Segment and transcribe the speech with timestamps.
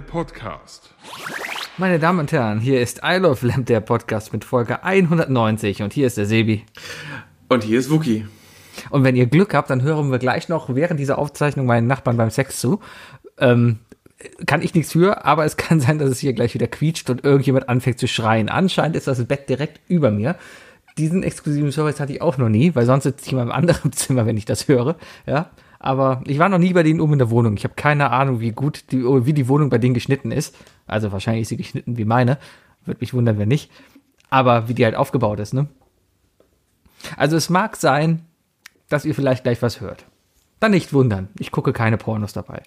[0.00, 0.94] der Podcast.
[1.76, 5.92] Meine Damen und Herren, hier ist I Love Lamp, der Podcast mit Folge 190 und
[5.92, 6.64] hier ist der Sebi.
[7.50, 8.26] Und hier ist Wookie.
[8.88, 12.16] Und wenn ihr Glück habt, dann hören wir gleich noch während dieser Aufzeichnung meinen Nachbarn
[12.16, 12.80] beim Sex zu.
[13.36, 13.80] Ähm,
[14.46, 17.22] kann ich nichts für, aber es kann sein, dass es hier gleich wieder quietscht und
[17.22, 18.48] irgendjemand anfängt zu schreien.
[18.48, 20.36] Anscheinend ist das Bett direkt über mir.
[20.96, 23.92] Diesen exklusiven Service hatte ich auch noch nie, weil sonst sitze ich in meinem anderen
[23.92, 24.96] Zimmer, wenn ich das höre.
[25.26, 25.50] Ja,
[25.82, 27.56] aber ich war noch nie bei denen oben in der Wohnung.
[27.56, 30.54] Ich habe keine Ahnung, wie gut die, wie die Wohnung bei denen geschnitten ist.
[30.86, 32.38] Also wahrscheinlich ist sie geschnitten wie meine.
[32.84, 33.70] Würde mich wundern, wenn nicht.
[34.28, 35.68] Aber wie die halt aufgebaut ist, ne?
[37.16, 38.26] Also es mag sein,
[38.90, 40.04] dass ihr vielleicht gleich was hört.
[40.60, 41.28] Dann nicht wundern.
[41.38, 42.62] Ich gucke keine Pornos dabei.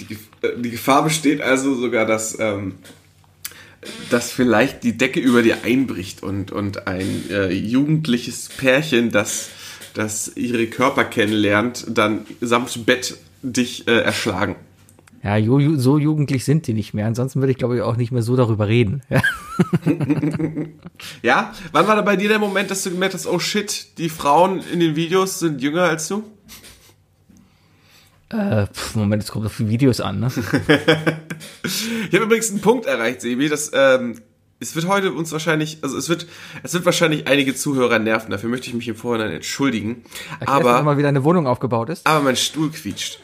[0.00, 2.76] Die, äh, die Gefahr besteht also sogar, dass, ähm,
[4.10, 9.50] dass vielleicht die Decke über dir einbricht und, und ein äh, jugendliches Pärchen, das,
[9.94, 14.56] das ihre Körper kennenlernt, dann samt Bett dich äh, erschlagen.
[15.22, 15.36] Ja,
[15.76, 17.06] so jugendlich sind die nicht mehr.
[17.06, 19.02] Ansonsten würde ich, glaube ich, auch nicht mehr so darüber reden.
[21.22, 21.54] Ja.
[21.72, 24.62] Wann war da bei dir der Moment, dass du gemerkt hast, oh shit, die Frauen
[24.72, 26.24] in den Videos sind jünger als du?
[28.30, 30.28] Äh, pf, Moment, es kommt auf die Videos an, ne?
[31.64, 34.20] ich habe übrigens einen Punkt erreicht, Sebi, dass ähm,
[34.60, 36.26] es wird heute uns wahrscheinlich, also es wird,
[36.62, 38.30] es wird wahrscheinlich einige Zuhörer nerven.
[38.30, 40.04] Dafür möchte ich mich im Vorhinein entschuldigen.
[40.38, 42.06] Erklärst aber mal wieder eine Wohnung aufgebaut ist.
[42.06, 43.20] Aber mein Stuhl quietscht.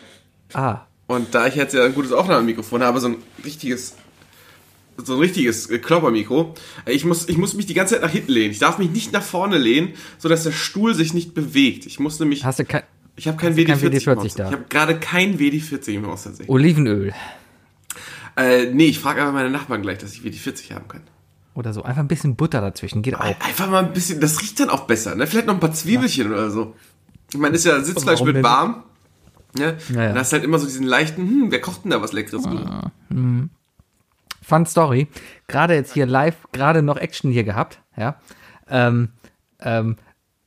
[0.55, 0.81] Ah.
[1.07, 3.95] Und da ich jetzt ja ein gutes Aufnahmemikrofon habe, so ein richtiges,
[4.97, 6.55] so ein richtiges Kloppermikro,
[6.87, 8.51] ich muss, ich muss mich die ganze Zeit nach hinten lehnen.
[8.51, 11.85] Ich darf mich nicht nach vorne lehnen, so dass der Stuhl sich nicht bewegt.
[11.85, 12.45] Ich muss nämlich.
[12.45, 12.83] Hast du kein,
[13.15, 14.47] ich habe kein WD-40 kein WD da.
[14.47, 16.49] Ich habe gerade kein WD-40 im Haus tatsächlich.
[16.49, 17.13] Olivenöl.
[18.39, 21.03] Äh, nee, ich frage aber meine Nachbarn gleich, dass ich WD-40 haben kann.
[21.57, 21.83] Oder so.
[21.83, 23.21] Einfach ein bisschen Butter dazwischen, geht auch.
[23.21, 25.27] Einfach mal ein bisschen, das riecht dann auch besser, ne?
[25.27, 26.37] Vielleicht noch ein paar Zwiebelchen ja.
[26.37, 26.77] oder so.
[27.33, 28.85] Ich meine, ist ja Sitzfleisch mit warm.
[29.57, 29.79] Ne?
[29.89, 30.09] Ja, ja.
[30.09, 32.45] Dann hast du halt immer so diesen leichten, hm, wer kocht denn da was Leckeres?
[32.45, 33.49] Ah, hm.
[34.43, 35.09] Fun Story.
[35.49, 38.17] Gerade jetzt hier live, gerade noch Action hier gehabt, ja.
[38.69, 39.09] Ähm,
[39.61, 39.97] ähm,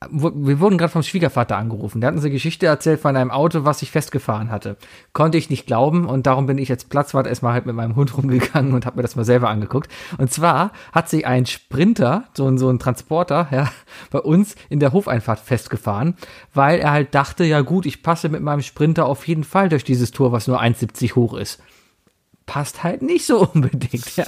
[0.08, 2.00] wir wurden gerade vom Schwiegervater angerufen.
[2.00, 4.78] Der hat uns eine Geschichte erzählt von einem Auto, was sich festgefahren hatte.
[5.12, 8.16] Konnte ich nicht glauben und darum bin ich als Platzwart erstmal halt mit meinem Hund
[8.16, 9.90] rumgegangen und habe mir das mal selber angeguckt.
[10.16, 13.70] Und zwar hat sich ein Sprinter, so ein, so ein Transporter, ja,
[14.10, 16.14] bei uns in der Hofeinfahrt festgefahren,
[16.54, 19.84] weil er halt dachte, ja gut, ich passe mit meinem Sprinter auf jeden Fall durch
[19.84, 21.60] dieses Tor, was nur 1,70 hoch ist
[22.50, 24.16] passt halt nicht so unbedingt.
[24.16, 24.24] Ja.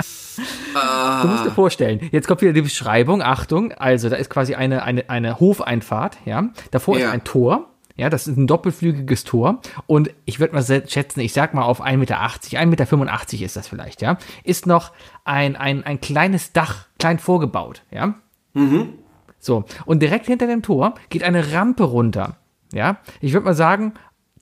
[0.77, 1.23] Ah.
[1.23, 4.85] Du musst dir vorstellen, jetzt kommt wieder die Beschreibung, Achtung, also da ist quasi eine,
[4.85, 6.51] eine, eine Hofeinfahrt, ja.
[6.71, 7.07] Davor ja.
[7.07, 9.61] ist ein Tor, ja, das ist ein doppelflügiges Tor.
[9.89, 13.67] Und ich würde mal schätzen, ich sag mal auf 1,80 Meter, 1,85 Meter ist das
[13.67, 14.19] vielleicht, ja.
[14.45, 14.93] Ist noch
[15.25, 18.15] ein, ein, ein kleines Dach, klein vorgebaut, ja.
[18.53, 18.99] Mhm.
[19.41, 22.37] So, und direkt hinter dem Tor geht eine Rampe runter,
[22.73, 22.99] ja.
[23.21, 23.95] Ich würde mal sagen,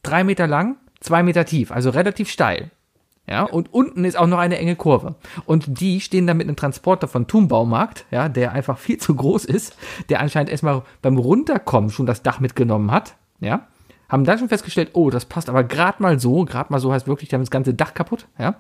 [0.03, 2.71] drei Meter lang, zwei Meter tief, also relativ steil.
[3.31, 5.15] Ja, und unten ist auch noch eine enge Kurve.
[5.47, 9.15] Und die stehen dann mit einem Transporter von Thun Baumarkt, ja, der einfach viel zu
[9.15, 9.77] groß ist,
[10.09, 13.69] der anscheinend erstmal beim Runterkommen schon das Dach mitgenommen hat, ja.
[14.09, 17.07] Haben dann schon festgestellt, oh, das passt aber gerade mal so, gerade mal so heißt
[17.07, 18.57] wirklich, die haben das ganze Dach kaputt, ja.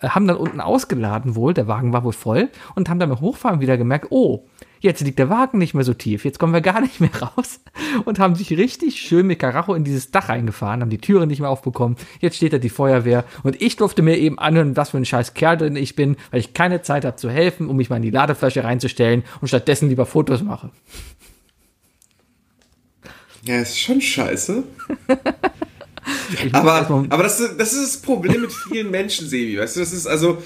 [0.00, 3.22] Äh, haben dann unten ausgeladen wohl, der Wagen war wohl voll und haben dann beim
[3.22, 4.44] Hochfahren wieder gemerkt, oh,
[4.82, 7.60] Jetzt liegt der Wagen nicht mehr so tief, jetzt kommen wir gar nicht mehr raus
[8.06, 11.40] und haben sich richtig schön mit Karacho in dieses Dach reingefahren, haben die Türen nicht
[11.40, 11.96] mehr aufbekommen.
[12.20, 15.34] Jetzt steht da die Feuerwehr und ich durfte mir eben anhören, was für ein scheiß
[15.34, 18.02] Kerl drin ich bin, weil ich keine Zeit habe zu helfen, um mich mal in
[18.02, 20.70] die Ladeflasche reinzustellen und stattdessen lieber Fotos mache.
[23.44, 24.64] Ja, ist schon scheiße.
[26.52, 29.58] aber aber das, das ist das Problem mit vielen Menschen, Sebi.
[29.58, 30.42] Weißt du, das ist also,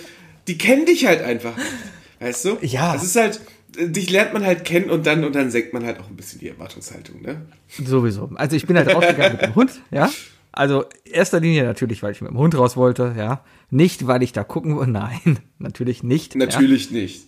[0.46, 1.54] die kennen dich halt einfach.
[2.20, 2.58] Weißt du?
[2.62, 2.92] Ja.
[2.92, 3.40] Das ist halt,
[3.76, 6.40] dich lernt man halt kennen und dann, und dann senkt man halt auch ein bisschen
[6.40, 7.42] die Erwartungshaltung, ne?
[7.68, 8.30] Sowieso.
[8.34, 10.10] Also ich bin halt rausgegangen mit dem Hund, ja.
[10.52, 13.42] Also erster Linie natürlich, weil ich mit dem Hund raus wollte, ja.
[13.70, 16.36] Nicht, weil ich da gucken wollte, nein, natürlich nicht.
[16.36, 16.98] Natürlich ja?
[16.98, 17.26] nicht.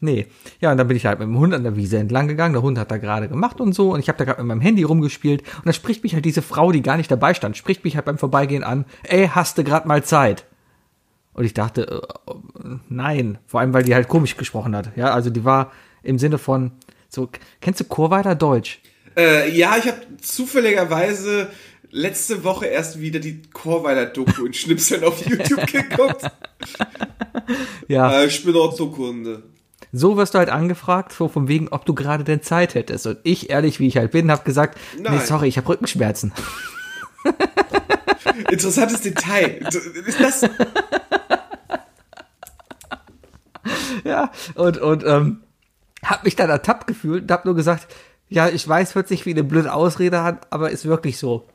[0.00, 0.26] Nee.
[0.60, 2.52] Ja, und dann bin ich halt mit dem Hund an der Wiese entlang gegangen.
[2.52, 3.92] Der Hund hat da gerade gemacht und so.
[3.92, 5.42] Und ich habe da gerade mit meinem Handy rumgespielt.
[5.56, 8.04] Und dann spricht mich halt diese Frau, die gar nicht dabei stand, spricht mich halt
[8.04, 8.84] beim Vorbeigehen an.
[9.02, 10.44] Ey, hast du gerade mal Zeit?
[11.32, 13.38] Und ich dachte, äh, nein.
[13.46, 14.96] Vor allem, weil die halt komisch gesprochen hat.
[14.96, 15.72] Ja, also die war,
[16.08, 16.72] im Sinne von,
[17.08, 17.28] so,
[17.60, 18.80] kennst du Chorweiler Deutsch?
[19.16, 21.50] Äh, ja, ich habe zufälligerweise
[21.90, 26.22] letzte Woche erst wieder die Chorweiler Doku in Schnipseln auf YouTube geguckt.
[27.88, 28.20] ja.
[28.22, 29.42] Äh, ich bin Orthokunde.
[29.92, 33.06] So wirst du halt angefragt, so von wegen, ob du gerade denn Zeit hättest.
[33.06, 35.14] Und ich, ehrlich wie ich halt bin, habe gesagt, Nein.
[35.14, 36.32] nee, sorry, ich habe Rückenschmerzen.
[38.50, 39.66] Interessantes Detail.
[40.06, 40.42] Ist das?
[44.04, 45.42] ja, und, und, ähm,
[46.04, 47.86] hab mich dann ertappt gefühlt und hab nur gesagt,
[48.28, 51.48] ja, ich weiß, hört sich wie eine blöde Ausrede an, aber ist wirklich so.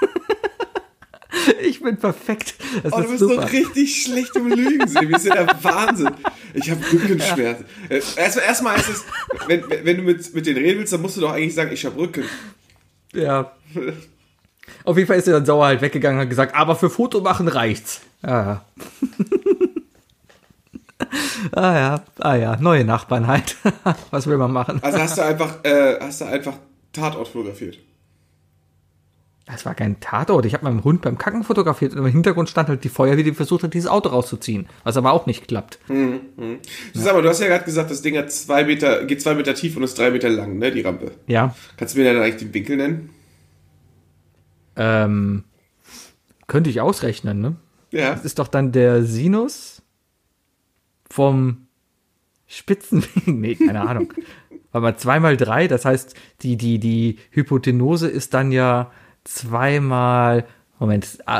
[1.62, 2.54] ich bin perfekt.
[2.82, 3.34] Das Oh, du ist bist super.
[3.42, 5.12] so richtig schlecht im Lügen, Sebi.
[5.12, 6.10] Das ist ja der Wahnsinn.
[6.54, 7.64] Ich habe Rückenschmerzen.
[7.88, 9.04] Äh, Erstmal, erstmal ist es,
[9.46, 11.84] wenn, wenn du mit, mit denen reden willst, dann musst du doch eigentlich sagen, ich
[11.86, 12.24] habe Rücken.
[13.12, 13.52] Ja.
[14.84, 17.20] Auf jeden Fall ist er dann sauer halt weggegangen und hat gesagt, aber für Foto
[17.20, 18.00] machen reicht's.
[18.22, 18.64] Ja, ja.
[21.52, 23.56] Ah ja, ah ja, neue Nachbarn halt.
[24.10, 24.80] Was will man machen?
[24.82, 26.54] Also hast du einfach, äh, hast du einfach
[26.92, 27.78] Tatort fotografiert.
[29.46, 30.44] Das war kein Tatort.
[30.44, 33.32] Ich habe meinen Hund beim Kacken fotografiert und im Hintergrund stand halt die Feuerwehr, die
[33.32, 34.66] versucht hat, dieses Auto rauszuziehen.
[34.82, 35.78] Was aber auch nicht klappt.
[36.94, 39.54] Sag mal, du hast ja gerade gesagt, das Ding hat zwei Meter, geht zwei Meter
[39.54, 41.12] tief und ist drei Meter lang, ne, die Rampe.
[41.28, 41.54] Ja.
[41.76, 43.10] Kannst du mir dann eigentlich den Winkel nennen?
[44.74, 45.44] Ähm,
[46.48, 47.56] könnte ich ausrechnen, ne?
[47.92, 48.14] Ja.
[48.14, 49.75] Das ist doch dann der Sinus
[51.16, 51.66] vom
[52.46, 53.32] Spitzenwinkel.
[53.34, 54.12] Nee, keine Ahnung.
[54.70, 58.90] Aber zwei mal drei, das heißt, die, die, die Hypotenuse ist dann ja
[59.24, 60.44] zweimal,
[60.78, 61.38] Moment, a,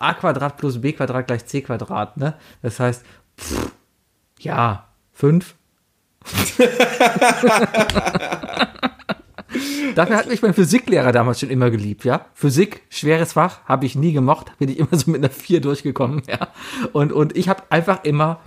[0.00, 2.34] a Quadrat plus b Quadrat gleich c Quadrat, ne?
[2.62, 3.04] Das heißt,
[3.38, 3.70] pff,
[4.40, 5.54] ja, fünf.
[9.94, 12.26] Dafür hat mich mein Physiklehrer damals schon immer geliebt, ja.
[12.34, 16.22] Physik, schweres Fach, habe ich nie gemocht, bin ich immer so mit einer 4 durchgekommen,
[16.26, 16.48] ja.
[16.92, 18.40] Und, und ich habe einfach immer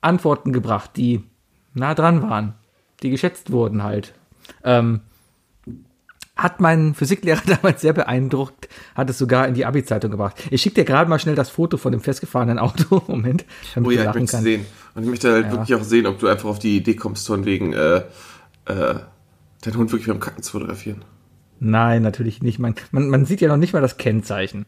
[0.00, 1.22] Antworten gebracht, die
[1.74, 2.54] nah dran waren,
[3.02, 4.14] die geschätzt wurden halt.
[4.64, 5.00] Ähm,
[6.36, 10.42] hat mein Physiklehrer damals sehr beeindruckt, hat es sogar in die Abi-Zeitung gebracht.
[10.50, 13.02] Ich schicke dir gerade mal schnell das Foto von dem festgefahrenen Auto.
[13.08, 13.44] Moment,
[13.74, 14.66] damit Oh ja, ich möchte es sehen.
[14.94, 15.52] Und ich möchte halt Ja.
[15.52, 17.98] wirklich auch sehen, ob du einfach auf die Idee kommst, von wegen, äh,
[18.66, 18.94] äh,
[19.62, 21.04] deinen Hund wirklich beim Kacken zu fotografieren.
[21.58, 22.58] Nein, natürlich nicht.
[22.58, 24.64] Man, man, man sieht ja noch nicht mal das Kennzeichen.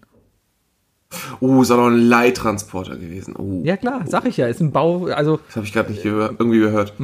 [1.40, 3.34] Oh, ist auch noch ein Leittransporter gewesen.
[3.36, 6.02] Oh, Ja klar, sag ich ja, ist ein Bau, also das habe ich gerade nicht
[6.02, 6.94] gehör irgendwie gehört.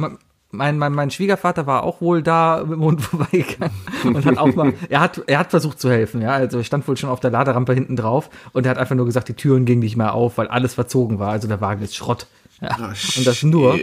[0.51, 3.75] mein, mein, mein Schwiegervater war auch wohl da mit dem Hund vorbeigegangen
[4.05, 6.97] und hat auch mal, er hat, er hat versucht zu helfen, ja, also stand wohl
[6.97, 9.81] schon auf der Laderampe hinten drauf und er hat einfach nur gesagt, die Türen gingen
[9.81, 12.27] nicht mehr auf, weil alles verzogen war, also der Wagen ist Schrott.
[12.61, 12.69] Ja.
[12.71, 13.79] Ah, und das nur,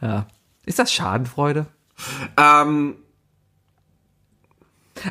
[0.00, 0.26] ja.
[0.64, 1.66] Ist das Schadenfreude?
[2.36, 2.96] Ähm,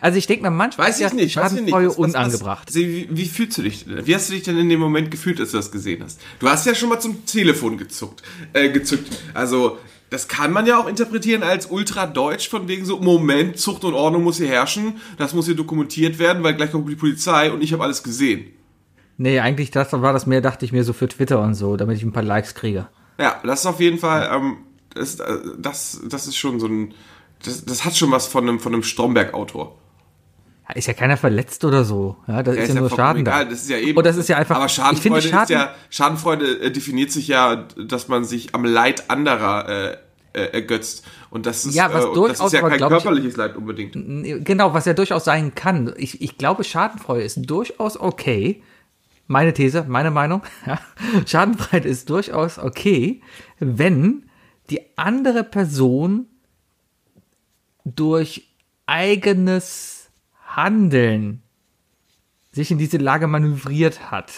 [0.01, 1.35] Also ich denke mir, manchmal weiß ich nicht.
[1.37, 1.69] Weiß ich nicht.
[1.73, 2.67] Schadenfreude Was- was- unangebracht.
[2.69, 4.05] Was, wie, wie fühlst du dich denn?
[4.05, 6.19] Wie hast du dich denn in dem Moment gefühlt, als du das gesehen hast?
[6.39, 8.21] Du hast ja schon mal zum Telefon gezuckt,
[8.53, 9.07] äh, gezückt.
[9.33, 9.77] Also,
[10.09, 14.23] das kann man ja auch interpretieren als ultra-deutsch, von wegen so, Moment, Zucht und Ordnung
[14.23, 17.73] muss hier herrschen, das muss hier dokumentiert werden, weil gleich kommt die Polizei und ich
[17.73, 18.45] habe alles gesehen.
[19.17, 21.97] Nee, eigentlich das war das mehr, dachte ich mir so für Twitter und so, damit
[21.97, 22.87] ich ein paar Likes kriege.
[23.19, 24.57] Ja, das ist auf jeden Fall, ähm,
[24.93, 26.93] das, äh, das, das ist schon so ein,
[27.45, 29.77] das, das hat schon was von einem, von einem Stromberg-Autor.
[30.67, 32.15] Ja, Ist ja keiner verletzt oder so.
[32.27, 33.51] Ja, das Ja, ist ja nur vollkommen Schaden egal, da.
[33.51, 33.97] das ist ja eben.
[33.97, 37.11] Und das ist ja einfach- Aber ich Schadenfreude finde ist Schaden- ja, Schadenfreude äh, definiert
[37.11, 39.97] sich ja, dass man sich am Leid anderer äh,
[40.33, 41.05] äh, ergötzt.
[41.29, 43.37] Und das ist, Ja, was äh, und das durchaus ist ja aber, kein ich- körperliches
[43.37, 43.93] Leid unbedingt.
[44.45, 45.93] Genau, was ja durchaus sein kann.
[45.97, 48.63] Ich, ich glaube, Schadenfreude ist durchaus okay.
[49.27, 50.41] Meine These, meine Meinung.
[50.65, 50.79] Ja.
[51.27, 53.21] Schadenfreude ist durchaus okay,
[53.59, 54.29] wenn
[54.71, 56.25] die andere Person
[57.85, 58.49] durch
[58.85, 60.09] eigenes
[60.47, 61.41] Handeln
[62.51, 64.31] sich in diese Lage manövriert hat.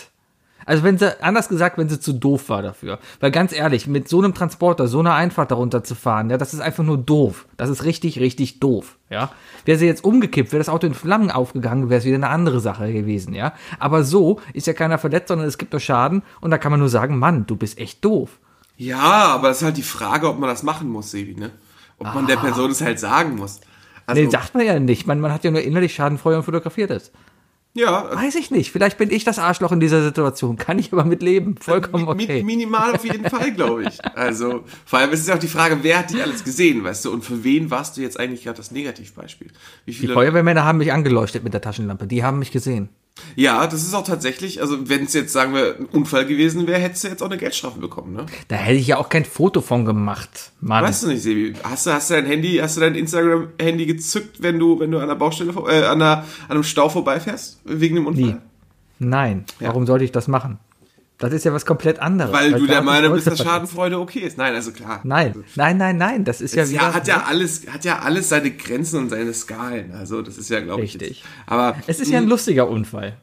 [0.65, 2.99] Also wenn sie, anders gesagt, wenn sie zu doof war dafür.
[3.21, 6.53] Weil ganz ehrlich, mit so einem Transporter, so einer Einfahrt darunter zu fahren, ja, das
[6.53, 7.47] ist einfach nur doof.
[7.55, 9.31] Das ist richtig, richtig doof, ja.
[9.63, 12.59] Wäre sie jetzt umgekippt, wäre das Auto in Flammen aufgegangen, wäre es wieder eine andere
[12.59, 13.53] Sache gewesen, ja.
[13.79, 16.81] Aber so ist ja keiner verletzt, sondern es gibt nur Schaden und da kann man
[16.81, 18.37] nur sagen, Mann, du bist echt doof.
[18.75, 21.51] Ja, aber das ist halt die Frage, ob man das machen muss, Sebi, ne?
[21.99, 23.59] Ob man der Person es halt sagen muss.
[24.05, 25.07] Also, Nee, sagt man ja nicht.
[25.07, 27.11] Man, man hat ja nur innerlich Schadenfreude und fotografiert es.
[27.73, 28.71] ja, Weiß ich nicht.
[28.71, 30.55] Vielleicht bin ich das Arschloch in dieser Situation.
[30.57, 31.55] Kann ich aber mit leben.
[31.57, 32.43] Vollkommen mi- okay.
[32.43, 33.97] minimal auf jeden Fall, glaube ich.
[34.15, 37.11] Also, vor allem ist es auch die Frage, wer hat dich alles gesehen, weißt du?
[37.11, 39.51] Und für wen warst du jetzt eigentlich gerade das Negativbeispiel?
[39.85, 42.07] Wie Die Feuerwehrmänner haben mich angeleuchtet mit der Taschenlampe.
[42.07, 42.89] Die haben mich gesehen.
[43.35, 46.79] Ja, das ist auch tatsächlich, also wenn es jetzt, sagen wir, ein Unfall gewesen wäre,
[46.79, 48.25] hättest du jetzt auch eine Geldstrafe bekommen, ne?
[48.47, 50.51] Da hätte ich ja auch kein Foto von gemacht.
[50.59, 50.83] Mann.
[50.83, 51.53] Weißt du nicht, Sebi?
[51.63, 54.99] Hast du, hast du dein Handy, hast du dein Instagram-Handy gezückt, wenn du, wenn du
[54.99, 57.61] an der Baustelle, äh, an, der, an einem Stau vorbeifährst?
[57.65, 58.23] Wegen dem Unfall?
[58.23, 58.35] Nie.
[58.99, 59.45] Nein.
[59.59, 60.59] Warum sollte ich das machen?
[61.17, 62.31] Das ist ja was komplett anderes.
[62.31, 63.39] Weil du da der Meinung bist, dass.
[63.39, 64.37] Schadenfreude okay ist.
[64.37, 65.01] Nein, also klar.
[65.03, 66.25] Nein, nein, nein, nein.
[66.25, 66.81] Das ist ja wieder.
[66.81, 69.93] ja, hat ja alles, hat ja alles seine Grenzen und seine Skalen.
[69.93, 70.93] Also das ist ja, glaube ich.
[70.93, 71.23] Richtig.
[71.47, 73.17] Aber es ist ja ein lustiger Unfall.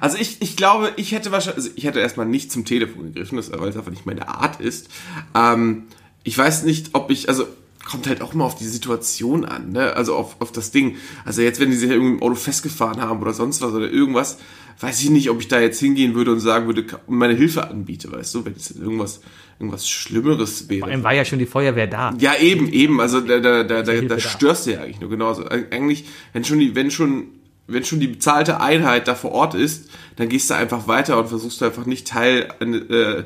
[0.00, 3.36] Also ich, ich glaube, ich hätte wahrscheinlich, also ich hätte erstmal nicht zum Telefon gegriffen,
[3.36, 4.88] das, weil es einfach nicht meine Art ist.
[5.34, 5.84] Ähm,
[6.22, 7.46] ich weiß nicht, ob ich, also
[7.84, 9.94] kommt halt auch mal auf die Situation an, ne?
[9.96, 10.96] Also auf, auf das Ding.
[11.24, 14.38] Also jetzt, wenn die sich irgendwie im Auto festgefahren haben oder sonst was oder irgendwas,
[14.80, 18.10] weiß ich nicht, ob ich da jetzt hingehen würde und sagen würde meine Hilfe anbiete,
[18.10, 19.20] weißt du, wenn es irgendwas,
[19.58, 21.04] irgendwas Schlimmeres Vor allem wäre.
[21.04, 22.14] war ja schon die Feuerwehr da.
[22.18, 23.00] Ja, eben, eben.
[23.00, 25.46] Also da, da, da, da, da störst du ja eigentlich nur genauso.
[25.46, 27.26] Eigentlich, wenn schon die, wenn schon,
[27.66, 31.28] wenn schon die bezahlte Einheit da vor Ort ist, dann gehst du einfach weiter und
[31.28, 33.24] versuchst du einfach nicht Teil, äh,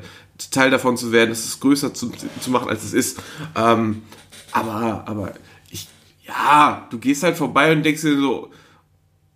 [0.51, 3.21] Teil davon zu werden, es größer zu, zu machen, als es ist.
[3.55, 4.01] Ähm,
[4.51, 5.33] aber, aber
[5.69, 5.87] ich,
[6.27, 8.51] ja, du gehst halt vorbei und denkst dir so,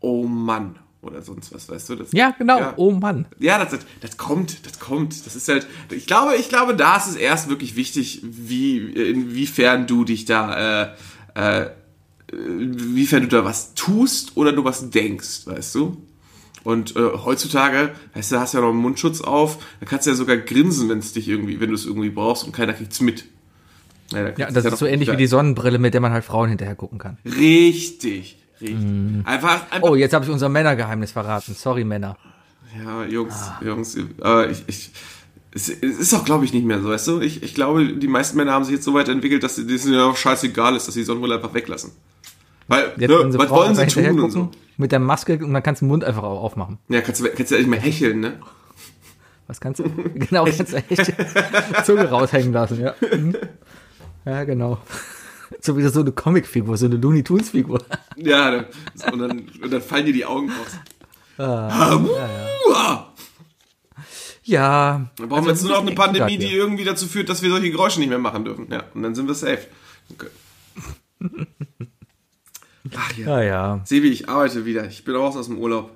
[0.01, 1.95] oh Mann, oder sonst was, weißt du?
[1.95, 2.59] Das, Ja, genau.
[2.59, 2.73] Ja.
[2.75, 3.25] Oh Mann.
[3.39, 5.25] ja, das, das, das kommt, das kommt.
[5.25, 9.87] Das ist halt, ich glaube, ich glaube, da ist es erst wirklich wichtig, wie, inwiefern
[9.87, 10.93] du dich da,
[11.35, 11.69] äh, äh,
[12.31, 15.97] inwiefern du da was tust oder du was denkst, weißt du?
[16.63, 20.15] Und äh, heutzutage, weißt du, hast ja noch einen Mundschutz auf, da kannst du ja
[20.15, 23.25] sogar grinsen, wenn es dich irgendwie, wenn du es irgendwie brauchst und keiner kriegt's mit.
[24.11, 26.75] Ja, Ja, das ist so ähnlich wie die Sonnenbrille, mit der man halt Frauen hinterher
[26.75, 27.17] gucken kann.
[27.25, 28.77] Richtig, richtig.
[29.25, 31.53] Einfach, einfach Oh, jetzt habe ich unser Männergeheimnis verraten.
[31.55, 32.17] Sorry, Männer.
[32.77, 33.59] Ja, Jungs, Ah.
[33.63, 34.91] Jungs, äh, ich, ich,
[35.53, 37.21] es, ist auch, glaube ich, nicht mehr so, weißt du?
[37.21, 39.99] Ich, ich glaube, die meisten Männer haben sich jetzt so weit entwickelt, dass es ihnen
[39.99, 41.91] auch scheißegal ist, dass sie die Sonnenbrille einfach weglassen.
[42.67, 44.51] Weil, Jetzt ne, was Frauen wollen sie tun und so?
[44.77, 46.77] Mit der Maske und dann kannst du den Mund einfach auch aufmachen.
[46.87, 48.33] Ja, kannst du, kannst du ja nicht mehr hecheln, ne?
[49.47, 49.83] Was kannst du?
[50.13, 51.13] Genau, kannst du echt
[51.85, 52.93] Zunge raushängen lassen, ja.
[53.11, 53.35] Mhm.
[54.25, 54.77] Ja, genau.
[55.61, 57.83] So wie so eine Comicfigur, so eine Looney Tunes Figur.
[58.15, 58.65] Ja, dann-
[59.13, 60.77] und dann, und dann fallen dir die Augen raus.
[61.37, 61.95] Ah,
[62.67, 63.13] Uah!
[64.43, 65.09] Ja.
[65.17, 67.49] Dann brauchen wir jetzt nur noch eine Also, Pandemie, die irgendwie dazu führt, dass wir
[67.49, 68.67] solche Geräusche nicht mehr machen dürfen.
[68.71, 69.67] Ja, und dann sind wir safe.
[70.11, 70.27] Okay.
[72.95, 73.27] Ach ja.
[73.27, 73.81] Ja, ja.
[73.85, 74.85] Sebi, ich arbeite wieder.
[74.87, 75.91] Ich bin raus aus dem Urlaub.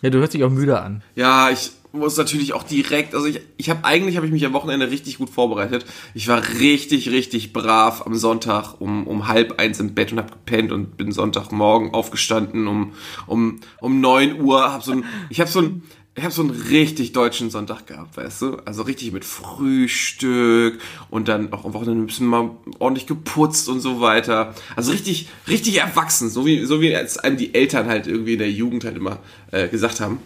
[0.00, 1.02] Ja, du hörst dich auch müde an.
[1.14, 4.52] Ja, ich muss natürlich auch direkt, also ich, ich habe eigentlich habe ich mich am
[4.52, 5.84] Wochenende richtig gut vorbereitet.
[6.14, 10.32] Ich war richtig, richtig brav am Sonntag um, um halb eins im Bett und habe
[10.32, 12.92] gepennt und bin Sonntagmorgen aufgestanden um
[13.26, 14.72] um um neun Uhr.
[14.72, 15.82] Hab so ein, ich habe so ein
[16.14, 18.56] ich habe so einen richtig deutschen Sonntag gehabt, weißt du?
[18.66, 23.80] Also richtig mit Frühstück und dann auch am Wochenende ein bisschen mal ordentlich geputzt und
[23.80, 24.54] so weiter.
[24.76, 28.40] Also richtig, richtig erwachsen, so wie, so wie es einem die Eltern halt irgendwie in
[28.40, 29.20] der Jugend halt immer
[29.52, 30.18] äh, gesagt haben.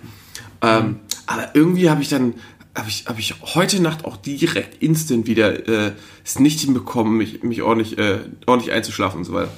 [0.63, 2.35] Ähm, aber irgendwie habe ich dann,
[2.77, 5.93] habe ich, habe ich heute Nacht auch direkt instant wieder äh,
[6.25, 9.51] es nicht hinbekommen, mich, mich ordentlich, äh, ordentlich einzuschlafen und so weiter.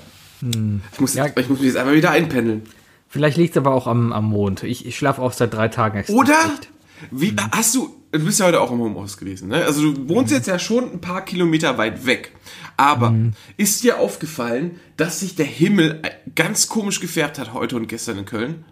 [0.92, 1.26] Ich, muss Ja.
[1.26, 2.62] jetzt, ich muss mich jetzt einmal wieder einpendeln.
[3.08, 4.62] Vielleicht liegt es aber auch am, am Mond.
[4.62, 6.34] Ich, ich schlafe auch seit drei Tagen extra Oder?
[6.44, 6.68] schlecht.
[7.10, 9.64] Wie, hast du, du bist ja heute auch im Homeoffice gewesen, ne?
[9.64, 12.32] Also du wohnst jetzt ja schon ein paar Kilometer weit weg.
[12.76, 13.12] Aber
[13.56, 16.02] ist dir aufgefallen, dass sich der Himmel
[16.36, 18.64] ganz komisch gefärbt hat heute und gestern in Köln?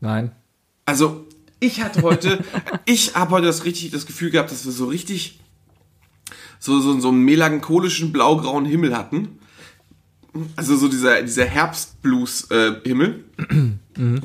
[0.00, 0.32] Nein.
[0.90, 1.24] Also,
[1.60, 2.42] ich hatte heute,
[2.84, 5.38] ich habe heute das richtig das Gefühl gehabt, dass wir so richtig
[6.58, 9.38] so, so, so einen melancholischen blaugrauen Himmel hatten.
[10.56, 13.24] Also so dieser, dieser Herbstblues-Himmel.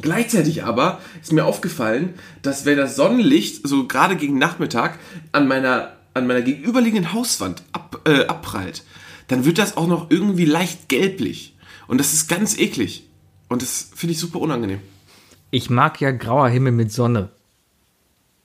[0.02, 4.98] Gleichzeitig aber ist mir aufgefallen, dass wenn das Sonnenlicht so gerade gegen Nachmittag
[5.32, 8.84] an meiner, an meiner gegenüberliegenden Hauswand ab, äh, abprallt,
[9.28, 11.56] dann wird das auch noch irgendwie leicht gelblich.
[11.88, 13.08] Und das ist ganz eklig.
[13.50, 14.80] Und das finde ich super unangenehm.
[15.56, 17.30] Ich mag ja grauer Himmel mit Sonne.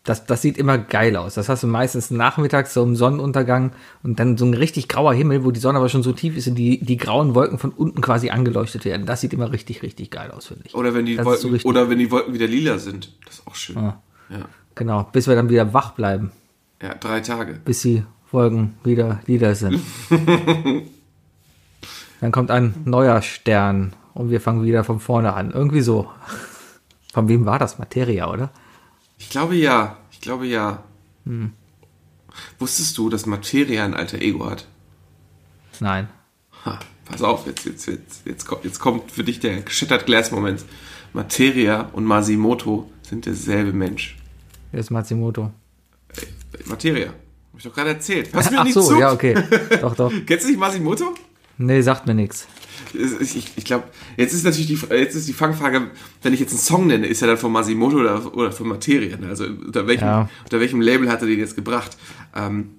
[0.04, 1.34] Das, das sieht immer geil aus.
[1.34, 3.72] Das hast du meistens nachmittags so im Sonnenuntergang
[4.04, 6.46] und dann so ein richtig grauer Himmel, wo die Sonne aber schon so tief ist
[6.46, 9.06] und die, die grauen Wolken von unten quasi angeleuchtet werden.
[9.06, 10.74] Das sieht immer richtig, richtig geil aus, finde ich.
[10.76, 13.12] Oder wenn die Das so Wolken, richtig- oder wenn die Wolken wieder lila sind.
[13.24, 13.76] Das ist auch schön.
[13.76, 14.00] Ah.
[14.28, 14.44] Ja.
[14.76, 16.30] Genau, bis wir dann wieder wach bleiben,
[16.80, 17.54] ja, drei Tage.
[17.64, 19.80] bis die Wolken wieder lila sind.
[22.20, 25.50] dann kommt ein neuer Stern und wir fangen wieder von vorne an.
[25.50, 26.08] Irgendwie so.
[27.12, 27.78] Von wem war das?
[27.78, 28.50] Materia, oder?
[29.18, 29.98] Ich glaube ja.
[30.12, 30.84] Ich glaube ja.
[31.24, 31.52] Hm.
[32.58, 34.66] Wusstest du, dass Materia ein alter Ego hat?
[35.80, 36.08] Nein.
[36.64, 40.30] Ha, pass auf, jetzt, jetzt, jetzt, jetzt, kommt, jetzt kommt für dich der Shattered Glass
[40.30, 40.64] Moment.
[41.12, 44.16] Materia und Masimoto sind derselbe Mensch.
[44.70, 45.50] Wer ist Matsumoto?
[46.16, 46.28] Ey,
[46.66, 47.08] Materia.
[47.08, 48.32] Hab ich doch gerade erzählt.
[48.32, 48.98] Hörst du mir Ach nicht so, zu?
[48.98, 49.34] ja, okay.
[49.80, 50.12] Doch, doch.
[50.26, 51.14] Kennst du nicht Masimoto?
[51.58, 52.46] Nee, sagt mir nichts.
[52.94, 53.84] Ich, ich, ich glaube,
[54.16, 55.90] jetzt ist natürlich die, jetzt ist die Fangfrage,
[56.22, 59.16] wenn ich jetzt einen Song nenne, ist er dann von Masimoto oder, oder von Materia?
[59.16, 59.28] ne?
[59.28, 60.28] Also unter welchem, Ja.
[60.44, 61.96] unter welchem Label hat er den jetzt gebracht?
[62.34, 62.70] Ähm,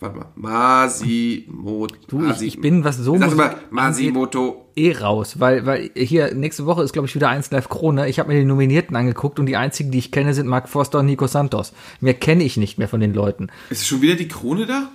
[0.00, 1.94] warte mal, Masimoto.
[2.08, 4.66] Du, ich, ich bin, was so Sag mal, Masimoto.
[4.76, 8.08] eh raus, weil, weil hier nächste Woche ist, glaube ich, wieder 1 Live Krone.
[8.08, 10.98] Ich habe mir die Nominierten angeguckt und die einzigen, die ich kenne, sind Mark Forster
[11.00, 11.72] und Nico Santos.
[12.00, 13.48] Mehr kenne ich nicht mehr von den Leuten.
[13.70, 14.90] Ist schon wieder die Krone da?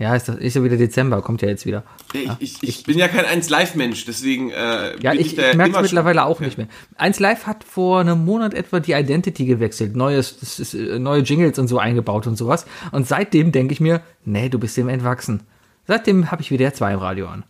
[0.00, 1.84] Ja, ist, das, ist ja wieder Dezember, kommt ja jetzt wieder.
[2.14, 5.56] Ja, ich, ich, ich bin ja kein 1-Live-Mensch, deswegen äh, Ja, bin ich, da ich
[5.56, 6.68] merke es mittlerweile auch nicht mehr.
[6.96, 11.20] 1 Live hat vor einem Monat etwa die Identity gewechselt, neues, das ist, äh, neue
[11.20, 12.64] Jingles und so eingebaut und sowas.
[12.92, 15.42] Und seitdem denke ich mir, nee, du bist dem entwachsen.
[15.86, 17.44] Seitdem habe ich wieder zwei im Radio an.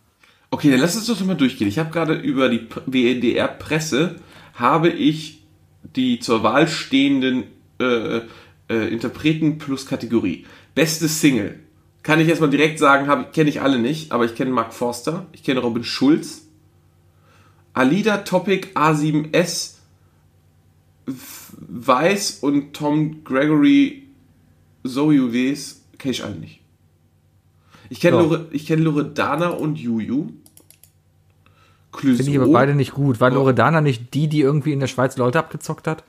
[0.49, 1.69] Okay, dann lass uns doch mal durchgehen.
[1.69, 4.17] Ich habe gerade über die WDR-Presse
[4.55, 5.45] habe ich
[5.95, 7.45] die zur Wahl stehenden
[7.79, 8.17] äh,
[8.69, 10.45] äh, Interpreten plus Kategorie.
[10.75, 11.59] Beste Single.
[12.03, 15.43] Kann ich erstmal direkt sagen, kenne ich alle nicht, aber ich kenne Mark Forster, ich
[15.43, 16.47] kenne Robin Schulz,
[17.73, 19.75] Alida Topic A7S
[21.05, 24.03] Weiß und Tom Gregory
[24.83, 26.59] Soyuves kenne ich alle nicht.
[27.89, 28.23] Ich kenne Ja.
[28.23, 30.29] Lore, ich kenn Loredana und Juju.
[31.93, 32.51] Finde ich aber Clouseau.
[32.53, 33.19] beide nicht gut.
[33.19, 33.35] War Ja.
[33.35, 36.03] Loredana nicht die, die irgendwie in der Schweiz Leute abgezockt hat?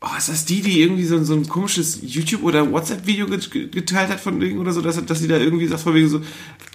[0.00, 3.72] Oh, ist das die, die irgendwie so, so ein komisches YouTube- oder WhatsApp-Video get- get-
[3.72, 6.20] geteilt hat von wegen oder so, dass, dass sie da irgendwie sagt von wegen so,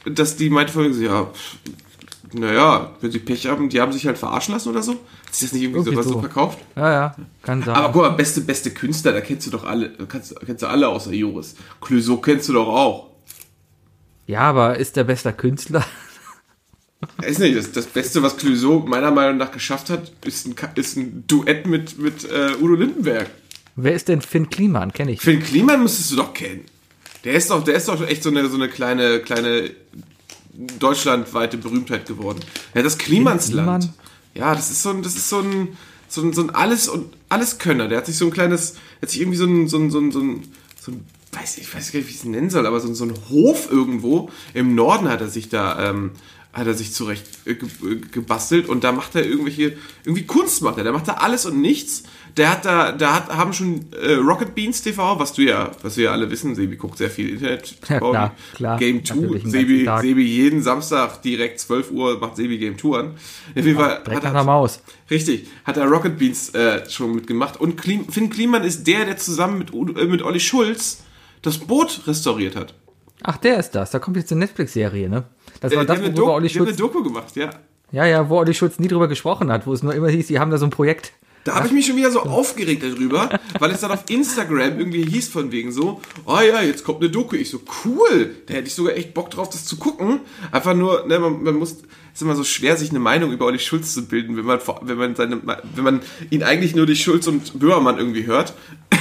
[0.06, 1.32] dass die meinte von wegen so, ja,
[2.34, 4.94] naja, wenn sie Pech haben, die haben sich halt verarschen lassen oder so?
[4.94, 6.20] Hat sich das nicht irgendwie, Irgendwie sowas so so.
[6.20, 6.60] verkauft?
[6.76, 7.76] Ja, ja, kann sein.
[7.76, 10.90] Aber guck mal, beste, beste Künstler, da kennst du doch alle, kennst, kennst du alle
[10.90, 11.56] außer Joris.
[11.80, 13.10] Clouseau kennst du doch auch.
[14.28, 15.86] ja, aber ist der bester Künstler?
[17.22, 20.98] Ist nicht, das, das Beste, was Clouseau meiner Meinung nach geschafft hat, ist ein, ist
[20.98, 23.30] ein Duett mit, mit äh, Udo Lindenberg.
[23.76, 24.94] Wer ist denn Finn Kliman?
[24.94, 25.22] Kenne ich.
[25.22, 26.62] Finn Kliman müsstest du doch kennen.
[27.24, 29.72] Der ist doch, der ist doch echt so eine, so eine kleine, kleine
[30.80, 32.40] deutschlandweite Berühmtheit geworden.
[32.76, 33.84] Hat das Klimansland.
[33.84, 33.94] Kliman?
[34.36, 35.70] Ja, das ist so ein, das ist so ein,
[36.08, 37.88] so ein, so ein alles und alles Könner.
[37.88, 40.12] Der hat sich so ein kleines, hat sich irgendwie so ein, so ein, so ein,
[40.12, 40.44] so ein,
[40.80, 42.94] so ein weiß ich weiß gar nicht, wie ich es nennen soll, aber so, ein-
[42.96, 46.12] so ein Hof irgendwo im Norden hat er sich da, ähm,
[46.54, 50.78] hat er sich zurecht äh, äh, gebastelt und da macht er irgendwelche, irgendwie Kunst macht
[50.78, 50.84] er.
[50.84, 52.04] Der macht da alles und nichts.
[52.38, 55.98] Der hat da, da hat, haben schon äh, Rocket Beans TV, was du ja, was
[55.98, 58.80] wir ja alle wissen, Sebi guckt sehr viel Internet Ja, klar, klar.
[58.80, 59.90] Game 2, Natürlich den Sebi.
[60.02, 63.08] Sebi jeden Samstag direkt 12 Uhr macht Sebi Game 2 an.
[63.08, 63.16] Auf
[63.56, 64.82] jeden Fall Direkt hat er, Maus.
[65.10, 67.60] Richtig, hat er Rocket Beans äh, schon mitgemacht.
[67.60, 71.04] Und Klim, Finn Kliman ist der, der zusammen mit, äh, mit Olli Schulz
[71.42, 72.74] das Boot restauriert hat.
[73.24, 73.92] Ach, der ist das.
[73.92, 75.24] Da kommt jetzt eine Netflix-Serie, ne?
[75.64, 77.50] Das war das, worüber Doku, Olli Schulz, Doku gemacht, ja.
[77.94, 80.38] ja, ja, wo Olli Schulz nie drüber gesprochen hat, wo es nur immer hieß, die
[80.38, 81.14] haben da so ein Projekt.
[81.46, 85.04] Da habe ich mich schon wieder so aufgeregt darüber, weil es dann auf Instagram irgendwie
[85.04, 87.36] hieß von wegen so, oh ja, jetzt kommt eine Doku.
[87.36, 90.22] Ich so, cool, da hätte ich sogar echt Bock drauf, das zu gucken.
[90.52, 91.82] Einfach nur, ne, man, man muss, es
[92.16, 94.98] ist immer so schwer, sich eine Meinung über Olli Schulz zu bilden, wenn man, wenn
[94.98, 95.42] man seine,
[95.76, 98.54] wenn man ihn eigentlich nur durch Schulz und Böhmermann irgendwie hört.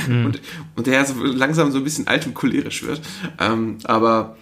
[0.09, 0.40] Und,
[0.75, 3.01] und der so langsam so ein bisschen alt und cholerisch wird.
[3.38, 4.37] Ähm, aber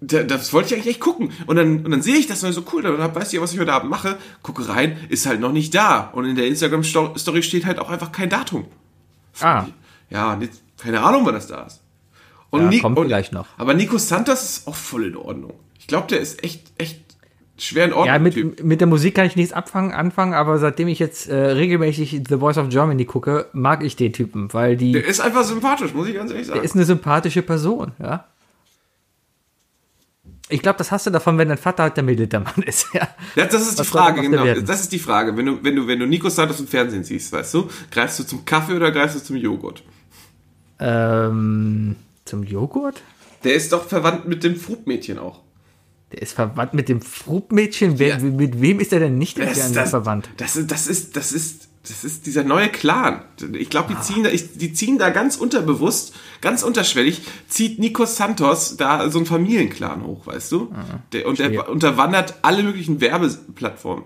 [0.00, 1.30] das wollte ich eigentlich echt gucken.
[1.46, 3.60] Und dann, und dann sehe ich das und so cool, dann du ja, was ich
[3.60, 4.18] heute Abend mache.
[4.42, 6.10] Gucke rein, ist halt noch nicht da.
[6.12, 8.66] Und in der Instagram-Story steht halt auch einfach kein Datum.
[9.40, 9.66] Ah,
[10.10, 10.38] Ja,
[10.78, 11.80] keine Ahnung, wann das da ist.
[12.50, 13.46] Und Ja, kommt und, vielleicht noch.
[13.56, 15.54] Aber Nico Santos ist auch voll in Ordnung.
[15.78, 17.00] Ich glaube, der ist echt, echt
[17.58, 18.06] schwer in Ordnung.
[18.06, 18.44] ja, Typ.
[18.46, 22.22] mit, mit der Musik kann ich nichts abfangen, anfangen, aber seitdem ich jetzt äh, regelmäßig
[22.28, 25.94] The Voice of Germany gucke, mag ich den Typen, weil die Der ist einfach sympathisch,
[25.94, 26.62] muss ich ganz ehrlich sagen.
[26.62, 28.26] ist eine sympathische Person, ja.
[30.50, 33.08] Ich glaube, das hast du davon, wenn dein Vater halt der Militermann ist, ja.
[33.34, 34.44] Ja, das ist die Was soll Frage, genau.
[34.60, 35.36] Das ist die Frage.
[35.36, 38.24] Wenn du, wenn du, wenn du Nico Santos im Fernsehen siehst, weißt du, greifst du
[38.24, 39.82] zum Kaffee oder greifst du zum Joghurt?
[40.78, 43.02] Ähm, zum Joghurt?
[43.44, 45.40] Der ist doch verwandt mit dem Frubmädchen auch.
[46.12, 47.98] Der ist verwandt mit dem Frubmädchen.
[47.98, 50.28] Wer, Mit wem ist er denn nicht im Das, Fernsehen das, verwandt?
[50.36, 53.22] Das, ist- das ist, das ist, das ist dieser neue Clan.
[53.52, 58.06] Ich glaube, die ziehen da, ich, die ziehen da ganz unterbewusst, ganz unterschwellig, zieht Nico
[58.06, 60.74] Santos da so einen Familienclan hoch, weißt du?
[61.12, 64.04] Der, und der unterwandert alle möglichen Werbeplattformen.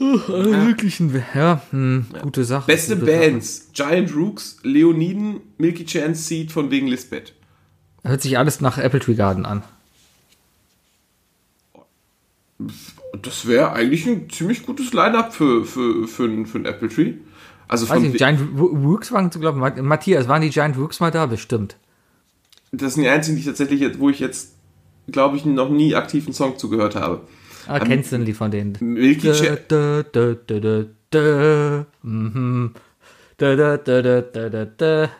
[0.00, 1.24] Alle möglichen.
[1.34, 2.66] Ja, hm, gute Sache.
[2.66, 3.18] Beste gute Sache.
[3.30, 7.32] Bands: Giant Rooks, Leoniden, Milky Chance Seed von wegen Lisbeth.
[8.04, 9.64] Hört sich alles nach Apple Tree Garden an.
[13.22, 17.14] Das wäre eigentlich ein ziemlich gutes Line-Up für, für, für, ein- für ein Apple Tree.
[17.66, 19.60] Also Weiß von, ich Giant Rooks waren zu glauben.
[19.86, 21.26] Matthias, waren die Giant Rooks mal da?
[21.26, 21.76] Bestimmt.
[22.72, 24.54] das sind die einzigen, die ich tatsächlich wo ich jetzt,
[25.10, 27.20] glaube ich, noch nie aktiv einen Song zugehört habe.
[27.66, 28.76] Ah, kennst du ein Lied von denen?
[28.80, 29.28] Milky.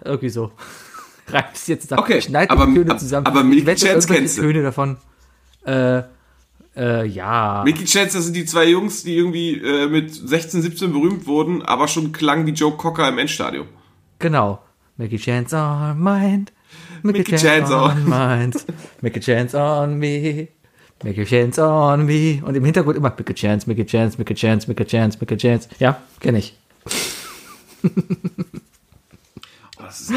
[0.05, 0.53] Irgendwie so.
[1.29, 1.98] Reibst jetzt da.
[1.98, 3.27] Okay, schneid aber- die Töne zusammen.
[3.27, 4.42] aber Milky Chance kennst du.
[4.42, 4.96] Töne davon.
[5.64, 6.03] Äh,
[6.78, 7.62] äh, ja.
[7.64, 11.62] Milky Chance, das sind die zwei Jungs, die irgendwie äh, mit 16, 17 berühmt wurden,
[11.62, 13.66] aber schon klangen wie Joe Cocker im Endstadium.
[14.18, 14.60] Genau.
[14.96, 16.02] Make a chance on
[17.02, 18.64] Make a a chance, chance on mind.
[19.00, 20.48] Make a chance on me.
[21.04, 22.42] Make a chance on me.
[22.44, 24.86] Und im Hintergrund immer make a chance, make a chance, make a chance, make a
[24.86, 25.68] chance, make a chance.
[25.78, 26.56] Ja, kenne ich.
[27.84, 27.88] Oh,
[29.78, 30.12] das ist,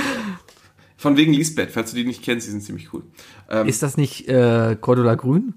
[0.98, 3.04] von wegen Lisbeth, falls du die nicht kennst, die sind ziemlich cool.
[3.50, 5.54] Ähm, Ist das nicht äh, Cordula Grün?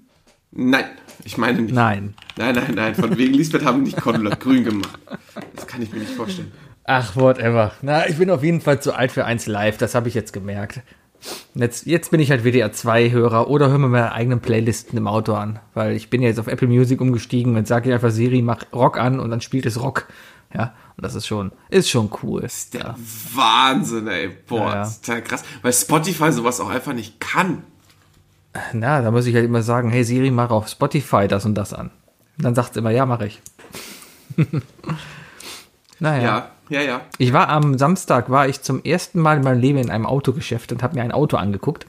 [0.55, 0.85] Nein,
[1.23, 1.73] ich meine nicht.
[1.73, 2.15] Nein.
[2.37, 4.99] Nein, nein, nein, von wegen Lisbeth haben wir nicht Cordula grün gemacht.
[5.55, 6.51] Das kann ich mir nicht vorstellen.
[6.83, 7.71] Ach, whatever.
[7.81, 10.33] Na, ich bin auf jeden Fall zu alt für eins live, das habe ich jetzt
[10.33, 10.81] gemerkt.
[11.55, 15.33] Jetzt, jetzt bin ich halt WDR 2-Hörer oder höre mir meine eigenen Playlisten im Auto
[15.33, 18.41] an, weil ich bin ja jetzt auf Apple Music umgestiegen und sage ich einfach Siri,
[18.43, 20.07] mach Rock an und dann spielt es Rock.
[20.53, 22.41] Ja, und das ist schon, ist schon cool.
[22.41, 22.95] Das ist der
[23.33, 24.29] Wahnsinn, ey.
[24.47, 24.75] Boah, Ja, ja.
[24.75, 25.43] das ist total krass.
[25.63, 27.63] Weil Spotify sowas auch einfach nicht kann.
[28.73, 31.73] Na, da muss ich halt immer sagen, hey Siri, mach auf Spotify das und das
[31.73, 31.91] an.
[32.37, 33.41] Dann sagt sie immer, ja, mache ich.
[35.99, 36.23] naja.
[36.23, 37.01] Ja, ja, ja.
[37.17, 40.71] Ich war am Samstag, war ich zum ersten Mal in meinem Leben in einem Autogeschäft
[40.71, 41.87] und habe mir ein Auto angeguckt.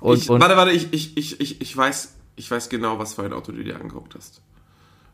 [0.00, 3.14] Und, ich, und warte, warte, ich, ich, ich, ich, ich, weiß, ich weiß genau, was
[3.14, 4.40] für ein Auto du dir angeguckt hast.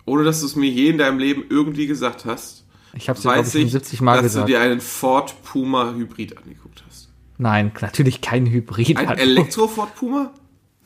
[0.04, 3.54] Ohne dass du es mir je in deinem Leben irgendwie gesagt hast, ich habe es
[3.54, 4.48] ich, 70 Mal dass gesagt.
[4.48, 7.10] du dir einen Ford Puma Hybrid angeguckt hast.
[7.36, 8.96] Nein, natürlich kein Hybrid.
[8.96, 9.08] Ein.
[9.18, 10.32] Elektro-Ford Puma?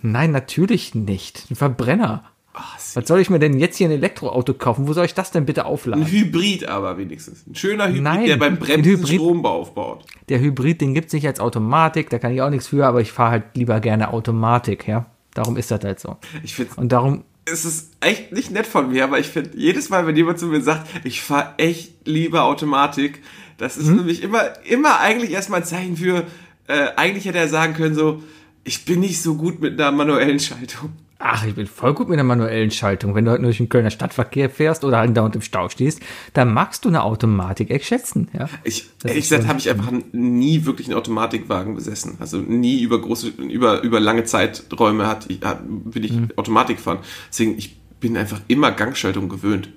[0.03, 1.47] Nein, natürlich nicht.
[1.51, 2.25] Ein Verbrenner.
[2.53, 2.63] Ah,
[2.95, 4.89] Was soll ich mir denn jetzt hier ein Elektroauto kaufen?
[4.89, 6.05] Wo soll ich das denn bitte aufladen?
[6.05, 7.47] Ein Hybrid aber wenigstens.
[7.47, 10.05] Ein schöner Hybrid, Nein, der beim Bremsen Hybrid- Strom aufbaut.
[10.29, 13.13] Der Hybrid, den gibt's nicht als Automatik, da kann ich auch nichts für, aber ich
[13.13, 15.07] fahre halt lieber gerne Automatik, ja.
[15.35, 16.17] Darum ist das halt so.
[16.43, 19.89] Ich finde Und darum, es ist echt nicht nett von mir, aber ich finde, jedes
[19.89, 23.23] Mal, wenn jemand zu mir sagt, ich fahre echt lieber Automatik,
[23.59, 26.25] das ist nämlich immer, immer eigentlich erstmal ein Zeichen für,
[26.67, 28.23] äh, eigentlich hätte er sagen können, so,
[28.65, 30.93] ich bin nicht so gut mit einer manuellen Schaltung.
[31.23, 33.15] ach, ich bin voll gut mit einer manuellen Schaltung.
[33.15, 36.01] Wenn du halt durch den Kölner Stadtverkehr fährst oder halt dauernd im Stau stehst,
[36.33, 38.49] dann magst du eine Automatik echt schätzen, ja.
[38.65, 42.17] Ich, Das ehrlich gesagt, habe ich einfach nie wirklich einen Automatikwagen besessen.
[42.21, 46.29] Also nie über große, über, über lange Zeiträume hat, ich, hat, bin ich Mhm.
[46.37, 46.99] Automatik gefahren.
[47.31, 49.69] Deswegen, ich bin einfach immer Gangschaltung gewöhnt.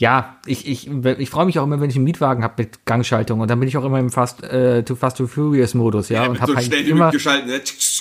[0.00, 3.40] Ja, ich, ich, ich freue mich auch immer, wenn ich einen Mietwagen habe mit Gangschaltung
[3.40, 6.24] und dann bin ich auch immer im Fast, äh, to Fast to Furious Modus, ja,
[6.24, 7.60] und mit habe so halt immer, ne?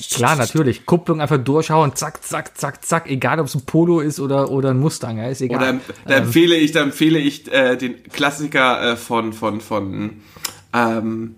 [0.09, 4.21] klar, natürlich, Kupplung einfach durchhauen, zack, zack, zack, zack, egal ob es ein Polo ist
[4.21, 5.57] oder, oder ein Mustang, ja, ist egal.
[5.59, 10.21] Oder da empfehle ich, da empfehle ich äh, den Klassiker äh, von von von
[10.71, 11.35] ähm,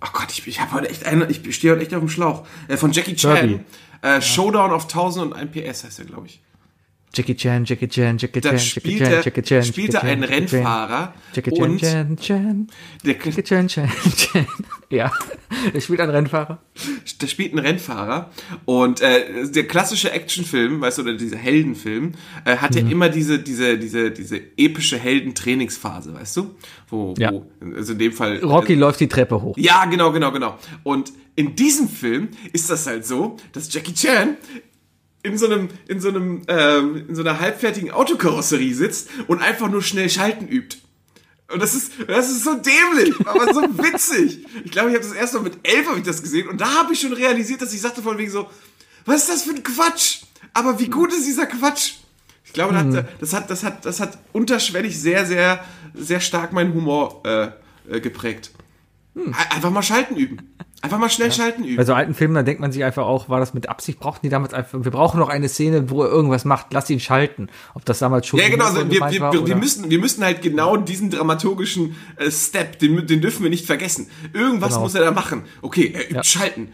[0.00, 2.46] oh Gott, ich, ich habe heute echt einen, ich stehe heute echt auf dem Schlauch.
[2.66, 3.62] Äh, von Jackie Chan.
[4.00, 6.40] Äh, Showdown auf 1001 PS heißt er, glaube ich.
[7.14, 10.46] Jackie Chan, Jackie Chan, Jackie Chan, Jackie Chan, Jackie Chan, spielt Jackie einen Chan, Jackie
[10.46, 12.66] Chan, Rennfahrer Jackie Chan, und Chan,
[13.04, 14.46] Jackie Chan, Chan, Chan.
[14.90, 15.10] Ja,
[15.72, 16.58] er spielt einen Rennfahrer.
[17.20, 18.30] der spielt einen Rennfahrer
[18.66, 22.12] und äh, der klassische Actionfilm, weißt du, oder dieser Heldenfilm,
[22.44, 22.78] äh, hat Mhm.
[22.78, 26.54] ja immer diese diese diese diese epische Heldentrainingsphase, weißt du,
[26.88, 27.32] wo, Ja.
[27.32, 29.56] wo also in dem Fall Rocky läuft die Treppe hoch.
[29.56, 30.58] Ja, genau, genau, genau.
[30.82, 34.36] Und in diesem Film ist das halt so, dass Jackie Chan
[35.22, 39.70] in so einem, in so einem, ähm, in so einer halbfertigen Autokarosserie sitzt und einfach
[39.70, 40.78] nur schnell Schalten übt.
[41.52, 44.46] Und das ist, das ist so dämlich, aber so witzig.
[44.64, 46.74] Ich glaube, ich habe das erst mal mit elf habe ich das gesehen und da
[46.74, 48.48] habe ich schon realisiert, dass ich sagte von wegen so,
[49.04, 50.22] was ist das für ein Quatsch?
[50.54, 51.94] Aber wie gut ist dieser Quatsch?
[52.44, 56.52] Ich glaube, das, hat, das hat, das hat, das hat unterschwellig sehr, sehr, sehr stark
[56.52, 57.48] meinen Humor äh,
[57.88, 58.50] äh, geprägt.
[59.50, 60.54] Einfach mal Schalten üben.
[60.82, 61.76] Einfach mal schnell Schalten üben.
[61.76, 64.00] Bei so alten Filmen, da denkt man sich einfach auch, war das mit Absicht?
[64.00, 66.98] Brauchten die damals einfach, wir brauchen noch eine Szene, wo er irgendwas macht, lass ihn
[66.98, 67.48] schalten.
[67.74, 68.64] Ob das damals schon ja, genau.
[68.64, 73.06] Also wir, wir, war wir, müssen, wir müssen halt genau diesen dramaturgischen äh, Step, den,
[73.06, 74.08] den dürfen wir nicht vergessen.
[74.32, 74.82] Irgendwas Genau.
[74.82, 75.44] muss er da machen.
[75.62, 76.24] Okay, er übt Ja.
[76.24, 76.72] Schalten.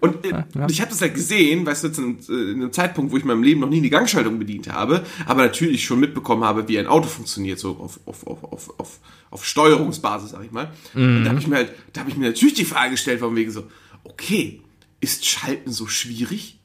[0.00, 0.66] Und äh, ja.
[0.68, 3.22] ich habe das halt gesehen, weißt du, zu einem, äh, in einem Zeitpunkt, wo ich
[3.22, 6.78] in meinem Leben noch nie die Gangschaltung bedient habe, aber natürlich schon mitbekommen habe, wie
[6.78, 8.98] ein Auto funktioniert, so auf, auf, auf, auf, auf,
[9.30, 10.72] auf Steuerungsbasis, sag ich mal.
[10.94, 13.34] Und da habe ich mir halt, da habe ich mir natürlich die Frage gestellt, von
[13.36, 13.64] wegen so,
[14.04, 14.62] okay,
[15.00, 16.58] ist Schalten so schwierig?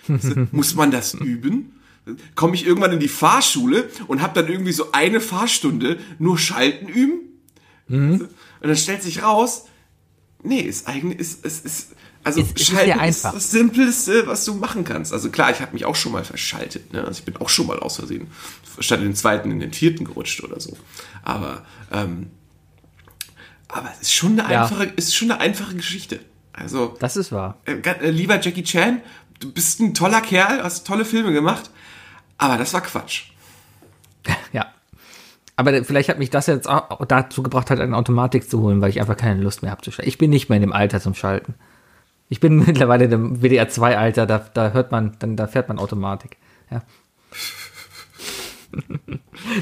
[0.52, 1.74] Muss man das üben?
[2.34, 6.88] Komme ich irgendwann in die Fahrschule und habe dann irgendwie so eine Fahrstunde nur Schalten
[6.88, 7.20] üben?
[8.60, 9.66] Und dann stellt sich raus,
[10.42, 11.88] nee, ist eigentlich, ist, ist, ist
[12.22, 13.32] also Es- es ist Schalten ist einfach.
[13.34, 15.12] das Simpelste, was du machen kannst.
[15.12, 16.92] Also klar, ich habe mich auch schon mal verschaltet.
[16.92, 17.00] Ne?
[17.04, 18.26] Also ich bin auch schon mal aus Versehen
[18.78, 20.76] statt in den zweiten in den vierten gerutscht oder so.
[21.22, 22.30] Aber ähm,
[23.68, 24.62] aber es ist schon eine Ja.
[24.64, 26.20] einfache, ist schon eine einfache Geschichte.
[26.52, 27.58] Also Das ist wahr.
[27.64, 29.00] äh, äh, lieber Jackie Chan,
[29.38, 31.70] du bist ein toller Kerl, hast tolle Filme gemacht,
[32.36, 33.30] aber das war Quatsch.
[35.60, 38.90] Aber vielleicht hat mich das jetzt auch dazu gebracht, halt eine Automatik zu holen, weil
[38.90, 40.08] ich einfach keine Lust mehr habe zu schalten.
[40.08, 41.54] Ich bin nicht mehr in dem Alter zum Schalten.
[42.28, 45.78] Ich bin mittlerweile im WDR 2 Alter, da, da hört man, dann, da fährt man
[45.78, 46.36] Automatik.
[46.70, 46.82] Ja.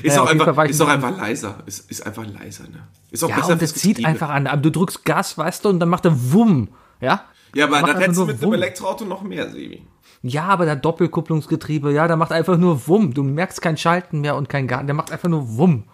[0.02, 1.58] Ist Naja, auch einfach, ist auch ein- einfach leiser.
[1.66, 2.86] Ist, ist einfach leiser, ne?
[3.10, 4.46] Ist auch Ja, besser und es fürs zieht einfach an.
[4.46, 6.68] Aber du drückst Gas, weißt du, und dann macht er Wumm.
[7.00, 7.24] Ja?
[7.54, 8.54] Ja, aber dann hättest du mit einem Wumm.
[8.54, 9.82] Elektroauto noch mehr, Sebi.
[10.22, 13.14] Ja, aber der Doppelkupplungsgetriebe, ja, der macht einfach nur Wumm.
[13.14, 14.84] Du merkst kein Schalten mehr und kein Gas.
[14.86, 15.84] Der macht einfach nur Wumm.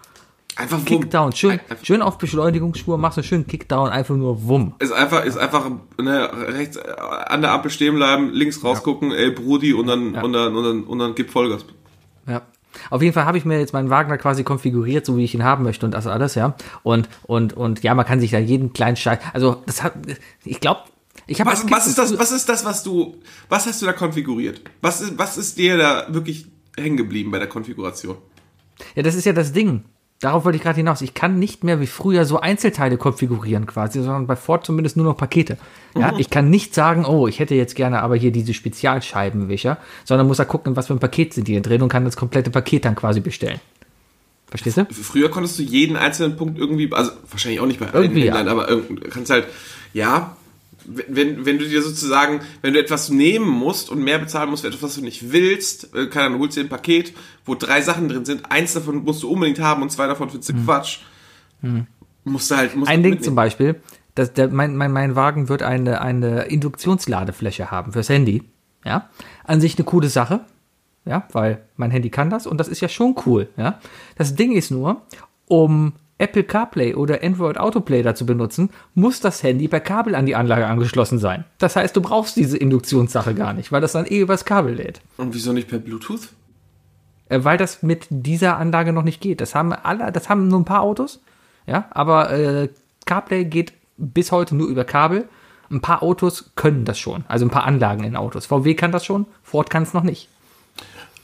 [0.57, 0.85] Einfach Wumm.
[0.85, 1.33] Kickdown.
[1.33, 4.75] Schön, Einfach- schön auf Beschleunigungsspur, machst du schön Kickdown, einfach nur Wumm.
[4.79, 5.69] Ist einfach, ist einfach
[6.01, 6.83] ne, rechts äh,
[7.27, 10.85] an der Ampel stehen bleiben, links rausgucken, ey Brudi und dann, und dann, und dann,
[10.85, 11.65] und dann gib Vollgas.
[12.29, 12.43] Ja.
[12.91, 15.45] Auf jeden Fall habe ich mir jetzt meinen Wagner quasi konfiguriert, so wie ich ihn
[15.45, 16.55] haben möchte und das alles, ja.
[16.83, 19.95] Und, und, und ja, man kann sich da jeden kleinen Scheiß, also das hat,
[20.45, 20.81] ich glaube,
[21.27, 23.17] ich habe Was, was ist das, was ist das, was du,
[23.49, 24.61] was hast du da konfiguriert?
[24.81, 28.17] Was ist, was ist dir da wirklich hängen geblieben bei der Konfiguration?
[28.95, 29.85] Ja, das ist ja das Ding.
[30.21, 31.03] darauf wollte ich gerade hinaus.
[31.03, 35.05] Ich kann nicht mehr wie früher so Einzelteile konfigurieren quasi, sondern bei Ford zumindest nur
[35.07, 35.59] noch Pakete.
[35.97, 40.27] Ja, ich kann nicht sagen, oh, ich hätte jetzt gerne aber hier diese Spezialscheibenwischer, sondern
[40.27, 42.85] muss da gucken, was für ein Paket sind die drin und kann das komplette Paket
[42.85, 43.61] dann quasi bestellen.
[44.49, 44.87] Verstehst du?
[44.91, 48.37] Früher konntest du jeden einzelnen Punkt irgendwie, also wahrscheinlich auch nicht bei allen Irgendwie, ja.
[48.37, 49.47] Händlern, aber irgend- du kannst halt,
[49.93, 50.37] ja,
[50.85, 54.69] wenn, wenn du dir sozusagen, wenn du etwas nehmen musst und mehr bezahlen musst für
[54.69, 57.13] etwas, was du nicht willst, äh, kann, dann holst du dir ein Paket,
[57.45, 60.51] wo drei Sachen drin sind, eins davon musst du unbedingt haben und zwei davon findest
[60.51, 61.01] du Quatsch.
[62.25, 63.81] Musst du halt, musst Ein Ding zum Beispiel,
[64.15, 68.43] dass der, mein, mein, mein Wagen wird eine, eine Induktionsladefläche haben fürs Handy.
[68.85, 69.09] Ja,
[69.45, 70.41] an sich eine coole Sache.
[71.07, 73.49] Ja, weil mein Handy kann das und das ist ja schon cool.
[73.57, 73.79] Ja,
[74.17, 75.03] das Ding ist nur,
[75.47, 80.27] um Apple CarPlay oder Android Autoplay da zu benutzen, muss das Handy per Kabel an
[80.27, 81.45] die Anlage angeschlossen sein.
[81.59, 85.01] Das heißt, du brauchst diese Induktionssache gar nicht, weil das dann eh übers Kabel lädt.
[85.17, 86.29] Und wieso nicht per Bluetooth?
[87.29, 89.41] Äh, weil das mit dieser Anlage noch nicht geht.
[89.41, 91.21] Das haben alle, das haben nur ein paar Autos,
[91.67, 92.69] ja, aber äh,
[93.07, 95.29] CarPlay geht bis heute nur über Kabel.
[95.71, 98.47] Ein paar Autos können das schon, also ein paar Anlagen in Autos.
[98.47, 100.29] VW kann das schon, Ford kann es noch nicht.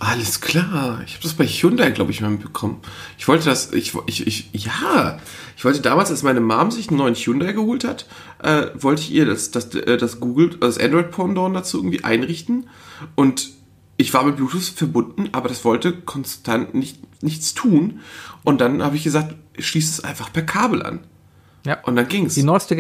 [0.00, 1.02] Alles klar.
[1.04, 2.80] Ich habe das bei Hyundai, glaube ich, mal mitbekommen.
[3.18, 5.18] Ich wollte das, ich, ich, ich, ja,
[5.58, 8.06] ich wollte damals, als meine Mom sich einen neuen Hyundai geholt hat,
[8.42, 12.70] äh, wollte ich ihr das, das, äh, das Google, das Android Pendant dazu irgendwie einrichten
[13.14, 13.50] und
[13.98, 18.00] ich war mit Bluetooth verbunden, aber das wollte konstant nicht, nichts tun.
[18.42, 21.00] Und dann habe ich gesagt, schließ es einfach per Kabel an.
[21.66, 21.78] Ja.
[21.82, 22.34] Und dann ging's.
[22.34, 22.74] Die neueste,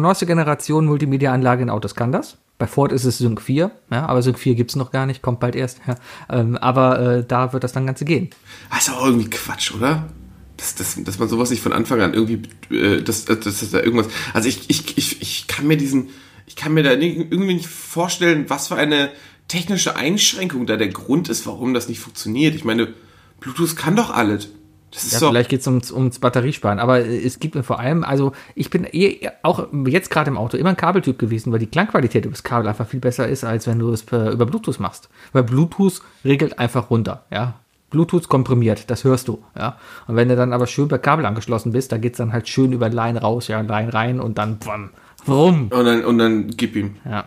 [0.00, 2.38] neueste Generation Multimedia-Anlage in Autos kann das.
[2.56, 5.40] Bei Ford ist es Sync 4, ja, aber Sync 4 gibt's noch gar nicht, kommt
[5.40, 5.80] bald erst.
[5.86, 5.96] Ja.
[6.30, 8.30] Ähm, aber äh, da wird das dann Ganze gehen.
[8.70, 10.08] Das ist auch irgendwie Quatsch, oder?
[10.56, 13.80] Dass, dass, dass man sowas nicht von Anfang an irgendwie, äh, dass, dass, dass da
[13.80, 14.06] irgendwas.
[14.32, 16.10] Also ich, ich, ich, ich kann mir diesen,
[16.46, 19.10] ich kann mir da irgendwie nicht vorstellen, was für eine
[19.48, 22.54] technische Einschränkung da der Grund ist, warum das nicht funktioniert.
[22.54, 22.94] Ich meine,
[23.40, 24.48] Bluetooth kann doch alles.
[24.94, 25.30] Ja, doch.
[25.30, 28.86] vielleicht geht's ums, ums Batteriesparen, aber äh, es gibt mir vor allem, also ich bin
[28.92, 32.68] eh, auch jetzt gerade im Auto immer ein Kabeltyp gewesen, weil die Klangqualität übers Kabel
[32.68, 35.08] einfach viel besser ist, als wenn du es per, über Bluetooth machst.
[35.32, 37.54] Weil Bluetooth regelt einfach runter, ja.
[37.90, 39.78] Bluetooth komprimiert, das hörst du, ja.
[40.06, 42.72] Und wenn du dann aber schön per Kabel angeschlossen bist, da geht's dann halt schön
[42.72, 44.90] über Line raus, ja, Line rein und dann bam,
[45.28, 45.68] rum.
[45.70, 46.96] Und dann, und dann gib ihm.
[47.04, 47.24] Ja.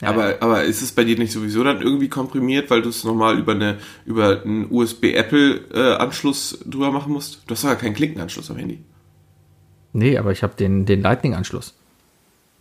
[0.00, 3.04] Ja, aber, aber ist es bei dir nicht sowieso dann irgendwie komprimiert, weil du es
[3.04, 7.42] nochmal über eine über einen USB-Apple-Anschluss drüber machen musst?
[7.46, 8.82] Du hast gar keinen Klinkenanschluss am Handy.
[9.92, 11.74] Nee, aber ich habe den, den Lightning-Anschluss.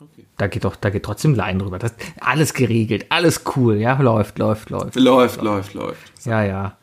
[0.02, 0.25] Okay.
[0.38, 1.80] Da geht doch, da geht trotzdem Line drüber.
[1.80, 4.95] Das, alles geregelt, alles cool, ja, läuft, läuft, läuft.
[4.95, 6.25] Läuft, läuft, läuft.
[6.25, 6.78] Ja, ja.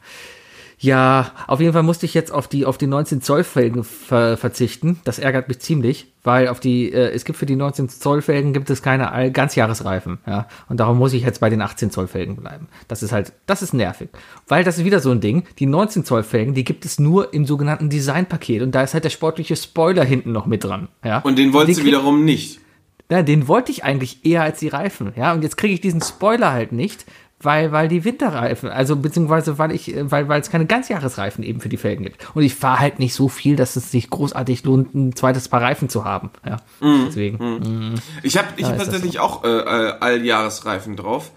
[0.79, 4.37] Ja, auf jeden Fall musste ich jetzt auf die, auf die 19 Zoll Felgen ver
[4.37, 5.01] verzichten.
[5.05, 8.53] Das ärgert mich ziemlich, weil auf die, äh, es gibt für die 19 Zoll Felgen
[8.53, 10.49] gibt es keine All Ganzjahresreifen, ja.
[10.69, 12.67] Und darum muss ich jetzt bei den 18 Zoll Felgen bleiben.
[12.89, 14.09] Das ist halt, das ist nervig.
[14.49, 15.45] Weil das ist wieder so ein Ding.
[15.59, 18.63] Die 19 Zoll Felgen, die gibt es nur im sogenannten Designpaket.
[18.63, 21.21] Und da ist halt der sportliche Spoiler hinten noch mit dran, ja.
[21.21, 22.61] Und den wolltest du wiederum nicht.
[23.09, 25.33] ja, den wollte ich eigentlich eher als die Reifen, ja.
[25.33, 27.07] Und jetzt kriege ich diesen Spoiler halt nicht,
[27.41, 31.61] weil, weil die Winterreifen, also beziehungsweise weil ich, äh, weil, weil es keine Ganzjahresreifen eben
[31.61, 32.35] für die Felgen gibt.
[32.35, 35.61] Und ich fahre halt nicht so viel, dass es sich großartig lohnt, ein zweites Paar
[35.61, 36.31] Reifen zu haben.
[36.45, 36.57] Ja.
[36.81, 38.01] Deswegen.
[38.23, 41.33] Ich habe ich hab tatsächlich auch äh, äh, Alljahresreifen drauf.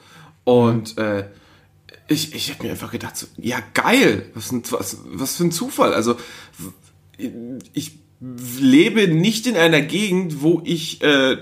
[0.46, 1.26] Und äh,
[2.08, 5.52] ich, ich habe mir einfach gedacht, so, ja geil, was, ein, was, was für ein
[5.52, 5.94] Zufall.
[5.94, 6.16] Also
[7.74, 11.38] ich lebe nicht in einer Gegend, wo ich äh,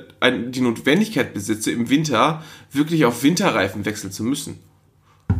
[0.49, 4.59] die Notwendigkeit besitze, im Winter wirklich auf Winterreifen wechseln zu müssen.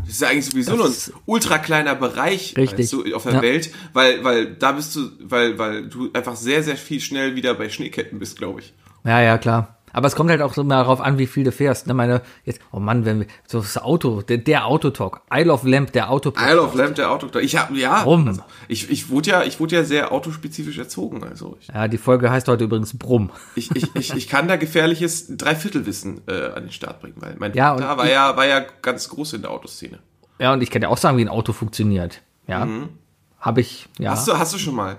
[0.06, 0.94] Das ist eigentlich sowieso nur ein
[1.26, 3.42] ultra kleiner Bereich weißt du, auf der Ja.
[3.42, 7.54] Welt, weil, weil da bist du, weil, weil du einfach sehr, sehr viel schnell wieder
[7.54, 8.74] bei Schneeketten bist, glaube ich.
[9.04, 9.77] Ja, ja, klar.
[9.98, 11.88] Aber es kommt halt auch so mal darauf an, wie viel du fährst.
[11.88, 15.64] Ne, meine, jetzt, oh Mann, wenn wir, so das Auto, der, der Autotalk, Isle of
[15.64, 16.32] Lamp, der Auto.
[16.40, 17.36] Isle of Lamp, der Auto.
[17.40, 17.94] Ich habe ja.
[18.02, 18.28] Warum?
[18.28, 21.24] Also, ich, ich wurde ja, ich wurde ja sehr autospezifisch erzogen.
[21.24, 23.32] Also ich, Ja, die Folge heißt heute übrigens Brumm.
[23.56, 27.56] ich, ich, ich, ich kann da gefährliches Dreiviertelwissen äh, an den Start bringen, weil mein
[27.56, 29.98] Ja, Vater war ich- ja, war ja ganz groß in der Autoszene.
[30.38, 32.22] Ja, und ich kann dir auch sagen, wie ein Auto funktioniert.
[32.46, 32.68] Ja.
[33.40, 34.12] Habe ich, ja.
[34.12, 34.98] Hast du, hast du schon mal?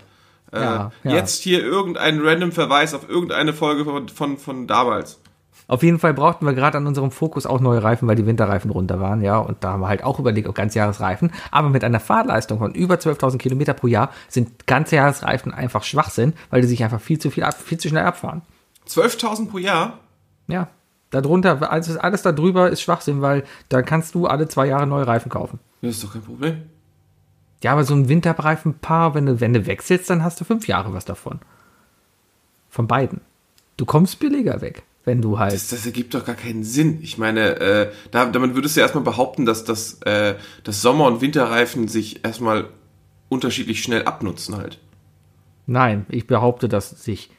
[0.53, 1.11] Äh, Ja, ja.
[1.13, 5.21] Jetzt hier irgendeinen random Verweis auf irgendeine Folge von, von, von damals.
[5.67, 8.71] Auf jeden Fall brauchten wir gerade an unserem Fokus auch neue Reifen, weil die Winterreifen
[8.71, 9.37] runter waren, ja.
[9.39, 11.31] Und da haben wir halt auch überlegt, ob Ganzjahresreifen.
[11.51, 16.63] Aber mit einer Fahrleistung von über 12.000 Kilometer pro Jahr sind Ganzjahresreifen einfach Schwachsinn, weil
[16.63, 18.41] die sich einfach viel zu viel, ab, viel zu schnell abfahren.
[18.89, 19.99] 12.000 pro Jahr?
[20.47, 20.69] Ja.
[21.11, 25.07] Darunter, alles, alles da drüber ist Schwachsinn, weil da kannst du alle zwei Jahre neue
[25.07, 25.59] Reifen kaufen.
[25.83, 26.63] Das ist doch kein Problem.
[27.63, 30.93] Ja, aber so ein Winterreifenpaar, wenn du, wenn du wechselst, dann hast du fünf Jahre
[30.93, 31.41] was davon.
[32.69, 33.21] Von beiden.
[33.77, 35.55] Du kommst billiger weg, wenn du halt.
[35.55, 36.99] Das, das ergibt doch gar keinen Sinn.
[37.03, 41.07] Ich meine, äh, da, damit würdest du ja erstmal behaupten, dass, dass, äh, dass Sommer-
[41.07, 42.69] und Winterreifen sich erstmal
[43.29, 44.79] unterschiedlich schnell abnutzen halt.
[45.67, 47.31] Nein, ich behaupte, dass sich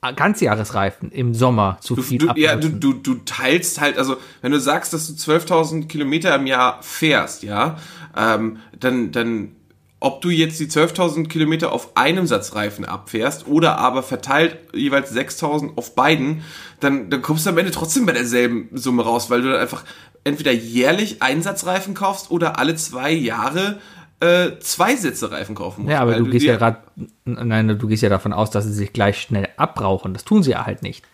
[0.00, 4.52] Ganzjahresreifen im Sommer zu Du, viel du, ja, du, du, du teilst halt, also wenn
[4.52, 7.78] du sagst, dass du 12.000 Kilometer im Jahr fährst, ja,
[8.16, 9.56] ähm, dann, dann,
[9.98, 15.12] ob du jetzt die 12.000 Kilometer auf einem Satz Reifen abfährst oder aber verteilt jeweils
[15.12, 16.44] 6.000 auf beiden,
[16.78, 19.82] dann, dann kommst du am Ende trotzdem bei derselben Summe raus, weil du dann einfach
[20.22, 23.80] entweder jährlich Einsatzreifen kaufst oder alle zwei Jahre
[24.20, 25.92] äh, zwei Sätze Reifen kaufen musst.
[25.92, 26.78] Ja, aber du gehst ja gerade,
[27.24, 30.12] nein, du gehst ja davon aus, dass sie sich gleich schnell abbrauchen.
[30.12, 31.04] Das tun sie ja halt nicht.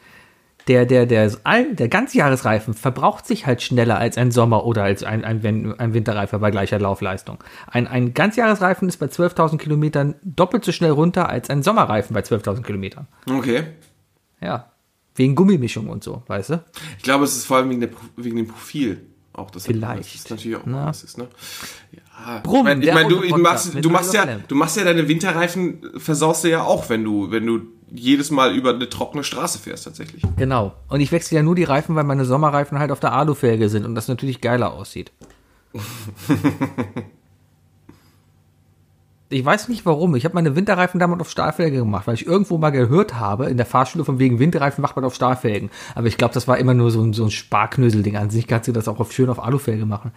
[0.66, 5.02] Der, der, der, All- der Ganzjahresreifen verbraucht sich halt schneller als ein Sommer- oder als
[5.04, 7.44] ein, ein, ein Winterreifen bei gleicher Laufleistung.
[7.66, 12.20] Ein, ein Ganzjahresreifen ist bei 12.000 Kilometern doppelt so schnell runter als ein Sommerreifen bei
[12.20, 13.06] 12.000 Kilometern.
[13.30, 13.64] Okay.
[14.40, 14.70] Ja.
[15.16, 16.64] Wegen Gummimischung und so, weißt du?
[16.96, 19.66] Ich glaube, es ist vor allem wegen, der, wegen dem Profil auch das.
[19.66, 20.14] Vielleicht.
[20.14, 20.86] Ist natürlich auch Na.
[20.86, 21.28] was ist, ne?
[21.92, 22.40] Ja.
[22.40, 25.82] Brumm, ich meine, mein, du, du machst, du machst ja, du machst ja deine Winterreifen,
[25.96, 29.84] versaust du ja auch, wenn du, wenn du jedes Mal über eine trockene Straße fährst,
[29.84, 30.22] tatsächlich.
[30.36, 30.74] Genau.
[30.88, 33.84] Und ich wechsle ja nur die Reifen, weil meine Sommerreifen halt auf der Alufelge sind
[33.84, 35.12] und das natürlich geiler aussieht.
[39.30, 40.14] ich weiß nicht warum.
[40.14, 43.56] Ich habe meine Winterreifen damals auf Stahlfelge gemacht, weil ich irgendwo mal gehört habe, in
[43.56, 45.70] der Fahrschule von wegen Winterreifen macht man auf Stahlfelgen.
[45.94, 48.16] Aber ich glaube, das war immer nur so ein, so ein Sparknöselding.
[48.16, 50.12] An sich kannst du das auch auf, schön auf Alufelge machen.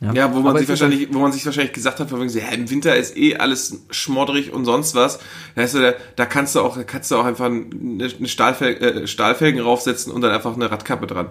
[0.00, 2.48] Ja, wo man Aber sich wahrscheinlich, wo man sich wahrscheinlich gesagt hat, von wegen ja,
[2.48, 5.18] im Winter ist eh alles schmodderig und sonst was.
[5.54, 9.06] Da, du, da, da kannst du auch, kannst du auch einfach eine, eine Stahlfel äh,
[9.06, 11.28] Stahlfelgen raufsetzen und dann einfach eine Radkappe dran.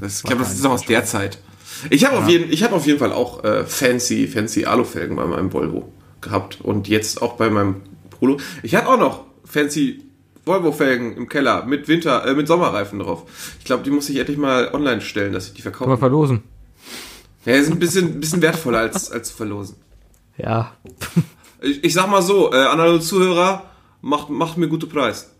[0.00, 1.38] das, ich glaube, das ist noch aus der Zeit.
[1.90, 5.24] Ich habe auf jeden, ich habe auf jeden Fall auch äh, fancy, fancy Alufelgen bei
[5.24, 5.92] meinem Volvo
[6.24, 8.38] gehabt und jetzt auch bei meinem Polo.
[8.62, 10.02] Ich habe auch noch fancy
[10.44, 13.24] Volvo-Felgen im Keller mit Winter, äh, mit Sommerreifen drauf.
[13.58, 15.96] Ich glaube, die muss ich endlich mal online stellen, dass ich die verkaufe.
[15.96, 16.42] verlosen.
[17.44, 19.76] Ja, sind ein bisschen, bisschen wertvoller als, als zu verlosen.
[20.36, 20.72] Ja.
[21.60, 23.70] Ich, ich sag mal so, äh, an alle Zuhörer,
[24.02, 25.30] macht, macht mir gute Preis.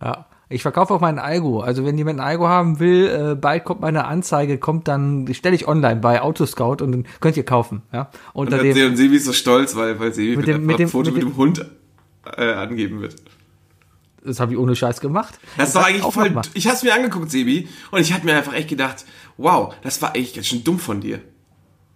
[0.00, 0.26] Ja.
[0.48, 1.60] Ich verkaufe auch meinen Algo.
[1.60, 5.56] Also wenn jemand ein Algo haben will, äh, bald kommt meine Anzeige, kommt dann, stelle
[5.56, 7.82] ich online bei Autoscout und dann könnt ihr kaufen.
[7.92, 8.10] Ja.
[8.32, 10.78] Unter Und, dem, und Sebi ist so stolz, weil, weil Sebi mit, dem- dem, mit
[10.78, 11.66] dem- Foto mit mit dem- dem Hund
[12.36, 13.16] äh, angeben wird.
[14.24, 15.38] das habe ich ohne Scheiß gemacht.
[15.56, 16.28] Das ist doch eigentlich voll.
[16.28, 16.50] gemacht.
[16.54, 19.04] Ich hab's mir angeguckt, Sebi, und ich hab mir einfach echt gedacht,
[19.36, 21.20] wow, das war echt ganz schön dumm von dir.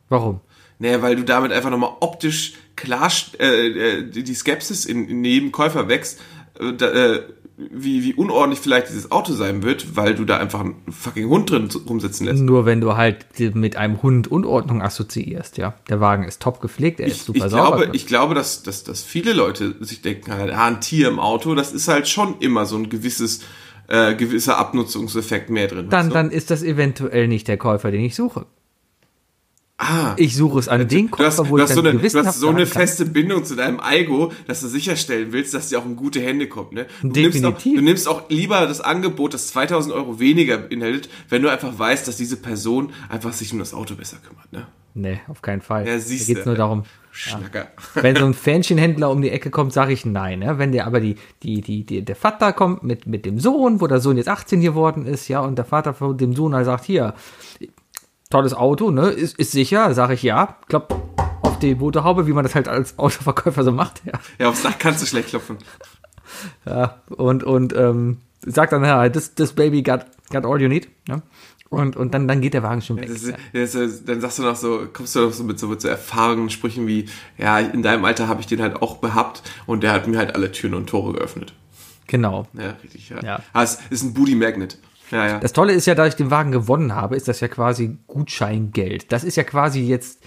[0.08, 0.40] Warum?
[0.80, 3.66] Naja, weil du damit einfach nochmal optisch klar äh,
[3.98, 6.20] äh, die Skepsis in, in jedem Käufer wächst,
[6.58, 7.22] äh, äh,
[7.70, 11.51] wie, wie unordentlich vielleicht dieses Auto sein wird, weil du da einfach einen fucking Hund
[11.51, 12.42] drin rumsitzen lässt.
[12.42, 15.75] Nur wenn du halt mit einem Hund Unordnung assoziierst, ja.
[15.88, 17.77] Der Wagen ist top gepflegt, er ist Ich, super ich sauber.
[17.79, 21.18] glaube, ich glaube, dass, dass, dass viele Leute sich denken, halt, ah, ein Tier im
[21.18, 23.40] Auto, das ist halt schon immer so ein gewisses,
[23.88, 25.88] äh, gewisser Abnutzungseffekt mehr drin.
[25.90, 26.14] dann, weißt du?
[26.14, 28.46] dann ist das eventuell nicht der Käufer, den ich suche.
[29.80, 32.40] Ah, Ich suche es an den du hast, wo du ich so eine, du hast
[32.40, 35.96] so eine feste Bindung zu deinem Algo, dass du sicherstellen willst, dass die auch in
[35.96, 36.72] gute Hände kommt.
[36.72, 36.86] Ne?
[37.02, 37.78] Du, nimmst auch, Definitiv.
[37.78, 42.06] du nimmst auch lieber das Angebot, das 2000 Euro weniger beinhaltet, wenn du einfach weißt,
[42.06, 44.52] dass diese Person einfach sich um das Auto besser kümmert.
[44.52, 44.66] Ne?
[44.94, 45.86] Nee, auf keinen Fall.
[45.86, 46.34] Ja, da siehste.
[46.34, 47.68] geht's nur darum, Schnacker.
[47.94, 50.42] wenn so ein Fähnchenhändler um die Ecke kommt, sage ich nein.
[50.42, 50.58] Ja?
[50.58, 53.86] Wenn der aber die, die, die, die, der Vater kommt mit, mit dem Sohn, wo
[53.86, 56.84] der Sohn jetzt 18 geworden ist, ja, und der Vater von dem Sohn halt sagt,
[56.84, 57.14] hier,
[58.30, 60.94] tolles Auto, ne, ist, ist sicher, sage ich ja, klopp
[61.42, 64.12] auf die Motorhaube, wie man das halt als Autoverkäufer so macht, ja.
[64.38, 65.58] Ja, aufs Dach kannst du schlecht klopfen.
[66.64, 70.88] ja und, und ähm, sagt dann, ja, this, this baby got, got all you need,
[71.08, 71.22] ne?
[71.68, 73.06] Und, und dann, dann geht der Wagen schon weg.
[73.06, 75.68] Das ist, das ist, dann sagst du noch so, kommst du noch so mit so,
[75.68, 79.42] mit so erfahrenen Sprüchen wie, ja, in deinem Alter habe ich den halt auch behabt
[79.66, 81.54] und der hat mir halt alle Türen und Tore geöffnet.
[82.08, 82.48] Genau.
[82.54, 83.22] Ja, richtig, ja.
[83.22, 83.42] Ja.
[83.52, 84.78] Ah, es ist ein Booty Magnet.
[85.11, 85.38] Ja, ja.
[85.40, 89.12] Das Tolle ist ja, da ich den Wagen gewonnen habe, ist das ja quasi Gutscheingeld.
[89.12, 90.21] Das ist ja quasi jetzt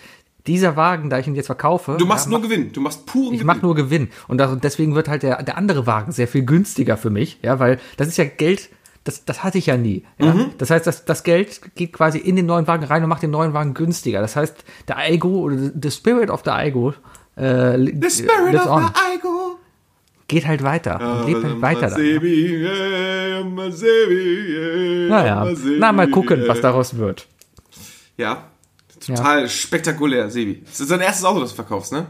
[0.46, 1.96] dieser Wagen, da ich ihn jetzt verkaufe.
[1.98, 3.48] du machst ja, nur Gewinn, du machst puren ich Gewinn.
[3.48, 4.10] mache nur Gewinn.
[4.28, 7.60] Und das, deswegen wird halt der, der andere Wagen sehr viel günstiger für mich, ja,
[7.60, 8.70] weil das ist ja Geld,
[9.06, 10.04] das, das hatte ich ja nie.
[10.20, 10.34] Ja?
[10.34, 10.52] Mhm.
[10.58, 13.32] Das heißt, das, das Geld geht quasi in den neuen Wagen rein und macht den
[13.32, 14.20] neuen Wagen günstiger.
[14.20, 16.94] Das heißt, der Aigo oder the Spirit of the Aigo
[17.36, 19.60] äh, The spirit of on, the Igo.
[20.34, 21.90] Geht halt weiter und lebt halt weiter.
[21.90, 23.44] Dann, ja.
[25.10, 27.28] Naja, na mal gucken, was daraus wird.
[28.18, 28.46] Ja,
[29.00, 30.64] total spektakulär, Sebi.
[30.66, 32.08] Das ist dein erstes Auto, das du verkaufst, ne?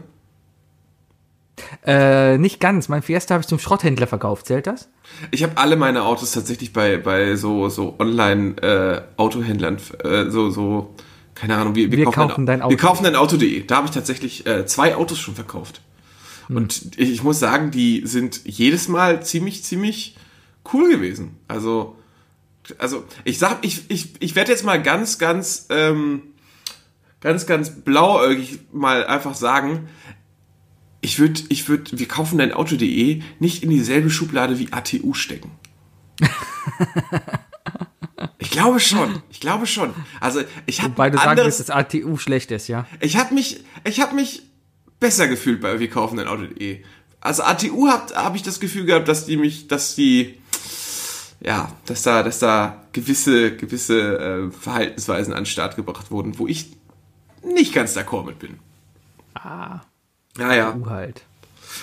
[1.86, 2.88] Äh, nicht ganz.
[2.88, 4.46] Mein Fiesta habe ich zum Schrotthändler verkauft.
[4.46, 4.88] Zählt das?
[5.30, 10.94] Ich habe alle meine Autos tatsächlich bei, bei so, so Online-Autohändlern, äh, so, so,
[11.34, 12.70] keine Ahnung, wir, Wir kaufen dein Auto.
[12.70, 13.64] Wir kaufen dein Auto.de.
[13.66, 15.80] Da habe ich tatsächlich äh, zwei Autos schon verkauft.
[16.48, 16.56] Hm.
[16.56, 20.16] Und ich, muss sagen, die sind jedes Mal ziemlich, ziemlich
[20.72, 21.36] cool gewesen.
[21.48, 21.96] Also,
[22.78, 26.22] also ich sag, ich, ich, ich werde jetzt mal ganz, ganz, ähm,
[27.20, 29.88] ganz, ganz blauäugig mal einfach sagen,
[31.04, 35.50] Ich würde, ich würde, wir kaufen dein Auto.de nicht in dieselbe Schublade wie ATU stecken.
[38.38, 39.22] ich glaube schon.
[39.30, 39.92] Ich glaube schon.
[40.20, 42.86] Also ich habe Wobei du sagen willst, dass ATU schlecht ist, ja?
[43.00, 44.44] Ich habe mich, ich habe mich
[45.04, 46.82] besser gefühlt bei wir kaufen dein Auto.de.
[47.20, 50.38] Also ATU habe hab ich das Gefühl gehabt, dass die mich, dass die
[51.42, 56.46] ja, dass da, dass da gewisse, gewisse äh, Verhaltensweisen an den Start gebracht wurden, wo
[56.46, 56.72] ich
[57.42, 58.54] nicht ganz d'accord mit bin.
[59.34, 59.80] Ah.
[60.38, 60.72] Ja, ja.
[60.72, 61.26] Du halt.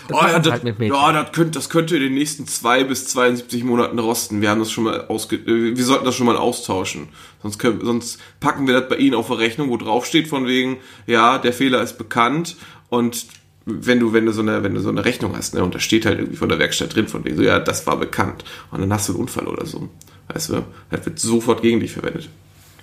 [0.07, 3.07] Das oh, ja, das, halt ja das, könnte, das könnte in den nächsten zwei bis
[3.09, 4.41] 72 Monaten rosten.
[4.41, 7.09] Wir haben das schon mal ausge, äh, wir sollten das schon mal austauschen.
[7.43, 10.47] Sonst, können, sonst packen wir das bei Ihnen auf eine Rechnung, wo drauf steht von
[10.47, 12.55] wegen, ja, der Fehler ist bekannt
[12.91, 13.25] und
[13.65, 15.79] wenn du, wenn du so eine, wenn du so eine Rechnung hast, ne, und da
[15.79, 18.43] steht halt irgendwie von der Werkstatt drin, von wegen so, ja, das war bekannt.
[18.69, 19.87] Und dann hast du einen Unfall oder so.
[20.27, 22.29] Weißt du, das wird sofort gegen dich verwendet.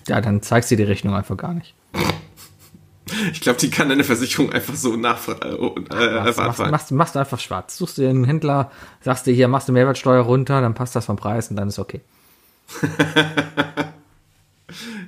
[0.07, 1.75] Ja, dann zeigst du die Rechnung einfach gar nicht.
[3.33, 5.87] Ich glaube, die kann deine Versicherung einfach so nachfragen.
[5.91, 7.77] Äh, machst, machst, machst, machst, du einfach schwarz.
[7.77, 8.71] Suchst du den Händler,
[9.03, 11.79] sagst du hier, machst du Mehrwertsteuer runter, dann passt das vom Preis und dann ist
[11.79, 12.01] okay.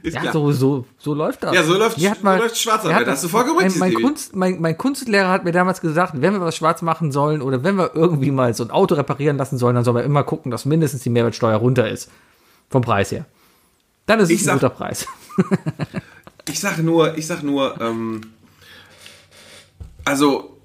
[0.02, 1.54] Ist ja, so, so, so läuft das.
[1.54, 3.06] Ja, so läuft, so mal, läuft Schwarzarbeit.
[3.06, 6.40] Hast du vollkommen mein, mein, Kunst, mein, mein Kunstlehrer hat mir damals gesagt, wenn wir
[6.40, 9.74] was schwarz machen sollen oder wenn wir irgendwie mal so ein Auto reparieren lassen sollen,
[9.74, 12.10] dann sollen wir immer gucken, dass mindestens die Mehrwertsteuer runter ist.
[12.70, 13.26] Vom Preis her.
[14.06, 15.06] Dann ist es ich ein sag, guter Preis.
[16.48, 18.22] ich sage nur, ich sag nur, ähm,
[20.04, 20.59] also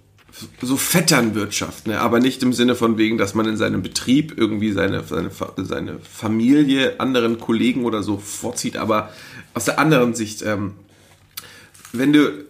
[0.61, 1.99] so Vetternwirtschaft, ne?
[1.99, 5.99] aber nicht im Sinne von wegen, dass man in seinem Betrieb irgendwie seine, seine, seine
[5.99, 9.11] Familie, anderen Kollegen oder so vorzieht, aber
[9.53, 10.73] aus der anderen Sicht, ähm,
[11.93, 12.45] wenn du,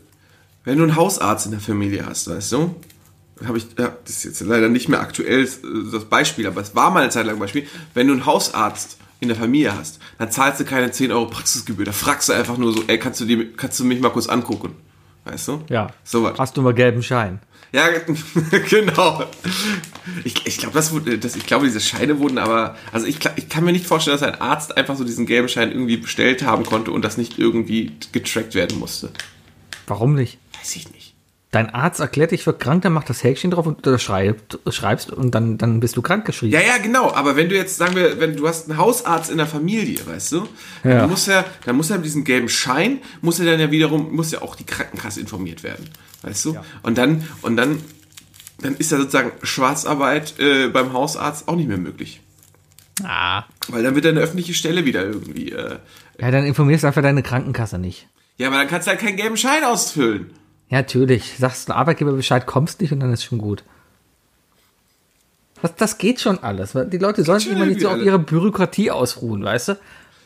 [0.64, 2.76] wenn du einen Hausarzt in der Familie hast, weißt du,
[3.46, 5.48] habe ich, ja, das ist jetzt leider nicht mehr aktuell äh,
[5.92, 8.98] das Beispiel, aber es war mal eine Zeit lang ein Beispiel, wenn du einen Hausarzt
[9.20, 12.58] in der Familie hast, dann zahlst du keine 10 Euro Praxisgebühr, da fragst du einfach
[12.58, 14.76] nur so, ey, kannst du, die, kannst du mich mal kurz angucken?
[15.26, 15.64] Weißt du?
[15.70, 15.88] Ja.
[16.04, 16.38] So was.
[16.38, 17.40] Hast du mal gelben Schein?
[17.76, 17.90] Ja,
[18.70, 19.26] genau.
[20.24, 23.66] Ich, ich glaube, das, das, ich glaube, diese Scheine wurden aber, also ich, ich kann
[23.66, 26.92] mir nicht vorstellen, dass ein Arzt einfach so diesen gelben Schein irgendwie bestellt haben konnte
[26.92, 29.12] und das nicht irgendwie getrackt werden musste.
[29.88, 30.38] Warum nicht?
[30.58, 31.16] Weiß ich nicht.
[31.52, 35.12] Dein Arzt erklärt dich für krank, dann macht das Häkchen drauf und du schreibst, schreibst
[35.12, 36.54] und dann, dann bist du krank geschrieben.
[36.54, 37.14] Ja, ja, genau.
[37.14, 40.32] Aber wenn du jetzt, sagen wir, wenn du hast einen Hausarzt in der Familie, weißt
[40.32, 40.48] du,
[40.86, 41.00] ja.
[41.00, 44.16] dann muss er, dann muss er mit diesem gelben Schein, muss er dann ja wiederum,
[44.16, 45.90] muss ja auch die Krankenkasse informiert werden.
[46.26, 46.54] Weißt du?
[46.54, 46.64] Ja.
[46.82, 47.82] Und dann, und dann,
[48.60, 52.22] dann ist ja sozusagen Schwarzarbeit äh, beim Hausarzt auch nicht mehr möglich.
[53.04, 53.44] Ah.
[53.68, 55.52] Weil dann wird eine öffentliche Stelle wieder irgendwie.
[55.52, 55.78] Äh,
[56.20, 58.08] ja, dann informierst du einfach deine Krankenkasse nicht.
[58.38, 60.32] Ja, aber dann kannst du halt keinen gelben Schein ausfüllen.
[60.70, 61.36] Ja, natürlich.
[61.38, 63.64] Sagst du Arbeitgeber Bescheid, kommst nicht und dann ist schon gut.
[65.62, 66.74] Das, das geht schon alles.
[66.74, 69.80] Die Leute sollen sich immer nicht so auf ihre Bürokratie ausruhen, weißt du?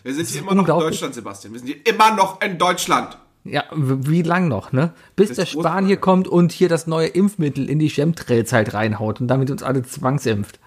[0.03, 1.53] Wir sind hier immer noch in Deutschland, Sebastian.
[1.53, 3.17] Wir sind hier immer noch in Deutschland.
[3.51, 4.93] Ja, wie lang noch, ne?
[5.15, 9.21] Bis das der Spanier kommt und hier das neue Impfmittel in die Chemtrails halt reinhaut
[9.21, 10.59] und damit uns alle zwangsimpft.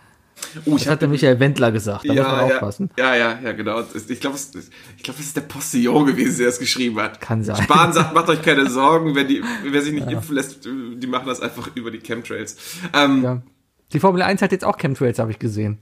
[0.64, 2.90] Oh, das hat der Michael Wendler gesagt, da ja, muss man aufpassen.
[2.98, 3.80] Ja, ja, ja, genau.
[3.80, 7.20] Ich glaube, ich glaub, das ist der Postillon gewesen, der es geschrieben hat.
[7.20, 7.62] Kann sein.
[7.62, 10.16] Spahn sagt, macht euch keine Sorgen, wenn die, wer sich nicht ja.
[10.16, 12.56] impfen lässt, die machen das einfach über die Chemtrails.
[12.92, 13.42] Ähm, ja.
[13.92, 15.78] Die Formel 1 hat jetzt auch Chemtrails, habe ich gesehen.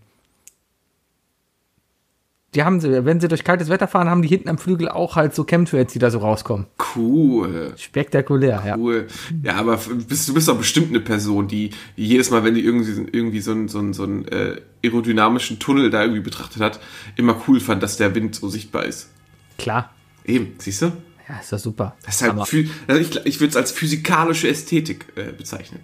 [2.55, 5.15] Die haben sie, wenn sie durch kaltes Wetter fahren, haben die hinten am Flügel auch
[5.15, 6.67] halt so Chemtrails, die da so rauskommen.
[6.97, 7.73] Cool.
[7.77, 8.77] Spektakulär, ja.
[8.77, 9.07] Cool.
[9.45, 9.79] Ja, aber
[10.09, 13.41] bist, du bist doch bestimmt eine Person, die, die jedes Mal, wenn die irgendwie, irgendwie
[13.41, 16.81] so einen, so einen, so einen äh, aerodynamischen Tunnel da irgendwie betrachtet hat,
[17.15, 19.11] immer cool fand, dass der Wind so sichtbar ist.
[19.57, 19.95] Klar.
[20.25, 20.87] Eben, siehst du?
[21.29, 21.97] Ja, ist doch super.
[22.05, 25.81] Das ist halt, also ich, ich würde es als physikalische Ästhetik äh, bezeichnen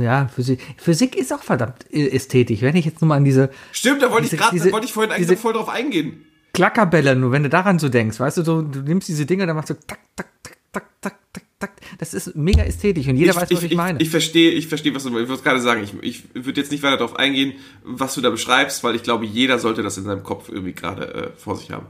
[0.00, 2.62] ja, Physik, Physik ist auch verdammt äh, ästhetisch.
[2.62, 3.50] Wenn ich jetzt nur mal an diese.
[3.72, 6.24] Stimmt, da wollte diese, ich gerade, da wollte ich vorhin eigentlich voll drauf eingehen.
[6.52, 9.54] Klackerbälle, nur wenn du daran so denkst, weißt du, so, du nimmst diese Dinge, dann
[9.54, 11.70] machst du tak, tak, tak, tak, tak, tak, tak.
[11.98, 13.98] Das ist mega ästhetisch und jeder ich, weiß, was ich, ich meine.
[13.98, 16.72] Ich, ich verstehe, ich verstehe, was du, ich würde gerade sagen, ich, ich würde jetzt
[16.72, 20.04] nicht weiter darauf eingehen, was du da beschreibst, weil ich glaube, jeder sollte das in
[20.04, 21.86] seinem Kopf irgendwie gerade äh, vor sich haben.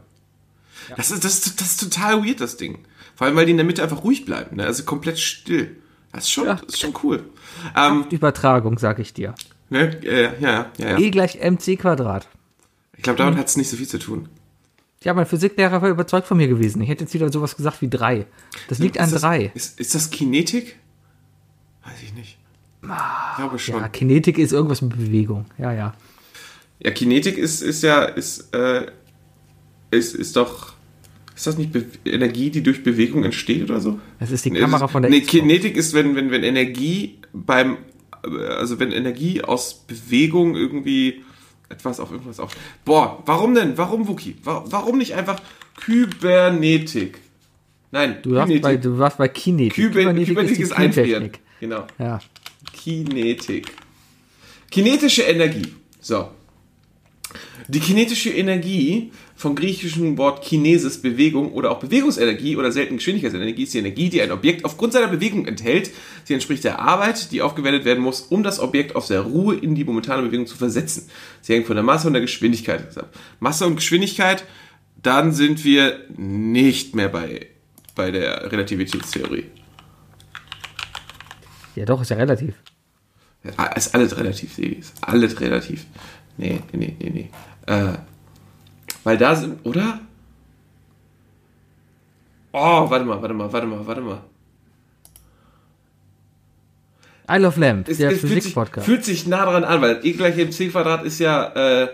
[0.91, 0.97] Ja.
[0.97, 2.79] Das, ist, das, das ist total weird, das Ding.
[3.15, 4.65] Vor allem, weil die in der Mitte einfach ruhig bleiben, ne?
[4.65, 5.77] also komplett still.
[6.13, 6.55] Das ist schon, ja.
[6.55, 7.25] das ist schon cool.
[7.77, 9.35] Ähm, Übertragung, sag ich dir.
[9.71, 10.01] Ne?
[10.03, 10.99] Äh, ja, ja, ja.
[10.99, 12.27] E gleich mc Quadrat.
[12.97, 13.41] Ich glaube, damit hm.
[13.41, 14.29] hat es nicht so viel zu tun.
[15.05, 16.83] Ja, mein Physiklehrer war überzeugt von mir gewesen.
[16.83, 18.27] Ich hätte jetzt wieder sowas gesagt wie drei.
[18.69, 19.53] Das liegt ist an das, drei.
[19.55, 20.77] Ist, ist das Kinetik?
[21.85, 22.39] Weiß ich nicht.
[22.83, 23.81] Ah, ich glaube schon.
[23.81, 25.47] Ja, Kinetik ist irgendwas mit Bewegung.
[25.57, 25.95] Ja, ja.
[26.81, 28.87] Ja, Kinetik ist, ist ja, ist, äh,
[29.91, 30.75] ist, ist doch
[31.39, 34.01] ist das nicht Be Energie, die durch Bewegung entsteht oder so?
[34.19, 35.39] Das ist die Kamera ist, von der Nee, Xbox.
[35.39, 37.77] Kinetik ist, wenn, wenn, wenn Energie beim,
[38.23, 41.23] also wenn Energie aus Bewegung irgendwie
[41.69, 42.57] etwas auf irgendwas auf.
[42.85, 43.79] Boah, warum denn?
[43.79, 44.35] Warum, Wookie?
[44.43, 45.41] Warum nicht einfach
[45.81, 47.21] Kybernetik?
[47.93, 49.75] Nein, du warst, bei, du warst bei Kinetik.
[49.75, 51.31] Kyber Kybernetik, Kybernetik ist, ist Einfrieren.
[51.61, 51.87] Genau.
[52.01, 52.19] Ja.
[52.73, 53.69] Kinetik.
[54.73, 55.73] Kinetische Energie.
[56.01, 56.31] So.
[57.69, 63.73] Die kinetische Energie vom griechischen Wort Kinesis Bewegung oder auch Bewegungsenergie oder selten Geschwindigkeitsenergie ist
[63.73, 65.93] die Energie, die ein Objekt aufgrund seiner Bewegung enthält.
[66.25, 69.77] Sie entspricht der Arbeit, die aufgewendet werden muss, um das Objekt aus der Ruhe in
[69.77, 71.09] die momentane Bewegung zu versetzen.
[71.41, 73.15] Sie hängt von der Masse und der Geschwindigkeit ab.
[73.39, 74.45] Masse und Geschwindigkeit,
[75.01, 77.47] dann sind wir nicht mehr bei,
[77.95, 79.45] bei der Relativitätstheorie.
[81.77, 82.55] Ja, doch, ist ja relativ.
[83.45, 84.75] Ja, ist alles relativ, Sebi.
[84.75, 85.87] Ist alles relativ.
[86.37, 87.31] Nee, nee, nee, nee.
[87.73, 87.99] Äh,
[89.05, 90.01] weil da sind, oder?
[92.53, 94.21] Oh, warte mal, warte mal, warte mal, warte mal.
[97.31, 98.87] I Love Lamp, Es, der es fühlt, sich, Physik-Podcast.
[98.87, 101.89] fühlt sich nah daran an, weil E gleich mc Quadrat ist ja, äh,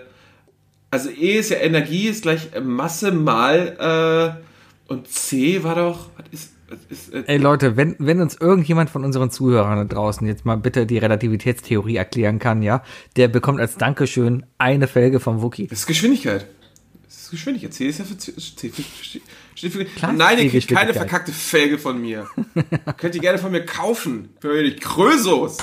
[0.92, 6.26] also E ist ja Energie, ist gleich Masse mal, äh, und C war doch, was
[6.30, 10.24] ist, was ist, äh, Ey Leute, wenn, wenn uns irgendjemand von unseren Zuhörern da draußen
[10.24, 12.84] jetzt mal bitte die Relativitätstheorie erklären kann, ja,
[13.16, 15.66] der bekommt als Dankeschön eine Felge vom Wookie.
[15.66, 16.46] das ist Geschwindigkeit.
[17.24, 17.72] Das ist Geschwindigkeit.
[17.72, 22.28] C ist ja für Nein, ihr kriegt keine verkackte Felge von mir.
[22.98, 24.28] Könnt ihr gerne von mir kaufen.
[24.42, 25.56] Für die Krösos.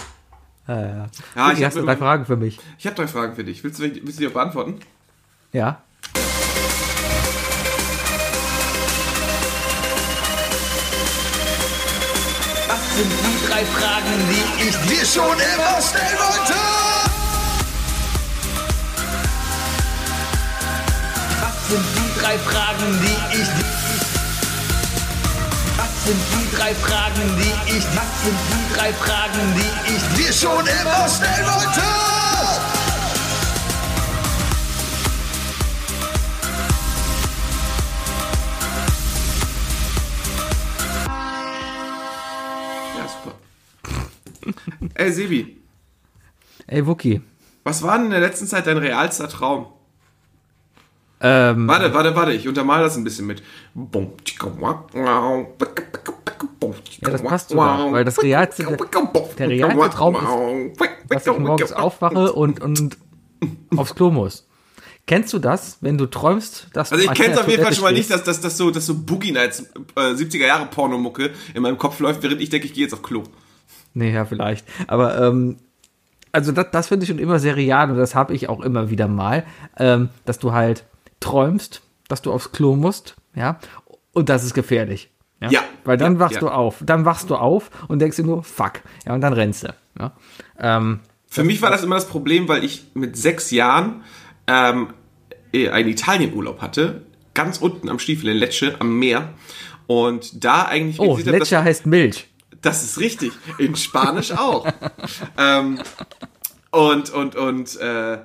[0.68, 2.58] Äh, Ja, Wookie, ich hast du hab drei Fragen für mich?
[2.80, 3.64] Ich habe drei Fragen für dich.
[3.64, 4.80] Willst du, willst du die auch beantworten?
[5.54, 5.84] Ja.
[12.68, 16.91] Das sind die drei Fragen, die ich dir schon immer stellen wollte.
[22.32, 23.48] Drei Fragen, die ich
[25.78, 30.34] Was sind die drei Fragen, die ich Was sind die drei Fragen, die ich dir
[30.34, 31.82] schon immer stellen wollte?
[42.98, 43.36] Ja, super.
[44.96, 45.58] Ey, Sebi,
[46.68, 47.22] Ey Wookie.
[47.64, 49.68] was war denn in der letzten Zeit dein realster Traum?
[51.24, 53.44] Ähm, Warte, warte, warte, ich untermal das ein bisschen mit.
[57.02, 58.64] ja, das passt sogar, weil das realste,
[59.38, 62.98] der realste Traum ist, dass ich morgens aufwache und, und
[63.78, 64.48] aufs Klo muss.
[65.08, 67.64] Kennst du das, wenn du träumst, dass Also du ich kenne es der auf jeden
[67.64, 69.62] Fall schon mal nicht, dass, dass, dass so, dass so Boogie Nights
[69.96, 73.02] äh, 70er Jahre Pornomucke in meinem Kopf läuft, während ich denke, ich gehe jetzt auf
[73.02, 73.24] Klo.
[73.94, 74.66] Nee, ja, vielleicht.
[74.88, 75.58] Aber, ähm,
[76.32, 78.90] also das, das finde ich schon immer sehr real und das habe ich auch immer
[78.90, 79.44] wieder mal,
[79.78, 80.86] ähm, dass du halt
[81.22, 83.60] träumst, dass du aufs Klo musst, ja,
[84.12, 85.10] und das ist gefährlich.
[85.40, 85.50] Ja.
[85.50, 85.62] Ja.
[85.86, 86.40] Weil dann Ja, wachst ja.
[86.42, 89.64] du auf, dann wachst du auf und denkst dir nur, fuck, ja, und dann rennst
[89.64, 89.74] du.
[89.98, 90.12] Ja.
[90.60, 94.04] Ähm, Für mich war das immer das Problem, weil ich mit sechs Jahren
[94.48, 94.94] ähm,
[95.54, 99.34] äh, einen Italienurlaub hatte, ganz unten am Stiefel in Lecce am Meer
[99.88, 102.28] und da eigentlich oh, realisiert hab, dass- Lecce heißt Milch.
[102.62, 103.32] Das ist richtig.
[103.58, 104.68] In Spanisch auch.
[105.40, 105.80] ähm,
[106.70, 108.20] und, und, und, äh,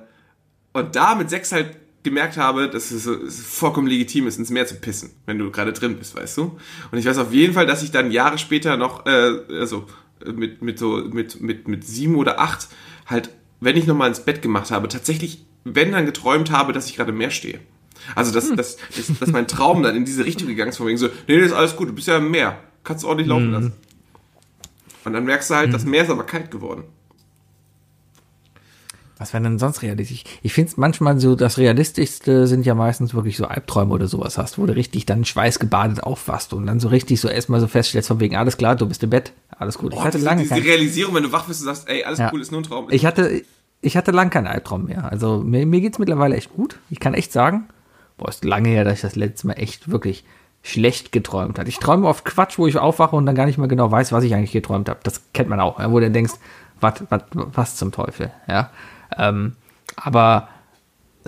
[0.73, 1.75] und da mit sechs halt
[2.07, 5.73] gemerkt habe, dass es, es vollkommen legitim ist, ins Meer zu pissen, wenn du gerade
[5.73, 6.57] drin bist, weißt du?
[6.91, 9.85] Und ich weiß auf jeden Fall, dass ich dann Jahre später noch, äh, also
[10.25, 12.67] äh, mit, mit so, mit, mit, mit sieben oder acht,
[13.05, 13.29] halt,
[13.59, 17.11] wenn ich nochmal ins Bett gemacht habe, tatsächlich, wenn dann geträumt habe, dass ich gerade
[17.11, 17.59] im Meer stehe.
[18.15, 20.97] Also, dass, dass, dass, dass mein Traum dann in diese Richtung gegangen ist, von wegen
[20.97, 23.51] so, nee, nee, ist alles gut, du bist ja im Meer, kannst du ordentlich laufen
[23.51, 23.73] lassen.
[25.03, 26.83] Und dann merkst du halt, das Meer ist aber kalt geworden.
[29.19, 30.23] Was wäre denn sonst realistisch?
[30.43, 34.37] Ich finde es manchmal so, das Realistischste sind ja meistens wirklich so Albträume oder sowas
[34.37, 38.07] hast, wo du richtig dann schweißgebadet aufwachst und dann so richtig so erstmal so feststellst,
[38.09, 39.93] von wegen, alles klar, du bist im Bett, alles gut.
[39.93, 42.29] ich hatte lange diese kein, Realisierung, wenn du wach bist und sagst, ey, alles Ja.
[42.31, 42.87] cool, ist nur ein Traum.
[42.91, 43.41] ich hatte,
[43.81, 45.11] ich hatte lang keinen Albtraum mehr.
[45.11, 46.79] Also mir, mir geht's mittlerweile echt gut.
[46.89, 47.67] Ich kann echt sagen,
[48.17, 50.23] boah, ist lange her, dass ich das letzte Mal echt wirklich
[50.63, 51.69] schlecht geträumt habe.
[51.69, 54.23] Ich träume oft Quatsch, wo ich aufwache und dann gar nicht mehr genau weiß, was
[54.23, 54.99] ich eigentlich geträumt habe.
[55.03, 56.33] Das kennt man auch, ja, wo du denkst,
[56.79, 58.69] wat, wat, was zum Teufel, ja.
[59.15, 59.55] Ähm,
[59.95, 60.49] aber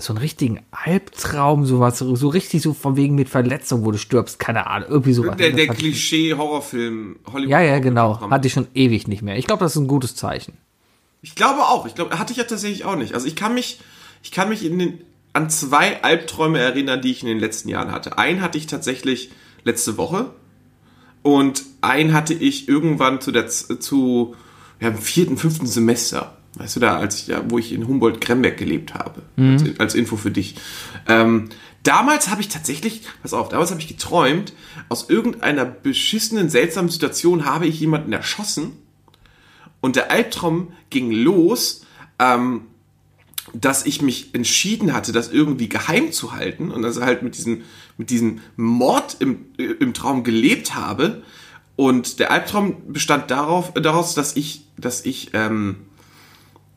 [0.00, 3.98] so einen richtigen Albtraum, sowas, so, so richtig so von wegen mit Verletzung, wo du
[3.98, 5.36] stirbst, keine Ahnung, irgendwie sowas.
[5.36, 7.50] der der Klischee-Horrorfilm Hollywood.
[7.50, 8.20] Ja, ja, genau.
[8.30, 9.36] Hatte ich schon ewig nicht mehr.
[9.36, 10.54] Ich glaube, das ist ein gutes Zeichen.
[11.22, 11.86] Ich glaube auch.
[11.86, 13.14] Ich glaube, hatte ich ja tatsächlich auch nicht.
[13.14, 13.80] Also ich kann mich,
[14.22, 15.00] ich kann mich in den,
[15.32, 18.18] an zwei Albträume erinnern, die ich in den letzten Jahren hatte.
[18.18, 19.30] Einen hatte ich tatsächlich
[19.64, 20.30] letzte Woche
[21.22, 24.34] und einen hatte ich irgendwann zu der zu
[24.80, 26.36] ja, im vierten, fünften Semester.
[26.54, 30.16] Weißt du da, als ich, ja, wo ich in Humboldt-Kremberg gelebt habe, als, als Info
[30.16, 30.56] für dich.
[31.06, 31.48] Ähm,
[31.84, 34.52] damals habe ich tatsächlich, pass auf, damals habe ich geträumt,
[34.88, 38.72] aus irgendeiner beschissenen, seltsamen Situation habe ich jemanden erschossen
[39.80, 41.86] und der Albtraum ging los,
[42.18, 42.62] ähm,
[43.54, 47.62] dass ich mich entschieden hatte, das irgendwie geheim zu halten und also halt mit diesem,
[47.96, 51.22] mit diesem Mord im, im Traum gelebt habe
[51.80, 55.76] Und der Albtraum bestand darauf, daraus, dass ich, dass ich, ähm,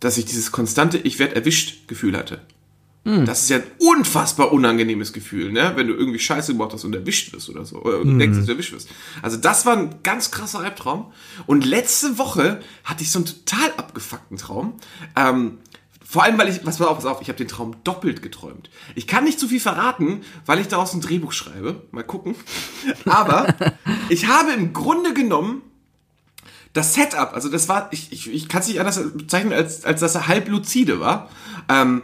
[0.03, 2.41] dass ich dieses konstante Ich werde erwischt Gefühl hatte.
[3.25, 5.73] Das ist ja ein unfassbar unangenehmes Gefühl, ne?
[5.75, 7.81] Wenn du irgendwie Scheiße gemacht hast und erwischt wirst oder so.
[7.81, 8.87] Oder denkst, dass du erwischt wirst.
[9.21, 11.11] Also das war ein ganz krasser Albtraum.
[11.45, 14.75] Und letzte Woche hatte ich so einen total abgefuckten Traum.
[15.17, 15.57] Ähm,
[16.01, 18.69] vor allem, weil ich, was pass auf, pass auf, ich habe den Traum doppelt geträumt.
[18.95, 21.81] Ich kann nicht zu viel verraten, weil ich daraus ein Drehbuch schreibe.
[21.91, 22.35] Mal gucken.
[23.05, 23.53] Aber
[24.07, 25.61] ich habe im Grunde genommen
[26.73, 29.99] das Setup, also das war, ich, ich, ich kann es nicht anders bezeichnen, als, als
[29.99, 31.29] dass er halb lucide war.
[31.69, 32.01] Ähm,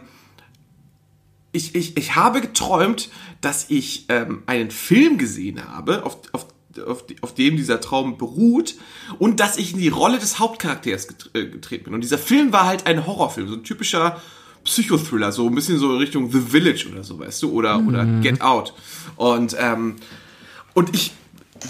[1.52, 3.10] ich, ich, ich habe geträumt,
[3.40, 6.46] dass ich ähm, einen Film gesehen habe, auf, auf,
[6.86, 8.76] auf, auf dem dieser Traum beruht,
[9.18, 11.94] und dass ich in die Rolle des Hauptcharakters äh, getreten bin.
[11.94, 14.22] Und dieser Film war halt ein Horrorfilm, so ein typischer
[14.62, 18.04] Psychothriller, so ein bisschen so in Richtung The Village oder so, weißt du, oder, oder
[18.20, 18.74] Get Out.
[19.16, 19.96] Und, ähm,
[20.74, 21.12] und ich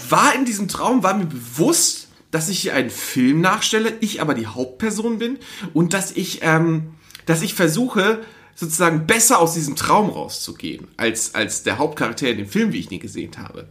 [0.09, 2.00] war in diesem Traum, war mir bewusst,
[2.31, 5.37] dass ich hier einen Film nachstelle, ich aber die Hauptperson bin
[5.73, 6.93] und dass ich, ähm,
[7.25, 8.21] dass ich versuche,
[8.55, 12.91] sozusagen besser aus diesem Traum rauszugehen, als, als der Hauptcharakter in dem Film, wie ich
[12.91, 13.67] ihn gesehen habe.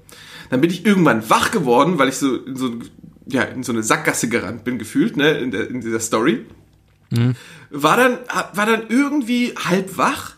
[0.50, 2.72] Dann bin ich irgendwann wach geworden, weil ich so in so,
[3.26, 6.44] ja, in so eine Sackgasse gerannt bin, gefühlt, ne, in, der, in dieser Story.
[7.70, 8.18] War dann,
[8.54, 10.34] war dann irgendwie halb wach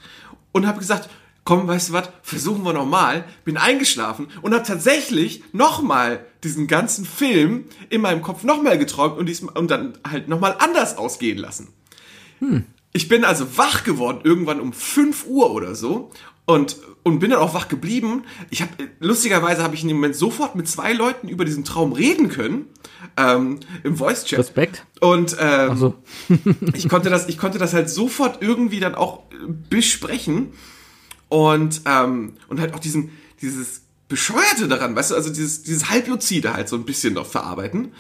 [0.53, 1.09] und habe gesagt,
[1.45, 3.25] komm, weißt du was, versuchen wir nochmal.
[3.45, 9.27] Bin eingeschlafen und habe tatsächlich nochmal diesen ganzen Film in meinem Kopf nochmal geträumt und,
[9.27, 11.69] diesmal, und dann halt nochmal anders ausgehen lassen.
[12.93, 16.11] Ich bin also wach geworden, irgendwann um 5 Uhr oder so.
[16.45, 18.25] Und, und bin dann auch wach geblieben.
[18.51, 21.93] Ich habe lustigerweise habe ich in dem Moment sofort mit zwei Leuten über diesen Traum
[21.93, 22.67] reden können.
[23.17, 24.41] Ähm, Im Voice Chat.
[24.41, 24.85] Respekt.
[25.01, 25.95] Und ähm, Also,
[26.75, 29.23] ich konnte das, ich konnte das halt sofort irgendwie dann auch
[29.71, 30.53] besprechen
[31.33, 33.11] und ähm, und halt auch diesen
[33.41, 37.93] dieses bescheuerte daran, weißt du, also dieses dieses halbluzide halt so ein bisschen noch verarbeiten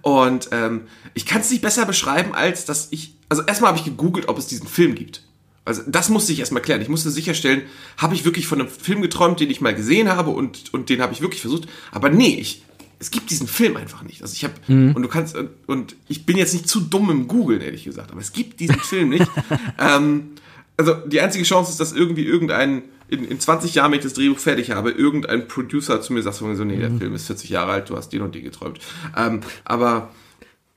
[0.00, 0.82] und ähm,
[1.12, 4.38] ich kann es nicht besser beschreiben als dass ich also erstmal habe ich gegoogelt, ob
[4.38, 5.22] es diesen Film gibt.
[5.66, 6.80] Also das musste ich erstmal klären.
[6.80, 7.60] Ich musste sicherstellen,
[7.98, 11.02] habe ich wirklich von einem Film geträumt, den ich mal gesehen habe und und den
[11.02, 12.64] habe ich wirklich versucht, aber nee, ich
[13.00, 14.22] es gibt diesen Film einfach nicht.
[14.22, 14.54] Also ich habe
[14.94, 15.36] und du kannst
[15.66, 18.80] und ich bin jetzt nicht zu dumm im Googeln ehrlich gesagt, aber es gibt diesen
[18.80, 19.30] Film nicht.
[19.78, 20.30] ähm,
[20.78, 24.14] also die einzige Chance ist, dass irgendwie irgendein in, in 20 Jahren, wenn ich das
[24.14, 27.72] Drehbuch fertig habe, irgendein Producer zu mir sagt so, nee, der Film ist 40 Jahre
[27.72, 28.78] alt, du hast den und den geträumt.
[29.16, 30.10] Ähm, aber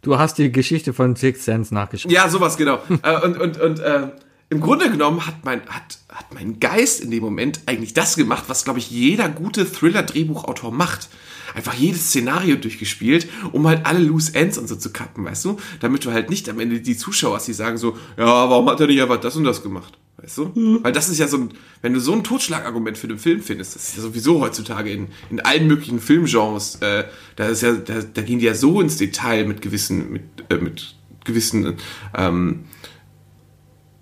[0.02, 2.16] du hast die Geschichte von Sixth Sense nachgeschrieben.
[2.16, 2.80] ja, sowas genau.
[3.04, 4.08] äh, und und, und äh,
[4.52, 8.44] im Grunde genommen hat mein, hat, hat mein Geist in dem Moment eigentlich das gemacht,
[8.48, 11.08] was, glaube ich, jeder gute Thriller-Drehbuchautor macht.
[11.56, 15.58] Einfach jedes Szenario durchgespielt, um halt alle Loose Ends und so zu kappen, weißt du?
[15.80, 18.82] Damit du halt nicht am Ende die Zuschauer hast, die sagen so, ja, warum hat
[18.82, 19.98] er nicht einfach das und das gemacht?
[20.18, 20.52] Weißt du?
[20.84, 21.50] Weil das ist ja so ein,
[21.82, 25.08] wenn du so ein Totschlagargument für den Film findest, das ist ja sowieso heutzutage in,
[25.30, 27.06] in allen möglichen Filmgenres, äh,
[27.38, 30.58] da ist ja, da, da gehen die ja so ins Detail mit gewissen, mit, äh,
[30.58, 31.78] mit gewissen,
[32.18, 32.66] ähm,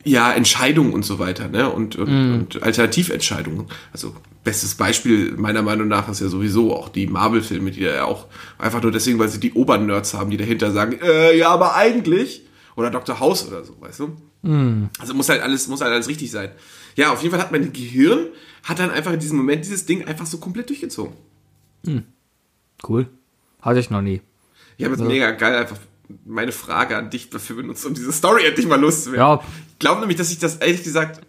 [0.10, 1.70] ja, Entscheidungen und so weiter, ne?
[1.70, 3.68] Und, und, und Alternativentscheidungen.
[3.94, 8.04] Also bestes Beispiel meiner Meinung nach ist ja sowieso auch die Marvel-Filme, die da ja
[8.06, 11.76] auch einfach nur deswegen, weil sie die Obernerds haben, die dahinter sagen, äh, ja, aber
[11.76, 12.44] eigentlich.
[12.76, 13.20] Oder Dr.
[13.20, 14.18] House oder so, weißt du?
[15.00, 16.52] Also muss halt alles, muss halt alles richtig sein.
[16.96, 18.28] Ja, auf jeden Fall hat mein Gehirn
[18.64, 21.14] hat dann einfach in diesem Moment dieses Ding einfach so komplett durchgezogen.
[22.88, 23.08] Cool.
[23.62, 24.22] Hatte ich noch nie.
[24.78, 25.78] Ich habe jetzt mega geil einfach
[26.26, 29.20] meine Frage an dich dafür benutzt, um diese Story endlich mal loszuwerden.
[29.20, 29.44] Ja.
[29.74, 31.22] Ich glaube nämlich, dass ich das ehrlich gesagt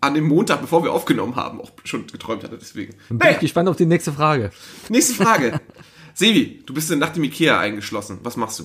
[0.00, 2.58] an dem Montag, bevor wir aufgenommen haben, auch schon geträumt hatte.
[2.58, 2.94] Deswegen.
[3.08, 4.50] Bin Naja, ich gespannt auf die nächste Frage.
[4.88, 5.60] nächste Frage.
[6.14, 8.20] Sevi, du bist nach dem Ikea eingeschlossen.
[8.22, 8.64] Was machst du?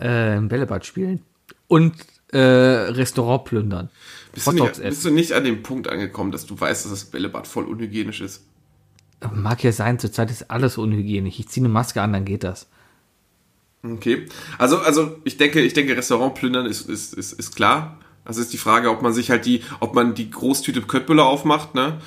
[0.00, 1.22] Äh, im Bällebad spielen.
[1.68, 1.94] Und
[2.32, 3.90] äh, Restaurant plündern.
[4.32, 7.04] Bist du, nicht, bist du nicht an dem Punkt angekommen, dass du weißt, dass das
[7.06, 8.44] Bällebad voll unhygienisch ist?
[9.32, 11.38] Mag ja sein, zurzeit ist alles unhygienisch.
[11.38, 12.68] Ich ziehe eine Maske an, dann geht das.
[13.94, 14.26] Okay.
[14.58, 17.98] Also, also ich denke, ich denke, Restaurant plündern ist, ist, ist, ist klar.
[18.24, 21.74] Das ist die Frage, ob man sich halt die, ob man die Großtüte Köttbüller aufmacht,
[21.74, 21.98] ne?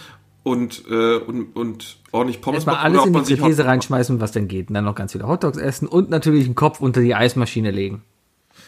[0.44, 3.40] Und, äh, und, und ordentlich Pommes Erstmal macht, alles oder in ob die man sich
[3.40, 4.70] Gefäße Hot- reinschmeißen, was denn geht.
[4.70, 8.02] Und dann noch ganz viele Hotdogs essen und natürlich einen Kopf unter die Eismaschine legen.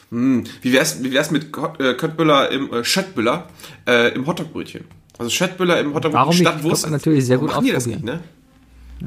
[0.09, 1.45] Wie wär's, wie wär's mit
[1.79, 3.47] äh, Köttbüller im äh, Schöttbüller
[3.87, 4.83] äh, im Hotdogbrötchen?
[5.17, 6.41] Also Schöttbüller im Hotdogbrötchen Warum nicht?
[6.41, 6.83] statt Ich Wurst.
[6.83, 8.19] glaub, natürlich sehr gut machen die das nicht, ne?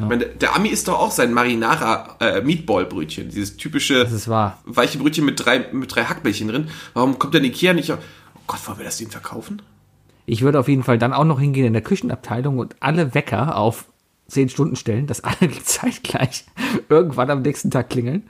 [0.02, 4.28] Ich meine, der, Ami isst doch auch sein Marinara äh, dieses typische ist
[4.64, 6.68] weiche Brötchen mit drei, mit drei Hackbällchen drin.
[6.94, 8.00] Warum kommt denn Ikea nicht auf...
[8.34, 9.62] Oh Gott, wollen wir das denen verkaufen?
[10.26, 13.56] Ich würde auf jeden Fall dann auch noch hingehen in der Küchenabteilung und alle Wecker
[13.56, 13.86] auf
[14.28, 16.44] 10 Stunden stellen, dass alle zeitgleich
[16.88, 18.28] irgendwann am nächsten Tag klingeln.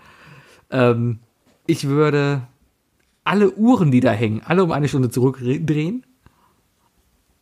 [0.70, 1.20] Ähm,
[1.66, 2.42] ich würde
[3.24, 6.04] alle Uhren, die da hängen, alle um eine Stunde zurückdrehen.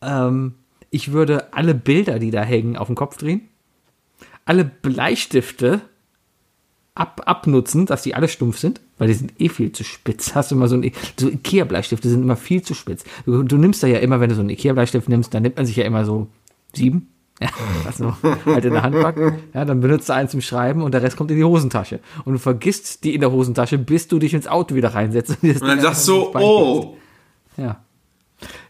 [0.01, 0.55] Ähm,
[0.91, 3.49] ich würde alle Bilder, die da hängen, auf den Kopf drehen.
[4.45, 5.83] Alle Bleistifte
[6.95, 10.35] ab, abnutzen, dass die alle stumpf sind, weil die sind eh viel zu spitz.
[10.35, 13.05] Hast du mal so ein so Ikea-Bleistifte sind immer viel zu spitz.
[13.25, 15.67] Du, du nimmst da ja immer, wenn du so einen Ikea-Bleistift nimmst, dann nimmt man
[15.67, 16.29] sich ja immer so
[16.75, 17.09] sieben.
[17.41, 17.49] Ja,
[17.85, 18.17] also
[18.47, 19.39] halt in der Hand packen.
[19.53, 21.99] Ja, dann benutzt du einen zum Schreiben und der Rest kommt in die Hosentasche.
[22.25, 25.39] Und du vergisst die in der Hosentasche, bis du dich ins Auto wieder reinsetzt.
[25.43, 26.97] Und, Und dann sagst du, oh.
[27.57, 27.81] Ja.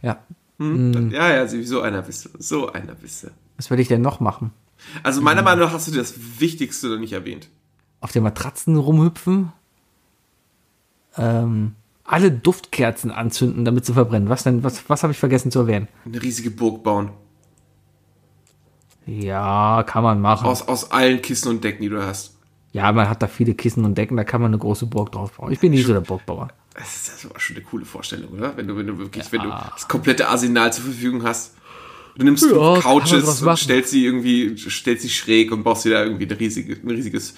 [0.00, 0.18] Ja.
[0.58, 2.28] Ja, ja, so einer bist du.
[2.38, 3.28] So einer bist du.
[3.56, 4.52] Was will ich denn noch machen?
[5.02, 7.48] Also meiner Meinung nach hast du das Wichtigste noch nicht erwähnt.
[8.00, 9.52] Auf den Matratzen rumhüpfen?
[11.16, 11.74] Ähm,
[12.04, 14.28] alle Duftkerzen anzünden, damit sie verbrennen.
[14.28, 14.64] Was denn?
[14.64, 15.88] Was, was habe ich vergessen zu erwähnen?
[16.04, 17.10] Eine riesige Burg bauen.
[19.06, 20.46] Ja, kann man machen.
[20.46, 22.36] Aus, aus allen Kissen und Decken, die du hast.
[22.72, 25.32] Ja, man hat da viele Kissen und Decken, da kann man eine große Burg drauf
[25.32, 25.52] bauen.
[25.52, 26.48] Ich bin nicht so der Burgbauer.
[26.74, 28.56] Das ist, aber schon eine coole Vorstellung, oder?
[28.56, 31.54] Wenn du, wenn du wirklich, wenn du das komplette Arsenal zur Verfügung hast.
[32.16, 36.04] Du nimmst Ja, Couches und stellst sie irgendwie, stellst sie schräg und baust dir da
[36.04, 37.34] irgendwie ein, riesige, ein riesiges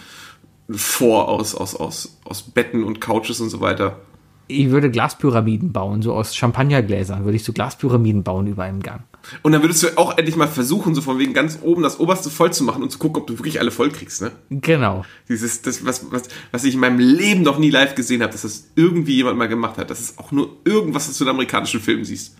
[0.70, 4.00] Vor aus, aus, aus, aus Betten und Couches und so weiter.
[4.46, 9.02] Ich würde Glaspyramiden bauen, so aus Champagnergläsern würde ich so Glaspyramiden bauen über einem Gang.
[9.42, 12.28] Und dann würdest du auch endlich mal versuchen, so von wegen ganz oben das oberste
[12.28, 14.32] voll zu machen und zu gucken, ob du wirklich alle voll kriegst, ne?
[14.50, 15.06] Genau.
[15.30, 18.42] Dieses, das, was, was, was ich in meinem Leben noch nie live gesehen habe, dass
[18.42, 19.88] das irgendwie jemand mal gemacht hat.
[19.88, 22.36] Das ist auch nur irgendwas, was du in amerikanischen Filmen siehst.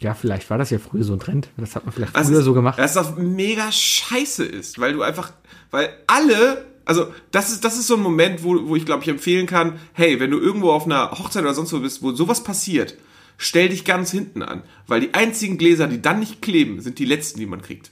[0.00, 1.48] Ja, vielleicht war das ja früher so ein Trend.
[1.56, 2.78] Das hat man vielleicht Das früher ist- so gemacht.
[2.78, 5.32] Das auch mega scheiße ist, weil du einfach,
[5.70, 9.08] weil alle, also das ist, das ist so ein Moment, wo, wo ich glaube ich
[9.08, 12.44] empfehlen kann, hey, wenn du irgendwo auf einer Hochzeit oder sonst wo bist, wo sowas
[12.44, 12.94] passiert,
[13.38, 17.04] stell dich ganz hinten an, weil die einzigen Gläser, die dann nicht kleben, sind die
[17.06, 17.90] letzten, die man kriegt.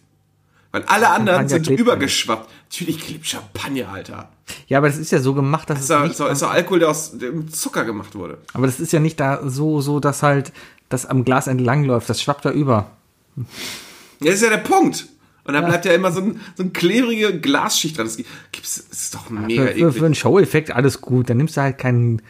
[0.72, 2.50] Weil alle anderen Champagner sind übergeschwappt.
[2.68, 4.30] Natürlich klebt Champagner, Alter.
[4.66, 6.42] Ja, aber das ist ja so gemacht, dass Das es ist doch, nicht, doch, ist
[6.42, 8.38] doch Alkohol, der aus der mit Zucker gemacht wurde.
[8.54, 10.52] aber das ist ja nicht da so, so, dass halt
[10.88, 12.08] das am Glas entlang läuft.
[12.08, 12.90] Das schwappt da über.
[13.36, 13.44] Ja,
[14.20, 15.06] Das ist ja der Punkt.
[15.46, 18.06] Und dann bleibt ja immer so, ein, so eine klebrige Glasschicht dran.
[18.06, 19.94] Das gibt's, das ist doch mega Für, für, eklig.
[19.98, 21.28] für einen Show-Effekt alles gut.
[21.28, 22.22] Dann nimmst du halt keinen,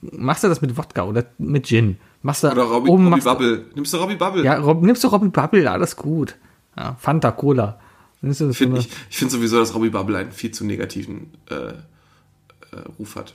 [0.00, 1.96] machst du das mit Wodka oder mit Gin.
[2.22, 3.64] Machst du Oder Robbie, oben Robbie machst du- Bubble.
[3.74, 4.44] Nimmst du Robbie Bubble?
[4.44, 6.36] Ja, Rob, nimmst du Robbie Bubble, alles gut.
[6.76, 7.80] Ja, Fanta, Cola.
[8.22, 11.54] Das Ich finde ich, ich find sowieso, dass Robbie Bubble einen viel zu negativen äh,
[11.54, 11.72] äh,
[12.98, 13.34] Ruf hat.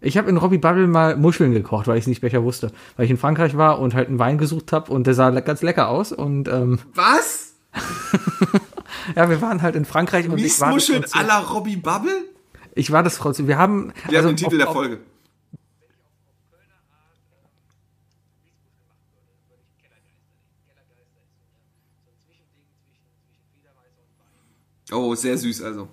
[0.00, 2.70] Ich habe in Robbie Bubble mal Muscheln gekocht, weil ich es nicht besser wusste.
[2.96, 5.62] Weil ich in Frankreich war und halt einen Wein gesucht habe und der sah ganz
[5.62, 6.12] lecker aus.
[6.12, 7.54] Und ähm, Was?
[9.16, 12.12] ja, wir waren halt in Frankreich und ich war, Franzose- à la Robbie Bubble?
[12.74, 13.48] ich war das Franzose.
[13.48, 13.92] Wir haben.
[14.08, 15.00] Wir also haben den Titel auf- der Folge.
[24.92, 25.88] Oh, sehr süß also.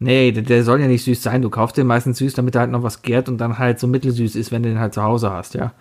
[0.00, 1.42] Nee, der, der soll ja nicht süß sein.
[1.42, 3.88] Du kaufst den meistens süß, damit er halt noch was gärt und dann halt so
[3.88, 5.72] mittelsüß ist, wenn du den halt zu Hause hast, ja.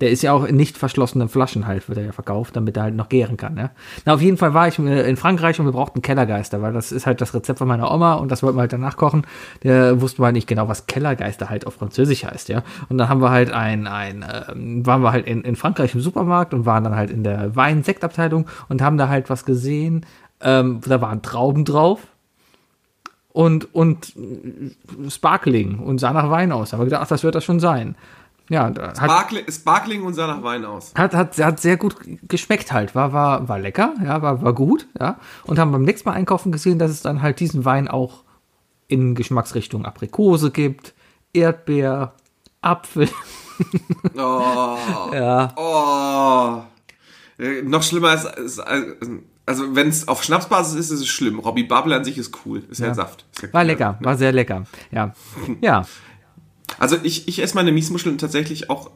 [0.00, 2.84] Der ist ja auch in nicht verschlossenen Flaschen halt, wird er ja verkauft, damit er
[2.84, 3.70] halt noch gären kann, ja.
[4.04, 6.90] Na, auf jeden Fall war ich äh, in Frankreich und wir brauchten Kellergeister, weil das
[6.90, 9.24] ist halt das Rezept von meiner Oma und das wollten wir halt danach kochen.
[9.62, 12.64] Der wussten wir halt nicht genau, was Kellergeister halt auf Französisch heißt, ja.
[12.88, 16.00] Und dann haben wir halt ein, ein, ähm, waren wir halt in, in Frankreich im
[16.00, 20.04] Supermarkt und waren dann halt in der Wein-Sektabteilung und haben da halt was gesehen.
[20.40, 22.00] Ähm, da waren Trauben drauf
[23.32, 26.70] und, und äh, Sparkling und sah nach Wein aus.
[26.70, 27.96] Da haben wir gedacht, ach, das wird das schon sein.
[28.48, 30.92] Ja, hat, Sparkling, Sparkling und sah nach Wein aus.
[30.96, 31.96] hat, hat, hat sehr gut
[32.28, 32.94] geschmeckt halt.
[32.94, 35.18] War, war, war lecker, ja, war, war gut, ja.
[35.44, 38.24] Und haben beim nächsten Mal einkaufen gesehen, dass es dann halt diesen Wein auch
[38.88, 40.92] in Geschmacksrichtung Aprikose gibt,
[41.32, 42.12] Erdbeer,
[42.60, 43.08] Apfel.
[44.16, 44.76] Oh,
[45.14, 45.52] Ja.
[45.56, 46.62] oh.
[47.42, 48.60] Äh, noch schlimmer ist, ist
[49.46, 51.38] also wenn es auf Schnapsbasis ist, ist es schlimm.
[51.38, 52.62] Robbie Bubble an sich ist cool.
[52.70, 53.24] Ist ja, Saft.
[53.40, 54.66] Ist War lecker, war sehr lecker.
[54.90, 55.14] Ja.
[55.60, 55.86] Ja.
[56.78, 58.90] Also ich, ich esse meine Miesmuscheln tatsächlich auch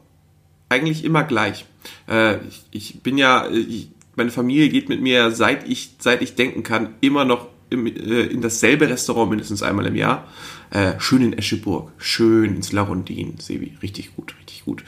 [0.67, 1.65] eigentlich immer gleich.
[2.07, 6.35] Äh, ich, ich bin ja, ich, meine Familie geht mit mir, seit ich, seit ich
[6.35, 10.27] denken kann, immer noch im, äh, in dasselbe Restaurant mindestens einmal im Jahr.
[10.69, 14.83] Äh, schön in Escheburg, schön ins Larondin, Sebi, richtig gut, richtig gut.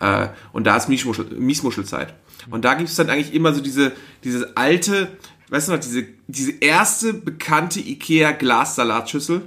[0.00, 2.14] Äh, und da ist Miesmuschel, Miesmuschelzeit.
[2.50, 5.08] Und da gibt es dann eigentlich immer so diese, diese alte,
[5.48, 9.42] weißt du noch, diese, diese erste bekannte Ikea Glassalatschüssel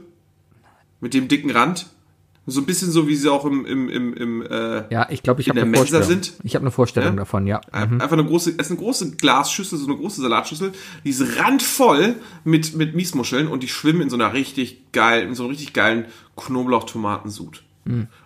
[1.00, 1.88] mit dem dicken Rand.
[2.50, 5.42] So ein bisschen so, wie sie auch im, im, im, im äh, Ja, ich glaube,
[5.42, 6.24] ich habe eine Mensa Vorstellung.
[6.24, 6.34] sind?
[6.44, 7.16] Ich habe eine Vorstellung Ja?
[7.18, 7.60] davon, ja.
[7.72, 10.72] Einfach eine große, es ist eine große Glasschüssel, so eine große Salatschüssel,
[11.04, 15.36] die ist randvoll mit, mit Miesmuscheln und die schwimmen in so einer richtig geilen, in
[15.36, 16.06] so einem richtig geilen
[16.38, 17.64] Knoblauch-Tomatensud.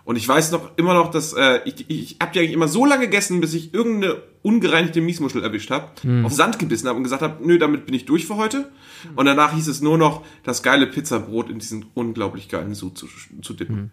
[0.04, 2.84] Und ich weiß noch immer noch, dass äh, ich, ich habe die eigentlich immer so
[2.84, 5.86] lange gegessen, bis ich irgendeine ungereinigte Miesmuschel erwischt habe,
[6.24, 8.72] auf Sand gebissen habe und gesagt habe, nö, damit bin ich durch für heute.
[9.14, 13.06] Und danach hieß es nur noch, das geile Pizzabrot in diesen unglaublich geilen Sud zu,
[13.40, 13.92] zu dippen.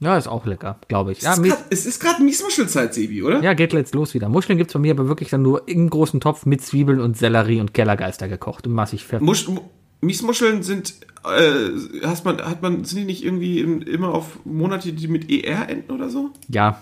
[0.00, 1.20] Ja, ist auch lecker, glaube ich.
[1.20, 3.42] Ja, es, ist grad, es ist gerade Miesmuschelzeit, Sebi, oder?
[3.42, 4.28] Ja, geht jetzt los wieder.
[4.30, 7.60] Muscheln gibt's bei mir aber wirklich dann nur im großen Topf mit Zwiebeln und Sellerie
[7.60, 9.22] und Kellergeister gekocht und massig Pfeffer.
[9.22, 9.60] Musch, Mu-
[10.00, 10.94] Miesmuscheln sind,
[11.24, 15.30] äh, hast man, hat man, sind die nicht irgendwie im, immer auf Monate, die mit
[15.30, 16.30] ER enden oder so?
[16.48, 16.80] Ja.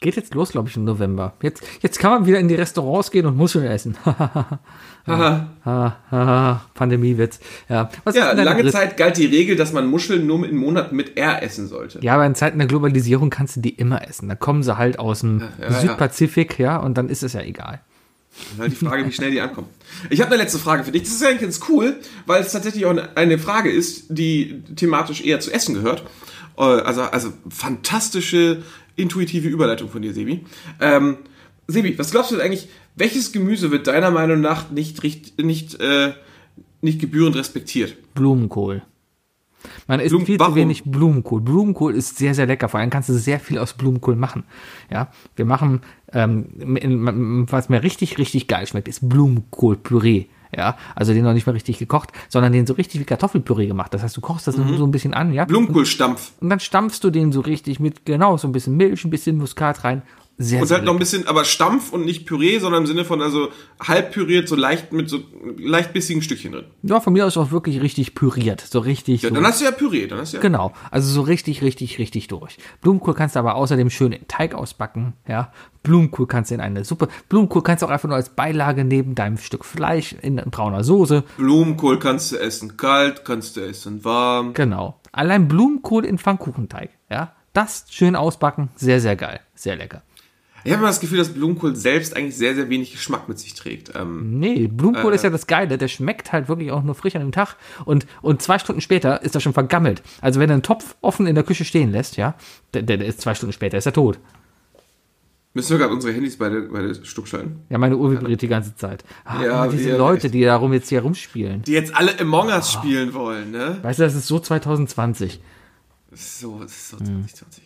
[0.00, 1.32] Geht jetzt los, glaube ich, im November.
[1.42, 3.96] Jetzt, jetzt kann man wieder in die Restaurants gehen und Muscheln essen.
[4.04, 5.48] Haha.
[5.64, 7.40] Ah, ah, Pandemiewitz.
[7.68, 10.56] Ja, Was ist Ja, lange Dritt- Zeit galt die Regel, dass man Muscheln nur in
[10.56, 11.98] Monaten mit R essen sollte.
[12.02, 14.28] Ja, aber in Zeiten der Globalisierung kannst du die immer essen.
[14.28, 15.72] Da kommen sie halt aus dem ja, ja.
[15.80, 17.80] Südpazifik, ja, und dann ist es ja egal.
[18.58, 19.68] Halt die Frage, wie schnell die ankommen.
[20.10, 21.02] Ich habe eine letzte Frage für dich.
[21.02, 21.96] Das ist eigentlich ganz cool,
[22.26, 26.04] weil es tatsächlich auch eine- eine Frage ist, die thematisch eher zu Essen gehört.
[26.56, 28.62] Äh, Also, also fantastische,
[28.98, 30.44] intuitive Überleitung von dir, Sebi.
[30.80, 31.18] Ähm,
[31.66, 35.80] Sebi, was glaubst du denn eigentlich, welches Gemüse wird deiner Meinung nach nicht, richt- nicht,
[35.80, 36.12] äh,
[36.80, 37.96] nicht gebührend respektiert?
[38.14, 38.82] Blumenkohl.
[39.86, 40.52] Man isst Blumen- viel warum?
[40.54, 41.40] zu wenig Blumenkohl.
[41.40, 42.68] Blumenkohl ist sehr, sehr lecker.
[42.68, 44.44] Vor allem kannst du sehr viel aus Blumenkohl machen.
[44.90, 45.80] Ja, wir machen,
[46.12, 50.26] ähm, was mir richtig, richtig geil schmeckt, ist Blumenkohlpüree.
[50.56, 53.92] Ja, also den noch nicht mal richtig gekocht, sondern den so richtig wie Kartoffelpüree gemacht.
[53.92, 54.76] Das heißt, du kochst das Mhm.
[54.78, 55.44] so ein bisschen an, ja.
[55.44, 56.32] Blumenkohlstampf.
[56.40, 59.36] Und dann stampfst du den so richtig mit, genau, so ein bisschen Milch, ein bisschen
[59.36, 60.02] Muskat rein.
[60.40, 63.04] Sehr, Und sehr halt noch ein bisschen, aber Stampf und nicht Püree, sondern im Sinne
[63.04, 63.48] von also
[63.80, 65.18] halb püriert, so leicht mit so
[65.56, 66.66] leicht bissigen Stückchen drin.
[66.84, 68.60] Ja, von mir aus auch wirklich richtig püriert.
[68.60, 69.22] So richtig.
[69.22, 69.34] Ja, so.
[69.34, 70.40] dann hast du ja Püree, dann hast du ja.
[70.40, 72.56] Genau, also so richtig, richtig, richtig durch.
[72.80, 75.52] Blumenkohl kannst du aber außerdem schön in Teig ausbacken, ja.
[75.82, 79.16] Blumenkohl kannst du in eine Suppe, Blumenkohl kannst du auch einfach nur als Beilage neben
[79.16, 81.24] deinem Stück Fleisch in brauner Soße.
[81.36, 84.54] Blumenkohl kannst du essen kalt, kannst du essen warm.
[84.54, 85.00] Genau.
[85.10, 87.32] Allein Blumenkohl in Pfannkuchenteig, ja.
[87.54, 90.02] Das schön ausbacken, sehr, sehr geil, sehr lecker.
[90.68, 93.54] Ich habe immer das Gefühl, dass Blumenkohl selbst eigentlich sehr, sehr wenig Geschmack mit sich
[93.54, 93.92] trägt.
[93.94, 97.22] Ähm, Nee, Blumenkohl ist ja das Geile, der schmeckt halt wirklich auch nur frisch an
[97.22, 100.02] dem Tag und, und zwei Stunden später ist er schon vergammelt.
[100.20, 102.34] Also wenn du einen Topf offen in der Küche stehen lässt, ja,
[102.74, 104.18] der, der ist zwei Stunden später, ist er tot.
[105.54, 107.62] müssen wir gerade unsere Handys beide, beide Stuck schalten?
[107.68, 109.04] Ja, meine Uhr vibriert die ganze Zeit.
[109.24, 110.34] Ah, Ja, diese Leute, echt.
[110.34, 111.62] die darum jetzt hier rumspielen.
[111.62, 113.78] Die jetzt alle Among Us spielen wollen, ne?
[113.82, 115.40] Weißt du, das ist so 2020.
[116.12, 117.64] So, das ist so 2020.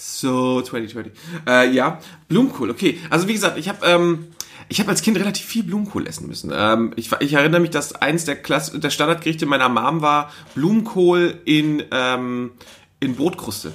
[0.00, 1.12] So 2020.
[1.44, 3.00] Äh, ja, Blumenkohl, okay.
[3.10, 4.28] Also wie gesagt, ich habe ähm,
[4.68, 6.52] ich habe als Kind relativ viel Blumenkohl essen müssen.
[6.54, 11.40] Ähm, ich, ich erinnere mich, dass eins der, Klass der Standardgerichte meiner Mom war Blumenkohl
[11.44, 12.52] in, ähm,
[13.00, 13.72] in Brotkruste.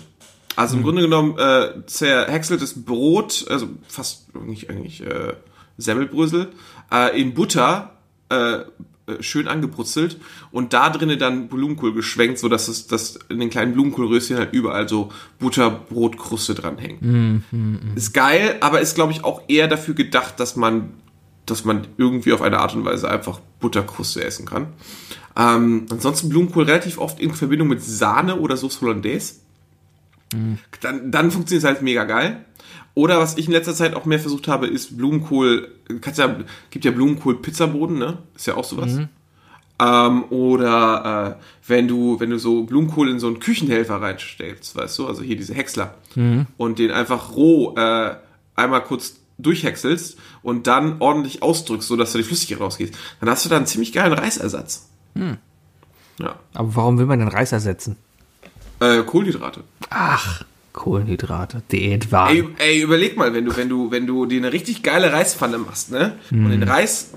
[0.55, 5.33] Also im Grunde genommen äh, zerhäckseltes Brot, also fast eigentlich, eigentlich äh,
[5.77, 6.51] Semmelbrösel,
[6.91, 7.97] äh, in Butter
[8.29, 8.59] äh,
[9.19, 10.17] schön angebrutzelt
[10.51, 14.53] und da drinnen dann Blumenkohl geschwenkt, so dass es dass in den kleinen Blumenkohlröschen halt
[14.53, 17.01] überall so Butterbrotkruste dranhängt.
[17.95, 20.91] Ist geil, aber ist glaube ich auch eher dafür gedacht, dass man
[21.45, 24.67] dass man irgendwie auf eine Art und Weise einfach Butterkruste essen kann.
[25.35, 29.35] Ähm, ansonsten Blumenkohl relativ oft in Verbindung mit Sahne oder Sauce Hollandaise.
[30.81, 32.45] Dann, dann funktioniert es halt mega geil.
[32.95, 35.69] Oder was ich in letzter Zeit auch mehr versucht habe, ist Blumenkohl,
[36.01, 36.35] kannst ja,
[36.69, 38.19] gibt ja Blumenkohl-Pizzaboden, ne?
[38.35, 38.99] Ist ja auch sowas.
[39.79, 44.99] Ähm, oder äh, wenn du, wenn du so Blumenkohl in so einen Küchenhelfer reinstellst, weißt
[44.99, 45.95] du, also hier diese Häcksler,
[46.57, 48.15] und den einfach roh äh,
[48.55, 53.49] einmal kurz durchhäckselst und dann ordentlich ausdrückst, sodass da die Flüssigkeit rausgeht, dann hast du
[53.49, 54.87] da einen ziemlich geilen Reisersatz.
[56.19, 56.35] Ja.
[56.53, 57.97] Aber warum will man den Reis ersetzen?
[58.79, 59.63] Äh, Kohlenhydrate.
[59.89, 60.43] Ach,
[60.73, 62.55] Kohlenhydrate, Diätwagen.
[62.57, 65.57] Ey, ey, überleg mal, wenn du, wenn du, wenn du dir eine richtig geile Reispfanne
[65.59, 66.17] machst, ne?
[66.31, 67.11] Und den Reis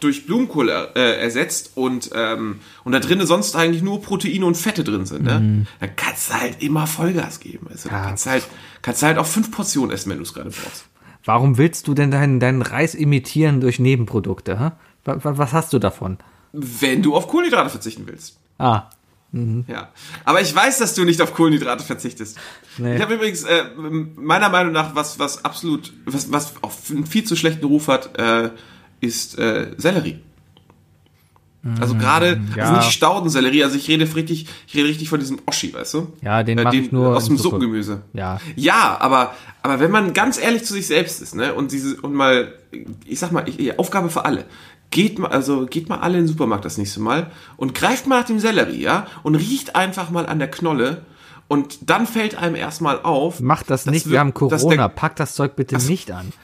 [0.00, 4.82] durch Blumenkohl äh, ersetzt und, ähm, und da drinnen sonst eigentlich nur Proteine und Fette
[4.84, 5.66] drin sind, ne?
[5.80, 7.66] Dann kannst du halt immer Vollgas geben.
[7.70, 8.04] Also, Ja.
[8.04, 8.46] kannst du halt,
[8.80, 10.86] kannst du halt auch fünf Portionen essen, wenn du es gerade brauchst.
[11.24, 14.58] Warum willst du denn deinen, deinen Reis imitieren durch Nebenprodukte?
[14.58, 14.70] Hä?
[15.04, 16.16] Wa- wa- Was hast du davon?
[16.52, 18.38] Wenn du auf Kohlenhydrate verzichten willst.
[18.58, 18.84] Ah,
[19.32, 19.90] Ja.
[20.24, 22.36] Aber ich weiß, dass du nicht auf Kohlenhydrate verzichtest.
[22.78, 22.96] Nee.
[22.96, 23.64] Ich habe übrigens äh,
[24.16, 28.18] meiner Meinung nach was, was absolut, was, was auch einen viel zu schlechten Ruf hat,
[28.18, 28.50] äh,
[29.00, 30.18] ist äh, Sellerie.
[31.78, 32.64] Also gerade, Mm, ja.
[32.64, 36.12] also nicht Staudensellerie, also ich rede richtig, ich rede richtig von diesem Oschi, weißt du?
[36.22, 37.56] Ja, den äh, mach ich nur aus dem Suppe.
[37.56, 38.00] Suppengemüse.
[38.14, 38.40] ja.
[38.56, 42.14] Ja, aber, aber wenn man ganz ehrlich zu sich selbst ist, ne, und diese, und
[42.14, 42.54] mal,
[43.04, 44.46] ich sag mal, ich, Aufgabe für alle.
[44.90, 48.18] Geht mal, also geht mal alle in den Supermarkt das nächste Mal und greift mal
[48.20, 51.04] nach dem Sellerie, ja, und riecht einfach mal an der Knolle
[51.46, 53.40] und dann fällt einem erstmal auf.
[53.40, 54.76] Mach das nicht, wir- wir haben Corona.
[54.76, 56.32] der- Pack das Zeug bitte nicht an.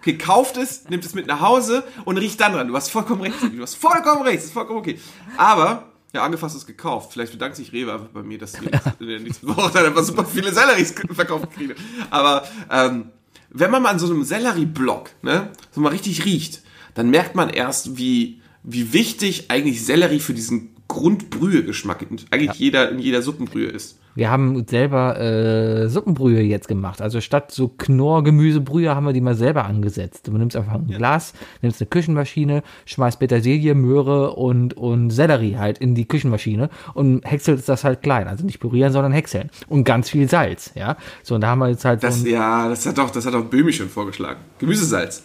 [0.00, 2.66] Okay, kauft es, nimmt es mit nach Hause und riecht dann dran.
[2.66, 4.98] Du hast vollkommen recht, du hast vollkommen recht, das ist vollkommen okay.
[5.36, 7.12] Aber, ja, angefasst ist gekauft.
[7.12, 8.64] Vielleicht bedankt sich Rewe einfach bei mir, dass sie
[8.98, 11.74] in der nächsten Woche dann einfach super viele Selleries verkauft kriegen.
[12.10, 13.10] Aber, ähm,
[13.50, 16.62] wenn man mal an so einem Sellerieblock, ne, so mal richtig riecht,
[16.94, 22.98] dann merkt man erst, wie, wie wichtig eigentlich Sellerie für diesen Grundbrühegeschmack eigentlich jeder, in
[22.98, 24.00] jeder Suppenbrühe ist.
[24.16, 27.00] Wir haben selber äh, Suppenbrühe jetzt gemacht.
[27.00, 30.26] Also statt so Knorr-Gemüsebrühe haben wir die mal selber angesetzt.
[30.26, 31.32] Du nimmst einfach ein Glas,
[31.62, 37.68] nimmst eine Küchenmaschine, schmeißt Petersilie, Möhre und, und Sellerie halt in die Küchenmaschine und häckselst
[37.68, 38.26] das halt klein.
[38.26, 39.50] Also nicht pürieren, sondern häckseln.
[39.68, 40.96] Und ganz viel Salz, ja.
[41.22, 43.34] So, und da haben wir jetzt halt Das, so ja, das hat doch, das hat
[43.34, 44.40] doch Böhmi schon vorgeschlagen.
[44.58, 45.22] Gemüsesalz.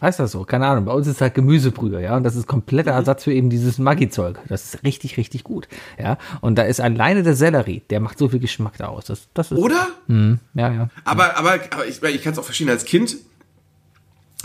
[0.00, 0.44] Heißt das so?
[0.44, 0.84] Keine Ahnung.
[0.84, 2.16] Bei uns ist halt Gemüsebrühe, ja.
[2.16, 4.38] Und das ist kompletter Ersatz für eben dieses Maggi-Zeug.
[4.48, 5.68] Das ist richtig, richtig gut,
[5.98, 6.18] ja.
[6.40, 9.06] Und da ist alleine der Sellerie, der macht so viel Geschmack da aus.
[9.06, 9.88] Das, das ist, Oder?
[10.08, 10.88] ja, ja.
[11.04, 13.16] Aber, aber, aber ich, ich kann es auch verstehen, als Kind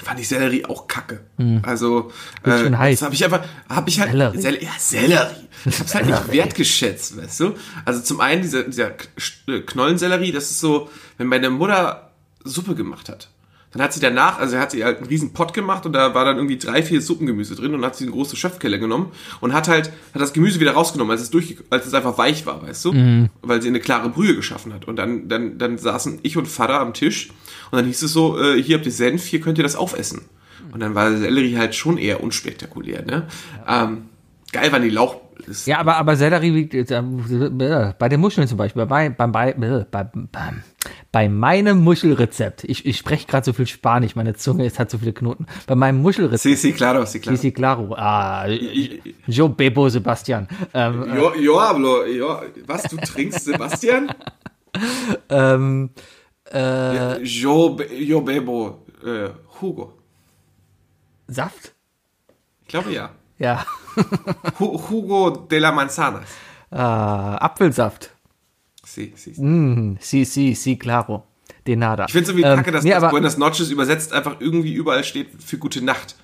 [0.02, 1.22] fand ich Sellerie auch kacke.
[1.62, 2.12] Also,
[2.44, 4.42] Wird äh, das habe ich einfach, habe ich halt, Sellerie.
[4.42, 5.48] Sell ja, Sellerie.
[5.66, 7.56] Ich hab's halt nicht wertgeschätzt, weißt du?
[7.86, 8.92] Also zum einen dieser, dieser
[9.48, 12.12] äh, Knollensellerie, das ist so, wenn meine Mutter
[12.44, 13.30] Suppe gemacht hat.
[13.74, 16.26] Dann hat sie danach, also hat sie halt einen riesen Pott gemacht und da war
[16.26, 19.12] dann irgendwie drei, vier Suppengemüse drin und hat sie eine große Schöpfkelle genommen
[19.42, 22.46] und hat halt, hat das Gemüse wieder rausgenommen, als es durch, als es einfach weich
[22.46, 22.94] war, weißt du?
[23.42, 24.86] Weil sie eine klare Brühe geschaffen hat.
[24.86, 27.30] Und dann, dann, dann saßen ich und Vater am Tisch
[27.72, 30.22] und dann hieß es so, äh, hier habt ihr Senf, hier könnt ihr das aufessen.
[30.72, 33.28] Und dann war Sellerie halt schon eher unspektakulär, ne?
[33.68, 34.06] Ähm,
[34.52, 35.18] geil waren die Lauch,
[35.48, 39.28] ist, Ja, aber, aber Sellerie wiegt, äh, äh, bei den Muscheln zum Beispiel, bei, bei,
[39.28, 40.08] bei, äh, bei,
[41.12, 44.98] bei, meinem Muschelrezept, ich, ich spreche gerade so viel Spanisch, meine Zunge ist, hat so
[44.98, 45.46] viele Knoten.
[45.68, 47.38] Bei meinem Muschelrezept, Sí, sí, claro, sí, claro.
[47.38, 48.46] sí, sí, claro, ah,
[49.28, 54.10] yo bebo Sebastian, ähm, Yo, yo hablo, yo, was, du trinkst, Sebastian?
[55.30, 55.90] ähm,
[56.52, 59.30] äh, Yo, yo bebo, äh,
[59.62, 59.94] Hugo.
[61.28, 61.74] Saft?
[62.62, 63.12] Ich glaube ja.
[63.40, 63.66] Ja,
[64.60, 66.24] Hu Hugo de la Manzanas.
[66.72, 68.12] ah, Apfelsaft,
[68.86, 69.34] Sí, sí.
[69.42, 71.24] mm, sí, sí, sí, claro,
[71.66, 72.06] de nada.
[72.06, 74.74] Ich finde es irgendwie Ähm, kacke, dass nee, das aber, Buenas Noches übersetzt einfach irgendwie
[74.74, 76.16] überall steht für gute Nacht.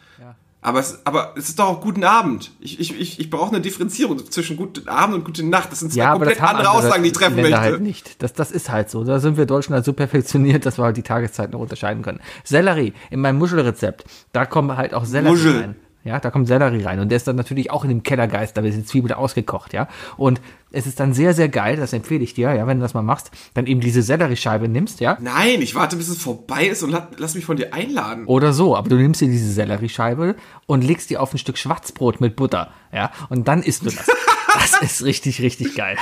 [0.61, 2.51] Aber es, aber es ist doch auch guten Abend.
[2.59, 5.71] Ich, ich, ich, ich brauche eine Differenzierung zwischen guten Abend und gute Nacht.
[5.71, 7.61] Das sind zwei Ja, komplett haben andere Aussagen, die ich treffen Länder möchte.
[7.75, 8.21] halt nicht.
[8.21, 9.05] Das, das ist halt so.
[9.05, 12.19] Da sind wir Deutschen halt so perfektioniert, dass wir halt die Tageszeiten noch unterscheiden können.
[12.43, 14.03] Sellerie, in meinem Muschelrezept,
[14.33, 15.59] da kommen halt auch Sellerie Muschel.
[15.61, 15.75] rein.
[16.05, 18.63] Ja, da kommt Sellerie rein und der ist dann natürlich auch in dem Kellergeist, da
[18.63, 19.89] wird die Zwiebel ausgekocht, ja.
[20.15, 20.39] Und
[20.71, 23.01] es ist dann sehr, sehr geil, das empfehle ich dir, ja, wenn du das mal
[23.01, 26.91] machst, dann eben diese Selleriescheibe nimmst, ja, Nein, ich warte, bis es vorbei ist und
[26.91, 28.25] la- lass mich von dir einladen.
[28.27, 30.35] oder so, aber du nimmst dir diese Selleriescheibe
[30.67, 34.07] und legst die auf ein Stück Schwarzbrot mit Butter, ja, und dann isst du das.
[34.53, 35.95] Das ist richtig, richtig geil.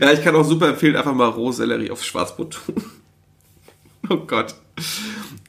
[0.00, 2.74] Ja, ich kann auch super empfehlen, einfach mal Rohsellerie aufs Schwarzbrot tun.
[4.10, 4.54] Oh Gott.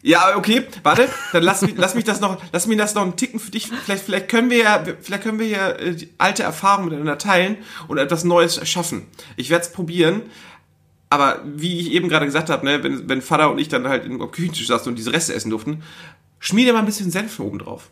[0.01, 3.15] Ja, okay, warte, dann lass mich, lass mich das noch, lass mich das noch einen
[3.15, 3.67] Ticken für dich.
[3.67, 7.57] Vielleicht, vielleicht können wir ja, vielleicht können wir ja äh, die alte Erfahrung miteinander teilen
[7.87, 9.07] und etwas Neues erschaffen.
[9.35, 10.23] Ich werde es probieren.
[11.11, 14.05] Aber wie ich eben gerade gesagt habe, ne, wenn, wenn Vater und ich dann halt
[14.05, 15.81] am Küchentisch saßen und diese Reste essen durften,
[16.37, 17.89] schmier dir mal ein bisschen Senf oben drauf.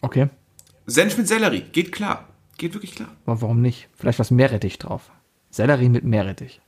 [0.00, 0.28] Okay.
[0.86, 2.28] Senf mit Sellerie, geht klar.
[2.58, 3.08] Geht wirklich klar.
[3.24, 3.88] Aber warum nicht?
[3.96, 5.10] Vielleicht was Meerrettich drauf.
[5.50, 6.60] Sellerie mit Meerrettich.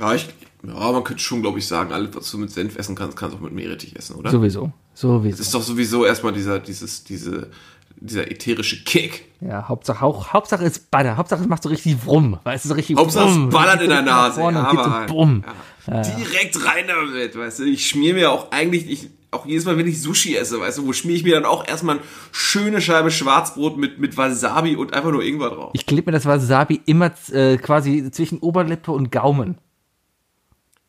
[0.00, 0.26] Ja, ich,
[0.66, 3.34] ja, man könnte schon, glaube ich, sagen, alles, was du mit Senf essen kannst, kannst
[3.34, 4.30] du auch mit Meerrettich essen, oder?
[4.30, 4.72] Sowieso.
[4.94, 5.36] Sowieso.
[5.36, 7.50] Das ist doch sowieso erstmal dieser, dieses, diese,
[7.96, 9.26] dieser ätherische Kick.
[9.40, 11.16] Ja, Hauptsache, Hauch, Hauptsache ist Baller.
[11.16, 12.38] Hauptsache es macht so richtig Wumm.
[12.44, 13.48] Weißt du, so richtig Hauptsache Wumm.
[13.48, 14.40] es ballert in der Nase.
[14.40, 15.44] Ja, so Bumm.
[15.86, 16.02] Ja.
[16.02, 17.64] Direkt rein damit, weißt du.
[17.64, 20.86] Ich schmier mir auch eigentlich, ich, auch jedes Mal, wenn ich Sushi esse, weißt du,
[20.86, 24.92] wo schmier ich mir dann auch erstmal eine schöne Scheibe Schwarzbrot mit, mit Wasabi und
[24.92, 25.70] einfach nur Ingwer drauf.
[25.74, 29.58] Ich klebe mir das Wasabi immer äh, quasi zwischen Oberlippe und Gaumen.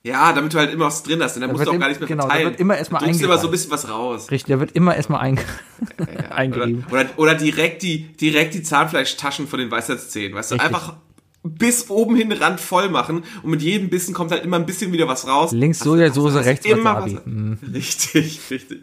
[0.04, 1.88] Ja, damit du halt immer was drin hast, denn dann Da musst du auch gar
[1.90, 2.50] nicht mehr genau, da verteilen.
[2.52, 4.32] wird immer erst mal du drückst immer so ein bisschen was raus.
[4.32, 5.42] Richtig, der wird immer erstmal einge
[6.00, 6.86] Oder, eingerieben.
[6.90, 10.76] oder, oder direkt die, direkt die Zahnfleischtaschen von den Weisheitszähnen, weißt du, Richtig.
[10.76, 10.96] einfach
[11.44, 14.92] bis oben hin Rand voll machen und mit jedem Bissen kommt halt immer ein bisschen
[14.92, 15.52] wieder was raus.
[15.52, 17.16] Links Sojasauce, du rechts immer Wasabi.
[17.18, 17.58] was- Mhm.
[17.74, 18.80] Richtig, richtig.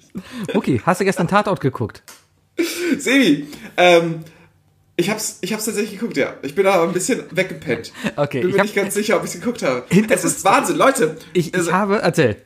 [0.55, 2.03] Okay, hast du gestern Tatort geguckt?
[2.99, 3.47] Sebi,
[3.77, 4.21] ähm,
[4.99, 6.35] ich hab's, ich hab's tatsächlich geguckt, ja.
[6.43, 7.93] Ich bin aber ein bisschen weggepennt.
[8.17, 9.85] Okay, Bin ich mir nicht ganz sicher, ob ich's geguckt habe.
[10.11, 11.17] Es ist Wahnsinn, Leute.
[11.33, 12.37] Ich, ich Also, habe, erzähl.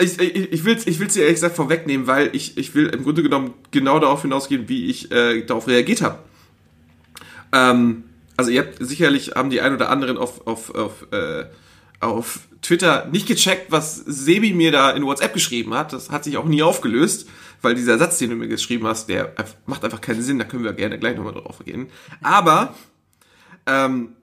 [0.00, 2.88] ich, ich, ich will es ich will's dir ehrlich gesagt vorwegnehmen, weil ich, ich will
[2.88, 6.18] im Grunde genommen genau darauf hinausgehen, wie ich äh, darauf reagiert habe.
[7.52, 8.04] Ähm,
[8.36, 11.44] also ihr habt sicherlich, haben die ein oder anderen auf, auf, auf, äh,
[12.00, 15.92] auf Twitter nicht gecheckt, was Sebi mir da in WhatsApp geschrieben hat.
[15.92, 17.28] Das hat sich auch nie aufgelöst,
[17.62, 19.34] weil dieser Satz, den du mir geschrieben hast, der
[19.66, 20.38] macht einfach keinen Sinn.
[20.38, 21.88] Da können wir gerne gleich nochmal drauf gehen.
[22.22, 22.74] Aber
[23.66, 24.16] ähm,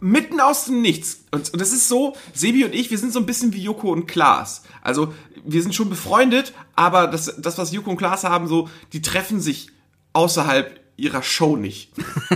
[0.00, 1.24] mitten aus dem Nichts.
[1.30, 3.92] Und, und das ist so, Sebi und ich, wir sind so ein bisschen wie Joko
[3.92, 4.62] und Klaas.
[4.82, 5.14] Also,
[5.44, 9.40] wir sind schon befreundet, aber das, das was Joko und Klaas haben, so, die treffen
[9.40, 9.70] sich
[10.12, 11.90] außerhalb ihrer Show nicht.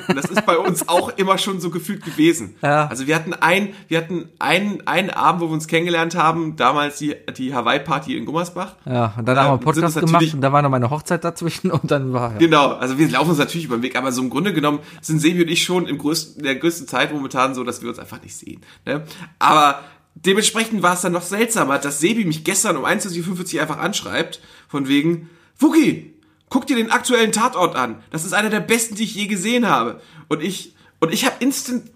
[0.08, 2.56] Und das ist bei uns auch immer schon so gefühlt gewesen.
[2.62, 2.86] Ja.
[2.86, 6.98] Also wir hatten ein, wir hatten einen, einen Abend, wo wir uns kennengelernt haben, damals
[6.98, 8.76] die, die Hawaii-Party in Gummersbach.
[8.86, 11.24] Ja, und dann haben wir einen uns Podcast gemacht und da war noch meine Hochzeit
[11.24, 12.38] dazwischen und dann war ja.
[12.38, 15.20] Genau, also wir laufen uns natürlich über den Weg, aber so im Grunde genommen sind
[15.20, 18.22] Sebi und ich schon im größten, der größten Zeit momentan so, dass wir uns einfach
[18.22, 18.62] nicht sehen.
[18.86, 19.04] Ne?
[19.38, 19.80] Aber
[20.14, 24.40] dementsprechend war es dann noch seltsamer, dass Sebi mich gestern um 21.45 Uhr einfach anschreibt,
[24.68, 26.13] von wegen, Wookie,
[26.54, 28.00] guck dir den aktuellen Tatort an.
[28.10, 30.00] Das ist einer der besten, die ich je gesehen habe.
[30.28, 31.90] Und ich, und ich habe instant,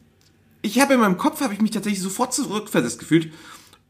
[0.63, 3.33] ich habe in meinem Kopf, habe ich mich tatsächlich sofort zurückversetzt gefühlt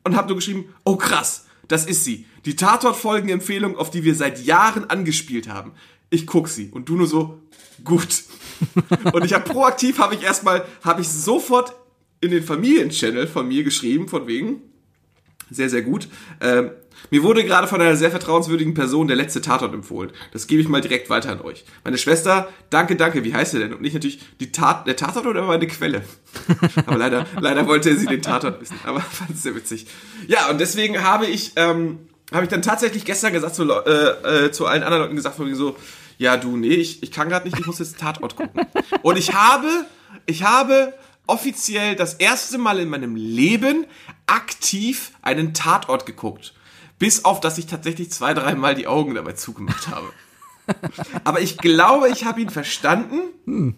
[0.05, 2.27] und habe nur geschrieben, oh krass, das ist sie.
[2.45, 5.73] Die Tatort-Folgen-Empfehlung, auf die wir seit Jahren angespielt haben.
[6.11, 6.69] Ich guck sie.
[6.69, 7.41] Und du nur so,
[7.83, 8.25] gut.
[9.15, 11.75] und ich habe proaktiv, habe ich erstmal, habe ich sofort
[12.21, 14.61] in den Familienchannel von mir geschrieben, von wegen,
[15.51, 16.09] sehr, sehr gut.
[16.43, 16.73] Ähm,
[17.11, 20.11] mir wurde gerade von einer sehr vertrauenswürdigen Person der letzte Tatort empfohlen.
[20.33, 21.65] Das gebe ich mal direkt weiter an euch.
[21.85, 23.73] Meine Schwester, danke, danke, wie heißt sie denn?
[23.73, 26.03] Und ich natürlich, die Tat, der Tatort oder meine Quelle?
[26.87, 28.79] Aber leider, leider wollte sie den Tatort wissen.
[28.85, 29.87] Aber fand es sehr witzig.
[30.27, 31.99] Ja, und deswegen habe ich, ähm,
[32.33, 35.53] habe ich dann tatsächlich gestern gesagt zu, äh, äh, zu allen anderen Leuten gesagt, von
[35.55, 35.77] so,
[36.19, 38.63] ja, du, nee, ich, ich kann gerade nicht, ich muss jetzt Tatort gucken.
[39.03, 39.69] Und ich habe,
[40.27, 40.93] ich habe
[41.27, 43.87] offiziell das erste Mal in meinem Leben
[44.27, 46.55] aktiv einen Tatort geguckt.
[46.99, 50.13] Bis auf, dass ich tatsächlich zwei, dreimal die Augen dabei zugemacht habe.
[51.25, 53.77] Aber ich glaube, ich habe ihn verstanden.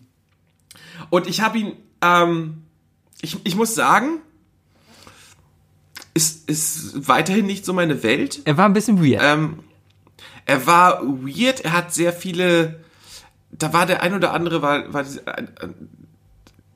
[1.10, 2.62] Und ich habe ihn, ähm,
[3.20, 4.20] ich, ich muss sagen,
[6.14, 8.40] ist, ist weiterhin nicht so meine Welt.
[8.44, 9.22] Er war ein bisschen weird.
[9.22, 9.60] Ähm,
[10.46, 12.82] er war weird, er hat sehr viele.
[13.52, 15.04] Da war der ein oder andere, war, war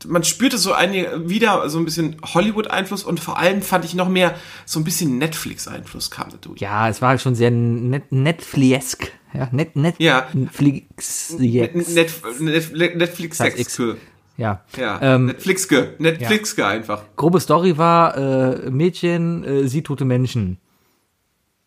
[0.07, 4.09] man spürte so einige, wieder so ein bisschen Hollywood-Einfluss und vor allem fand ich noch
[4.09, 4.35] mehr
[4.65, 6.61] so ein bisschen Netflix-Einfluss kam da durch.
[6.61, 9.13] ja, es war schon sehr net Netfliesk.
[9.33, 10.29] Ja, net, net, Ja.
[10.33, 11.35] Netflix.
[11.39, 13.57] Net, Net, netflix Das X.
[13.57, 13.97] sexke
[14.37, 14.63] Ja.
[14.77, 15.95] Ja, Ähm, Netflixke.
[15.99, 17.03] Netflixke einfach.
[17.17, 20.59] grobe Story war, äh, Mädchen äh, sieht tote Menschen.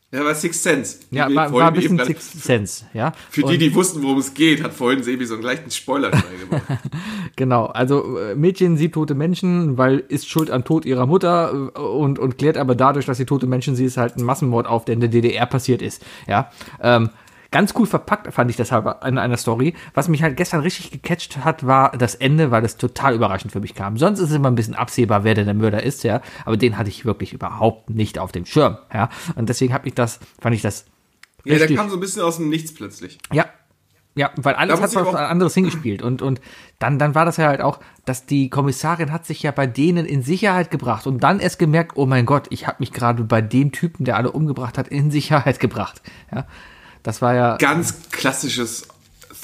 [0.09, 0.99] Ja, war Sixth Sense.
[1.11, 3.11] Ja, war, war ein bisschen Sixth Sense, ja.
[3.29, 6.11] Für die, Und- die wussten, worum es geht, hat vorhin Sebi so einen leichten Spoiler
[6.49, 6.63] gemacht.
[7.35, 11.79] Genau, also äh, Mädchen sieht tote Menschen, weil ist schuld am Tod ihrer Mutter äh,
[11.79, 14.85] und, und klärt aber dadurch, dass sie tote Menschen sieht, ist halt ein Massenmord auf,
[14.85, 16.05] der in der DDR passiert ist.
[16.25, 16.51] Ja,
[16.81, 17.09] ähm,
[17.51, 19.73] ganz cool verpackt fand ich deshalb in einer Story.
[19.93, 23.59] Was mich halt gestern richtig gecatcht hat, war das Ende, weil es total überraschend für
[23.59, 23.97] mich kam.
[23.97, 26.77] Sonst ist es immer ein bisschen absehbar, wer denn der Mörder ist, ja, aber den
[26.77, 29.09] hatte ich wirklich überhaupt nicht auf dem Schirm, ja.
[29.35, 30.85] Und deswegen habe ich das, fand ich das
[31.45, 33.17] ja, der kam so ein bisschen aus dem Nichts plötzlich.
[33.31, 33.45] ja.
[34.15, 36.01] Ja, weil alles hat was auch- anderes hingespielt.
[36.01, 36.41] Und, und
[36.79, 40.07] dann, dann war das ja halt auch, dass die Kommissarin hat sich ja bei denen
[40.07, 43.43] in Sicherheit gebracht und dann erst gemerkt, oh mein Gott, ich habe mich gerade bei
[43.43, 46.01] dem Typen, der alle umgebracht hat, in Sicherheit gebracht.
[46.33, 46.47] Ja,
[47.03, 48.87] das war ja, Ganz klassisches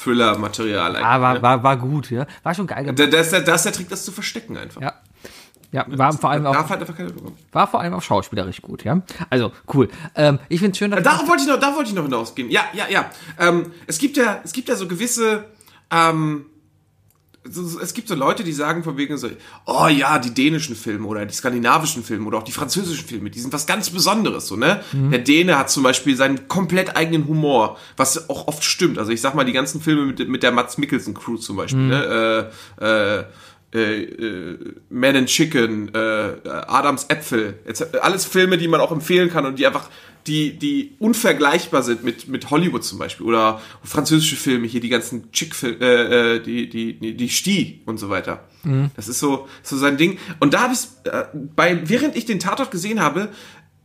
[0.03, 0.95] Thriller-Material.
[0.95, 1.41] eigentlich, ah, war, ne?
[1.41, 2.25] war, war gut, ja.
[2.43, 2.91] War schon geil.
[2.93, 4.81] Da, da, ist der, da ist der Trick, das zu verstecken einfach.
[4.81, 4.93] Ja.
[5.71, 6.87] Ja, war vor allem auch, halt
[7.51, 9.01] war vor allem auch schauspielerisch gut, ja.
[9.31, 9.89] Also, cool.
[10.13, 12.51] Ähm, ich find's schön, dass Darauf wollte ich noch, da wollte ich noch hinausgehen.
[12.51, 13.09] Ja, ja, ja.
[13.39, 15.45] Ähm, es gibt ja, es gibt ja so gewisse,
[15.89, 16.45] ähm,
[17.45, 19.29] es gibt so Leute, die sagen von wegen so,
[19.65, 23.39] oh ja, die dänischen Filme oder die skandinavischen Filme oder auch die französischen Filme, die
[23.39, 24.81] sind was ganz Besonderes, so, ne?
[25.11, 28.97] Der Däne hat zum Beispiel seinen komplett eigenen Humor, was auch oft stimmt.
[28.97, 31.81] Also ich sag mal, die ganzen Filme mit, mit der Mats Mikkelsen Crew zum Beispiel,
[31.81, 32.49] ne?
[32.79, 33.23] Äh, äh,
[33.73, 34.57] äh, äh,
[34.89, 39.57] Man and Chicken, äh, Adams Äpfel, jetzt, alles Filme, die man auch empfehlen kann und
[39.57, 39.89] die einfach,
[40.27, 45.31] die, die unvergleichbar sind mit, mit Hollywood zum Beispiel oder französische Filme, hier die ganzen
[45.31, 48.47] Chick-Filme, äh, äh, die, die, die, Sti und so weiter.
[48.95, 50.17] Das ist so, so sein Ding.
[50.39, 51.25] Und da habe ich, äh,
[51.55, 53.29] bei, während ich den Tatort gesehen habe,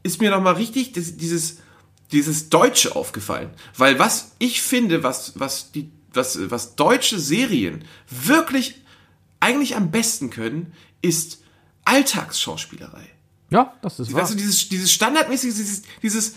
[0.02, 1.58] ist mir nochmal richtig das, dieses,
[2.12, 3.50] dieses Deutsche aufgefallen.
[3.76, 8.76] Weil was ich finde, was, was die, was, was deutsche Serien wirklich
[9.40, 11.42] eigentlich am besten können, ist
[11.84, 13.08] Alltagsschauspielerei.
[13.50, 14.22] Ja, das ist wahr.
[14.22, 16.34] Weißt du, dieses, dieses standardmäßige, dieses, dieses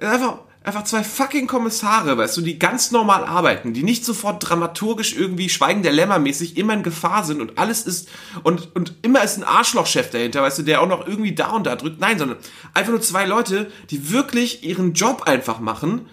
[0.00, 5.16] einfach, einfach zwei fucking Kommissare, weißt du, die ganz normal arbeiten, die nicht sofort dramaturgisch
[5.16, 8.08] irgendwie Schweigen der Lämmer mäßig immer in Gefahr sind und alles ist,
[8.44, 11.66] und, und immer ist ein Arschlochchef dahinter, weißt du, der auch noch irgendwie da und
[11.66, 12.00] da drückt.
[12.00, 12.38] Nein, sondern
[12.74, 16.06] einfach nur zwei Leute, die wirklich ihren Job einfach machen.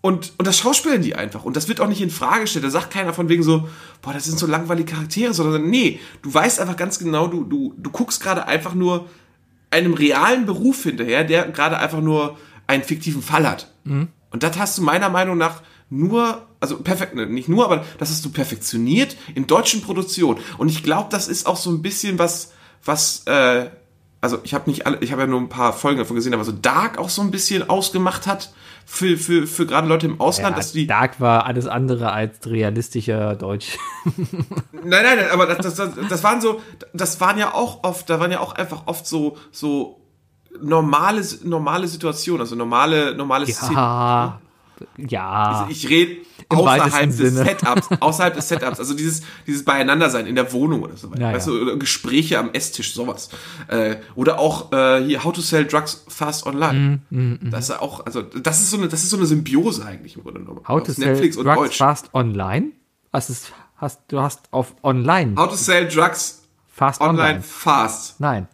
[0.00, 1.44] Und, und das schauspielen die einfach.
[1.44, 2.64] Und das wird auch nicht in Frage gestellt.
[2.64, 3.68] Da sagt keiner von wegen so,
[4.00, 7.74] boah, das sind so langweilige Charaktere, sondern nee, du weißt einfach ganz genau, du, du,
[7.76, 9.08] du guckst gerade einfach nur
[9.70, 13.72] einem realen Beruf hinterher, der gerade einfach nur einen fiktiven Fall hat.
[14.30, 18.10] Und das hast du meiner Meinung nach nur, also perfekt, ne, nicht nur, aber das
[18.10, 20.40] hast du perfektioniert in deutschen Produktionen.
[20.58, 22.52] Und ich glaube, das ist auch so ein bisschen was,
[22.84, 23.70] was, äh,
[24.20, 26.44] also ich habe nicht alle, ich habe ja nur ein paar Folgen davon gesehen, aber
[26.44, 28.52] so Dark auch so ein bisschen ausgemacht hat
[28.90, 30.86] für, für, für gerade Leute im Ausland, dass die.
[30.86, 33.78] Dark war alles andere als realistischer Deutsch.
[34.72, 36.62] Nein, nein, nein, aber das, das, das, waren so,
[36.94, 40.00] das waren ja auch oft, da waren ja auch einfach oft so, so
[40.62, 43.74] normale, normale Situationen, also normale, normale Szenen.
[43.74, 44.40] Ja.
[44.96, 45.66] Ja.
[45.68, 47.44] Ich rede Im außerhalb des Sinne.
[47.44, 51.20] Setups, außerhalb des Setups, also dieses, dieses Beieinandersein in der Wohnung oder so weiter.
[51.20, 51.52] Ja, weißt ja.
[51.52, 53.28] du, oder Gespräche am Esstisch, sowas.
[53.68, 57.00] Äh, oder auch äh, hier How to Sell Drugs Fast Online.
[57.10, 60.16] Mhm, das ist auch, also das ist so eine, das ist so eine Symbiose eigentlich
[60.16, 60.62] im Grunde genommen.
[60.66, 61.76] How to sell Netflix drugs Deutsch.
[61.76, 62.68] fast online?
[63.10, 67.42] Was ist, hast, du hast auf online How to Sell Drugs fast Online online.
[67.42, 68.20] Fast.
[68.20, 68.48] Nein.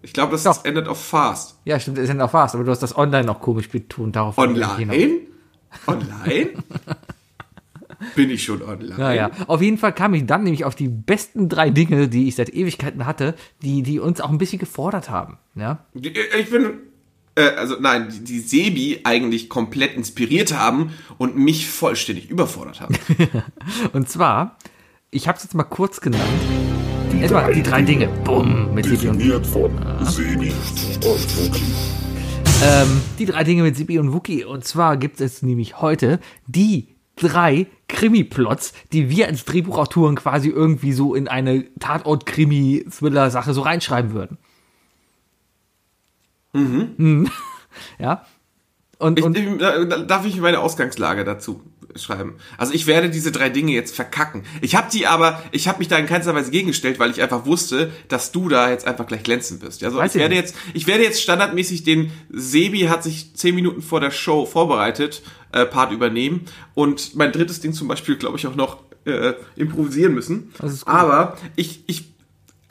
[0.00, 0.64] Ich glaube, das Doch.
[0.64, 1.58] endet auf Fast.
[1.64, 4.16] Ja, stimmt, ist ja auch fast, aber du hast das online noch komisch betont.
[4.16, 4.36] Darauf.
[4.36, 5.20] Online?
[5.86, 6.50] Online?
[8.16, 8.96] Bin ich schon online?
[8.98, 12.34] Naja, auf jeden Fall kam ich dann nämlich auf die besten drei Dinge, die ich
[12.34, 15.38] seit Ewigkeiten hatte, die, die uns auch ein bisschen gefordert haben.
[15.54, 15.84] Ja?
[15.94, 16.70] Die- Ich bin,
[17.36, 22.96] äh, also nein, die, die Sebi eigentlich komplett inspiriert haben und mich vollständig überfordert haben.
[23.92, 24.56] Und zwar,
[25.12, 26.22] ich habe es jetzt mal kurz genannt.
[27.20, 28.08] Erstmal die drei Dinge.
[28.24, 29.70] Bumm, mit Sibi und von
[30.06, 30.50] Sebi
[31.04, 31.62] und Wookie.
[32.62, 34.44] Ähm, die drei Dinge mit Sibi und Wookie.
[34.44, 40.92] Und zwar gibt es nämlich heute die drei Krimi-Plots, die wir als Drehbuchautoren quasi irgendwie
[40.92, 44.38] so in eine Tatort-Krimi-Thriller-Sache so reinschreiben würden.
[46.52, 47.30] Mhm.
[47.98, 48.26] Ja.
[48.98, 51.62] Und, Ich, und darf ich meine Ausgangslage dazu
[51.96, 52.36] schreiben?
[52.58, 54.44] Also ich werde diese drei Dinge jetzt verkacken.
[54.60, 57.46] Ich habe die aber, ich habe mich da in keinster Weise gegengestellt, weil ich einfach
[57.46, 59.82] wusste, dass du da jetzt einfach gleich glänzen wirst.
[59.84, 60.44] Also Weiß ich werde nicht.
[60.44, 65.22] jetzt, ich werde jetzt standardmäßig den Sebi hat sich zehn Minuten vor der Show vorbereitet,
[65.52, 66.42] äh, Part übernehmen
[66.74, 70.52] und mein drittes Ding zum Beispiel, glaube ich, auch noch äh, improvisieren müssen.
[70.86, 72.11] Aber ich, ich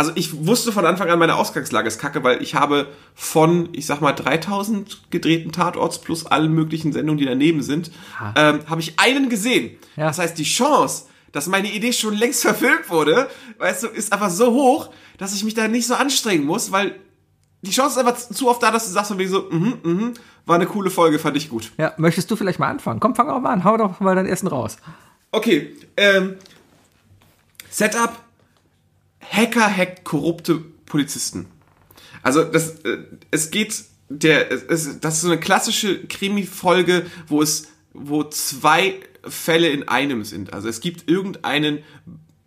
[0.02, 3.86] also ich wusste von Anfang an, meine Ausgangslage ist kacke, weil ich habe von, ich
[3.86, 7.92] sag mal, 3000 gedrehten Tatorts plus allen möglichen Sendungen, die daneben sind,
[8.36, 9.78] ähm, habe ich einen gesehen.
[9.96, 10.08] Ja.
[10.08, 11.04] Das heißt, die Chance,
[11.34, 13.30] dass meine Idee schon längst verfilmt wurde,
[13.60, 16.96] weißt du, ist einfach so hoch, dass ich mich da nicht so anstrengen muss, weil
[17.62, 20.14] die Chance ist einfach zu oft da, dass du sagst von wegen so, mhm, mhm,
[20.48, 21.74] war eine coole Folge, fand ich gut.
[21.78, 23.00] ja, möchtest du vielleicht mal anfangen?
[23.00, 23.64] Komm, fang auch mal an.
[23.66, 24.78] Hau doch mal deinen ersten raus.
[25.32, 26.38] Okay, ähm,
[27.70, 28.18] Setup,
[29.30, 31.48] Hacker hackt korrupte Polizisten.
[32.24, 32.98] Also das, äh,
[33.32, 39.70] es geht, der, es, das ist so eine klassische Krimi-Folge, wo es, wo zwei Fälle
[39.70, 40.54] in einem sind.
[40.54, 41.80] Also es gibt irgendeinen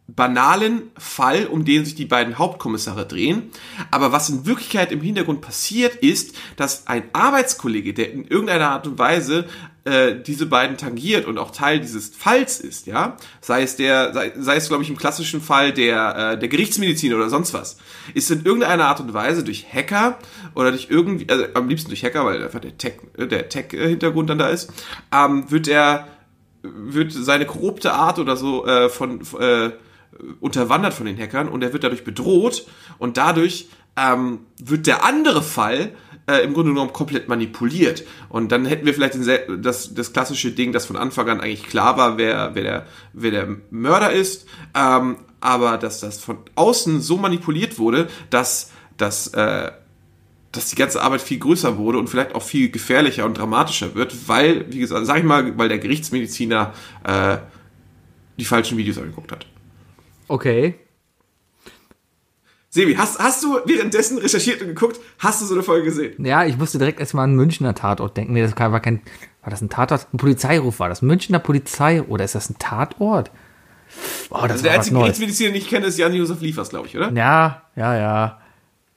[0.07, 3.51] banalen Fall, um den sich die beiden Hauptkommissare drehen.
[3.91, 8.87] Aber was in Wirklichkeit im Hintergrund passiert, ist, dass ein Arbeitskollege, der in irgendeiner Art
[8.87, 9.49] und Weise
[9.85, 14.33] äh, diese beiden tangiert und auch Teil dieses Falls ist, ja, sei es der, sei,
[14.37, 17.77] sei es, glaube ich, im klassischen Fall der, äh, der Gerichtsmediziner oder sonst was,
[18.15, 20.19] ist in irgendeiner Art und Weise durch Hacker
[20.55, 24.31] oder durch irgendwie, also am liebsten durch Hacker, weil einfach der Tech, äh, der Tech-Hintergrund
[24.31, 24.73] dann da ist,
[25.13, 26.09] ähm, wird er
[26.63, 29.71] wird seine korrupte Art oder so äh, von äh,
[30.41, 32.67] unterwandert von den Hackern und er wird dadurch bedroht
[32.99, 35.93] und dadurch ähm, wird der andere Fall
[36.27, 39.17] äh, im Grunde genommen komplett manipuliert und dann hätten wir vielleicht
[39.59, 43.31] das, das klassische Ding, dass von Anfang an eigentlich klar war, wer, wer, der, wer
[43.31, 49.73] der Mörder ist, ähm, aber dass das von außen so manipuliert wurde, dass dass äh,
[50.53, 54.29] dass die ganze Arbeit viel größer wurde und vielleicht auch viel gefährlicher und dramatischer wird,
[54.29, 56.73] weil, wie gesagt, sag ich mal, weil der Gerichtsmediziner
[57.03, 57.39] äh,
[58.39, 59.47] die falschen Videos angeguckt hat.
[60.29, 60.75] Okay.
[62.75, 66.15] Sebi, hast, hast du währenddessen recherchiert und geguckt, hast du so eine Folge gesehen?
[66.25, 68.33] Ja, ich musste direkt erstmal an einen Münchner Tatort denken.
[68.33, 69.01] Nee, das war kein,
[69.43, 70.09] war das ein Tatort?
[70.13, 71.01] Ein Polizeiruf war das.
[71.01, 73.31] Münchner Polizei, oder ist das ein Tatort?
[74.29, 74.99] Oh, das Also der einzige.
[74.99, 77.13] Gerichtsmediziner, den ich kenne, ist Jan-Josef Liefers, glaube ich, oder?
[77.13, 78.41] Ja, ja, ja.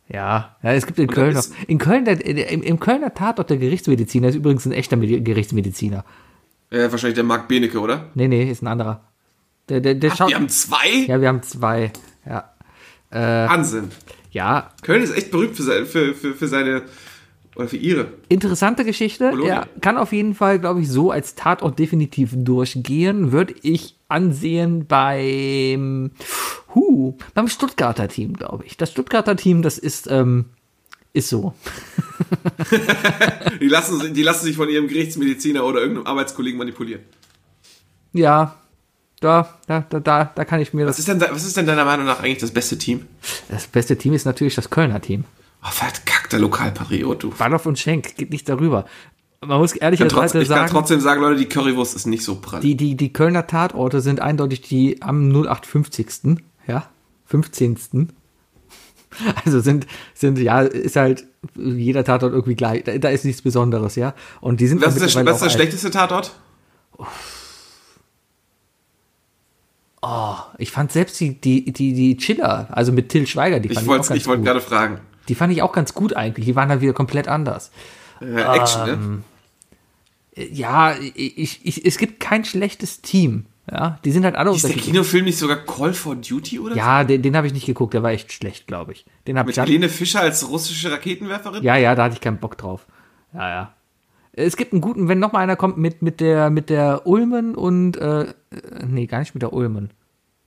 [0.09, 1.45] Ja, ja, es gibt in Und Köln noch.
[1.67, 6.03] In Köln, der, im, im Kölner Tatort der Gerichtsmediziner ist übrigens ein echter Medi- Gerichtsmediziner.
[6.71, 8.09] Äh, wahrscheinlich der Marc Benecke, oder?
[8.15, 9.03] Nee, nee, ist ein anderer.
[9.69, 10.29] Der, der, der schaut.
[10.29, 11.05] Wir haben zwei?
[11.05, 11.91] Ja, wir haben zwei.
[13.13, 13.49] Ja.
[13.49, 13.89] Wahnsinn.
[14.31, 16.83] Ja, Köln ist echt berühmt für seine, für, für, für seine
[17.55, 18.09] oder für ihre.
[18.29, 19.29] interessante Geschichte.
[19.31, 19.53] Bologna.
[19.53, 23.31] Ja, kann auf jeden Fall, glaube ich, so als Tatort definitiv durchgehen.
[23.31, 26.11] Würde ich ansehen beim,
[26.75, 28.77] huh, beim Stuttgarter Team, glaube ich.
[28.77, 30.45] Das Stuttgarter Team, das ist, ähm,
[31.13, 31.55] ist so.
[33.61, 37.01] Die lassen, sich- die lassen sich von ihrem Gerichtsmediziner oder irgendeinem Arbeitskollegen manipulieren.
[38.13, 38.55] Ja,
[39.19, 41.07] da, da, da, da, kann ich mir Was das.
[41.07, 43.07] ist denn, was ist denn deiner Meinung nach eigentlich das beste Team?
[43.49, 45.23] Das beste Team ist natürlich das Kölner Team.
[45.63, 47.29] Oh, verkackter Lokalpatriot, du.
[47.31, 48.85] Balloff und Schenk, geht nicht darüber.
[49.45, 52.35] Man muss ehrlicherweise trotzdem, ich kann sagen, trotzdem sagen, Leute, die Currywurst ist nicht so
[52.35, 52.61] prall.
[52.61, 56.37] die, die, die Kölner Tatorte sind eindeutig die am 0850.
[56.67, 56.87] Ja,
[57.25, 58.13] 15.
[59.45, 61.25] Also sind, sind, ja, ist halt
[61.55, 62.83] jeder Tatort irgendwie gleich.
[62.83, 64.13] Da, da ist nichts Besonderes, ja.
[64.41, 66.33] Und die sind Was ist, der, was ist der schlechteste Tatort?
[70.09, 73.85] Oh, ich fand selbst die, die, die, die Chiller, also mit Till Schweiger, die fand
[73.85, 75.01] ich, auch ganz ich wollte gerade fragen.
[75.27, 76.45] Die fand ich auch ganz gut eigentlich.
[76.45, 77.71] Die waren halt wieder komplett anders.
[78.21, 79.23] Äh, Action, Ähm,
[80.35, 80.45] ne?
[80.53, 83.47] Ja, ich, ich, es gibt kein schlechtes Team.
[83.69, 84.75] Ja, die sind halt alle Ist der.
[84.75, 86.77] Kinofilm nicht sogar Call for Duty oder so?
[86.79, 89.05] Ja, den, den habe ich nicht geguckt, der war echt schlecht, glaube ich.
[89.27, 89.61] Den habe Mit ich.
[89.61, 91.63] Helene Fischer als russische Raketenwerferin?
[91.63, 92.85] Ja, ja, da hatte ich keinen Bock drauf.
[93.33, 93.73] Ja, ja.
[94.37, 97.55] Es gibt einen guten, wenn noch mal einer kommt mit, mit der, mit der Ulmen
[97.55, 98.27] und, äh, äh,
[98.87, 99.89] nee, gar nicht mit der Ulmen.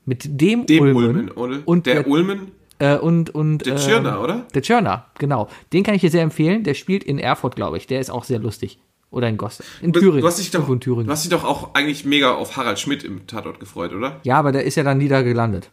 [0.05, 1.05] Mit dem, Dem Ulmen.
[1.05, 1.59] Ulmen, oder?
[1.65, 2.53] Und der der, Ulmen?
[2.79, 4.47] äh, und, und, Der ähm, Tschirner, oder?
[4.55, 5.49] Der Tschirner, genau.
[5.73, 6.63] Den kann ich dir sehr empfehlen.
[6.63, 7.89] Der spielt in Erfurt, glaube ich.
[7.89, 8.79] Der ist auch sehr lustig.
[9.11, 9.65] Oder in Gosse.
[9.83, 10.21] In Thüringen.
[10.21, 11.07] Du hast, dich doch, in Thüringen.
[11.07, 14.21] du hast dich doch auch eigentlich mega auf Harald Schmidt im Tatort gefreut, oder?
[14.23, 15.73] Ja, aber der ist ja dann nieder gelandet.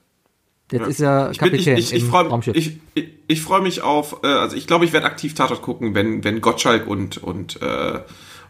[0.71, 2.55] Jetzt ist er Ich, bin- ich, Kapitän ich, ich im freue Raumschiff.
[2.55, 5.95] ich, ich, ich freu mich auf, äh, also ich glaube, ich werde aktiv Tatort gucken,
[5.95, 7.99] wenn, wenn Gottschalk und, und, äh,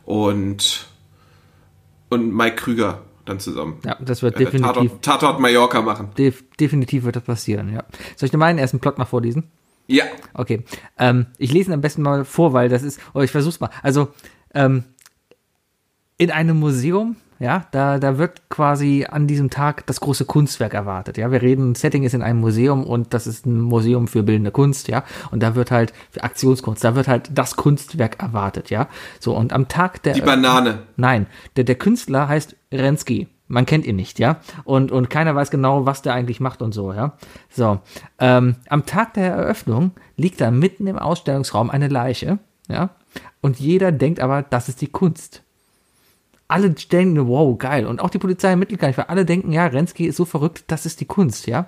[0.06, 0.88] und,
[2.10, 6.10] und Mike Krüger dann zusammen ja, das wird äh, definitiv, Tatort, Tatort Mallorca machen.
[6.18, 7.84] def, definitiv wird das passieren, ja.
[8.15, 9.52] Soll ich dir meinen ersten Plot mal vorlesen?
[9.88, 10.06] Ja.
[10.34, 10.64] Okay.
[10.98, 13.69] Ähm, ich lese ihn am besten mal vor, weil das ist, oh, ich versuch's mal.
[13.84, 14.10] Also,
[14.53, 14.84] ähm,
[16.18, 21.18] in einem Museum, ja, da, da wird quasi an diesem Tag das große Kunstwerk erwartet.
[21.18, 24.51] Ja, wir reden, Setting ist in einem Museum und das ist ein Museum für bildende
[24.51, 25.03] Kunst, ja.
[25.31, 28.88] Und da wird halt für Aktionskunst, da wird halt das Kunstwerk erwartet, ja.
[29.19, 30.84] So, und am Tag der Die Banane.
[30.95, 33.27] Nein, der, der Künstler heißt Rensky.
[33.49, 34.41] Man kennt ihn nicht, ja.
[34.65, 37.14] Und, und keiner weiß genau, was der eigentlich macht und so, ja.
[37.49, 37.80] So.
[38.19, 42.89] Ähm, am Tag der Eröffnung liegt da mitten im Ausstellungsraum eine Leiche, ja.
[43.41, 45.43] Und jeder denkt aber, das ist die Kunst.
[46.47, 47.85] Alle denken, wow, geil.
[47.85, 50.63] Und auch die Polizei ermittelt gar nicht, weil alle denken, ja, Rensky ist so verrückt,
[50.67, 51.67] das ist die Kunst, ja.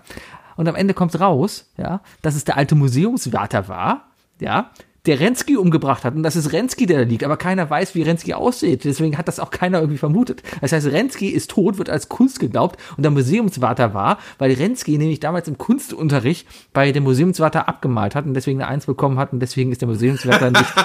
[0.56, 4.72] Und am Ende kommt raus, ja, dass es der alte Museumswärter war, ja,
[5.06, 6.16] der Rensky umgebracht hat.
[6.16, 7.24] Und das ist Rensky, der da liegt.
[7.24, 8.84] Aber keiner weiß, wie Rensky aussieht.
[8.84, 10.44] Deswegen hat das auch keiner irgendwie vermutet.
[10.62, 14.98] Das heißt, Rensky ist tot, wird als Kunst geglaubt und der Museumswärter war, weil Rensky
[14.98, 19.34] nämlich damals im Kunstunterricht bei dem Museumswärter abgemalt hat und deswegen eine Eins bekommen hat
[19.34, 20.74] und deswegen ist der Museumswärter nicht.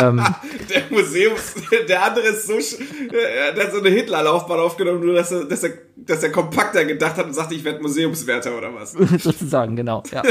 [0.00, 1.54] Der Museums,
[1.88, 5.62] der andere ist so, äh, der hat so eine Hitlerlaufbahn aufgenommen, nur dass er, dass
[5.62, 8.92] er, dass er kompakter gedacht hat und sagte, ich werde Museumswärter oder was.
[9.22, 10.02] sozusagen, genau.
[10.12, 10.22] Ja.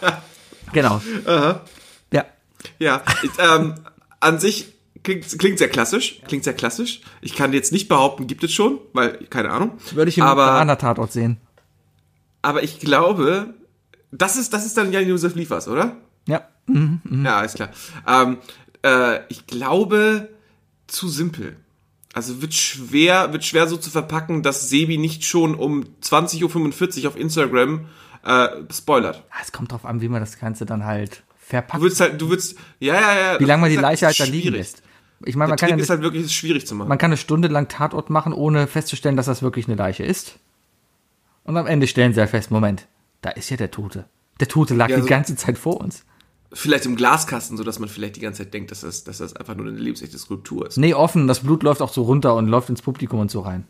[0.72, 1.00] genau.
[1.26, 1.60] Ja.
[2.78, 3.02] Ja,
[3.38, 3.74] ähm,
[4.20, 4.72] an sich
[5.02, 7.00] klingt, klingt sehr klassisch, klingt sehr klassisch.
[7.20, 9.72] Ich kann jetzt nicht behaupten, gibt es schon, weil, keine Ahnung.
[9.92, 11.38] Würde ich im aber, Tatort sehen.
[12.42, 13.54] aber ich glaube,
[14.10, 15.96] das ist, das ist dann Jan-Josef Liefers, oder?
[16.26, 16.48] Ja.
[16.66, 17.68] Ja, alles klar.
[18.06, 18.38] Ähm,
[18.82, 20.30] äh, ich glaube,
[20.86, 21.56] zu simpel.
[22.14, 27.08] Also wird schwer, wird schwer so zu verpacken, dass Sebi nicht schon um 20.45 Uhr
[27.08, 27.86] auf Instagram
[28.24, 29.24] äh, spoilert.
[29.30, 31.82] Ah, Es kommt drauf an, wie man das Ganze dann halt Du verpackt.
[31.82, 33.40] würdest halt, du würdest, ja, ja, ja.
[33.40, 34.82] Wie lange man die Leiche halt da liegen lässt.
[35.24, 36.88] Ich meine, man kann, Trick ja, ist halt wirklich schwierig zu machen.
[36.88, 40.38] man kann eine Stunde lang Tatort machen, ohne festzustellen, dass das wirklich eine Leiche ist.
[41.44, 42.86] Und am Ende stellen sie halt fest, Moment,
[43.22, 44.06] da ist ja der Tote.
[44.40, 46.04] Der Tote lag Ja, die so- ganze Zeit vor uns.
[46.52, 49.34] vielleicht im Glaskasten, so dass man vielleicht die ganze Zeit denkt, dass das, dass das
[49.36, 50.76] einfach nur eine lebensechte Skulptur ist.
[50.78, 53.64] Nee, offen, das Blut läuft auch so runter und läuft ins Publikum und so rein.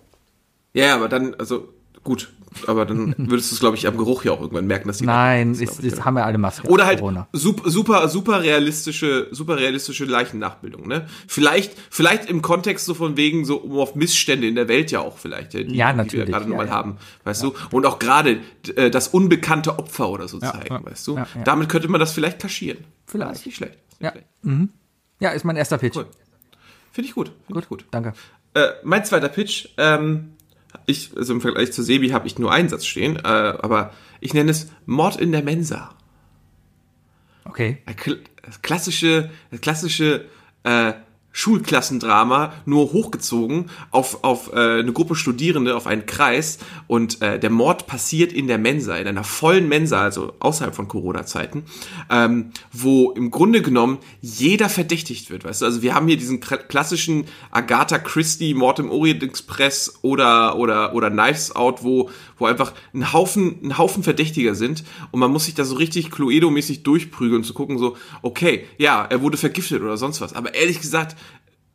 [0.73, 1.69] Ja, aber dann, also
[2.05, 2.29] gut,
[2.67, 5.07] aber dann würdest du es, glaube ich, am Geruch ja auch irgendwann merken, dass die
[5.07, 6.05] Nein, ist, ja.
[6.05, 6.69] haben wir alle Masken.
[6.69, 7.27] Oder halt Corona.
[7.33, 11.07] super, super, super realistische, super realistische Leichennachbildung, ne?
[11.27, 15.01] Vielleicht, vielleicht im Kontext so von wegen so um auf Missstände in der Welt ja
[15.01, 16.73] auch vielleicht, die, Ja, die wir natürlich, gerade ja, nochmal ja.
[16.73, 17.55] haben, weißt du?
[17.71, 18.39] Und auch gerade
[18.77, 20.85] äh, das unbekannte Opfer oder so zeigen, ja.
[20.85, 21.17] weißt du?
[21.17, 21.43] Ja, ja.
[21.43, 22.85] Damit könnte man das vielleicht kaschieren.
[23.07, 23.31] Vielleicht.
[23.33, 23.75] Das ist nicht schlecht.
[23.91, 24.11] Ist Ja.
[24.13, 24.27] schlecht.
[25.21, 25.97] Ja, ist mein erster Pitch.
[25.97, 26.07] Cool.
[26.93, 27.33] Finde ich gut.
[27.47, 27.85] Finde ich gut.
[27.91, 28.13] Danke.
[28.55, 30.35] Äh, mein zweiter Pitch, ähm,
[30.87, 34.35] ich, also im Vergleich zu Sebi habe ich nur einen Satz stehen, äh, aber ich
[34.35, 35.95] nenne es Mord in der Mensa.
[37.45, 37.79] Okay.
[37.97, 38.23] Kl
[38.63, 40.27] klassische, das klassische
[40.65, 40.93] äh,
[41.37, 47.51] Schulklassendrama, nur hochgezogen auf, auf äh, eine Gruppe Studierende, auf einen Kreis und äh, der
[47.51, 51.65] Mord passiert in der Mensa, in einer vollen Mensa, also außerhalb von Corona-Zeiten,
[52.09, 56.41] ähm, wo im Grunde genommen jeder verdächtigt wird, weißt du, also wir haben hier diesen
[56.41, 62.47] kla- klassischen Agatha Christie Mord im Orient Express oder, oder, oder Knives Out, wo, wo
[62.47, 66.85] einfach ein Haufen, ein Haufen Verdächtiger sind und man muss sich da so richtig Cluedo-mäßig
[66.85, 71.17] durchprügeln, zu gucken so, okay, ja, er wurde vergiftet oder sonst was, aber ehrlich gesagt,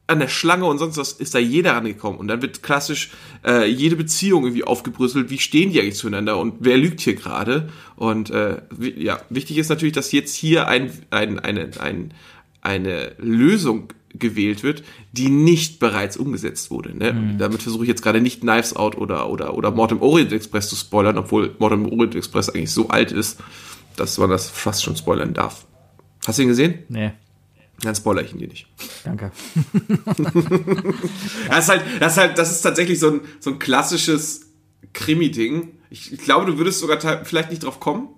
[0.09, 2.19] an der Schlange und sonst was ist da jeder rangekommen.
[2.19, 3.11] Und dann wird klassisch
[3.45, 5.29] äh, jede Beziehung irgendwie aufgebrüsselt.
[5.29, 7.69] Wie stehen die eigentlich zueinander und wer lügt hier gerade?
[7.95, 8.61] Und äh,
[8.97, 12.13] ja, wichtig ist natürlich, dass jetzt hier ein, ein, eine, ein,
[12.61, 16.97] eine Lösung gewählt wird, die nicht bereits umgesetzt wurde.
[16.97, 17.35] Ne?
[17.37, 20.67] Damit versuche ich jetzt gerade nicht Knives Out oder, oder, oder Mord im Orient Express
[20.67, 23.39] zu spoilern, obwohl Mord im Orient Express eigentlich so alt ist,
[23.95, 25.67] dass man das fast schon spoilern darf.
[26.25, 26.79] Hast du ihn gesehen?
[26.89, 27.11] Nee,
[27.81, 28.67] Dann spoilere ich ihn dir nicht.
[29.03, 29.31] danke.
[31.49, 34.47] Das ist halt, das ist halt, das ist tatsächlich so ein, so ein klassisches
[34.93, 35.71] Krimi-Ding.
[35.89, 38.09] Ich, ich glaube, du würdest sogar vielleicht nicht drauf kommen.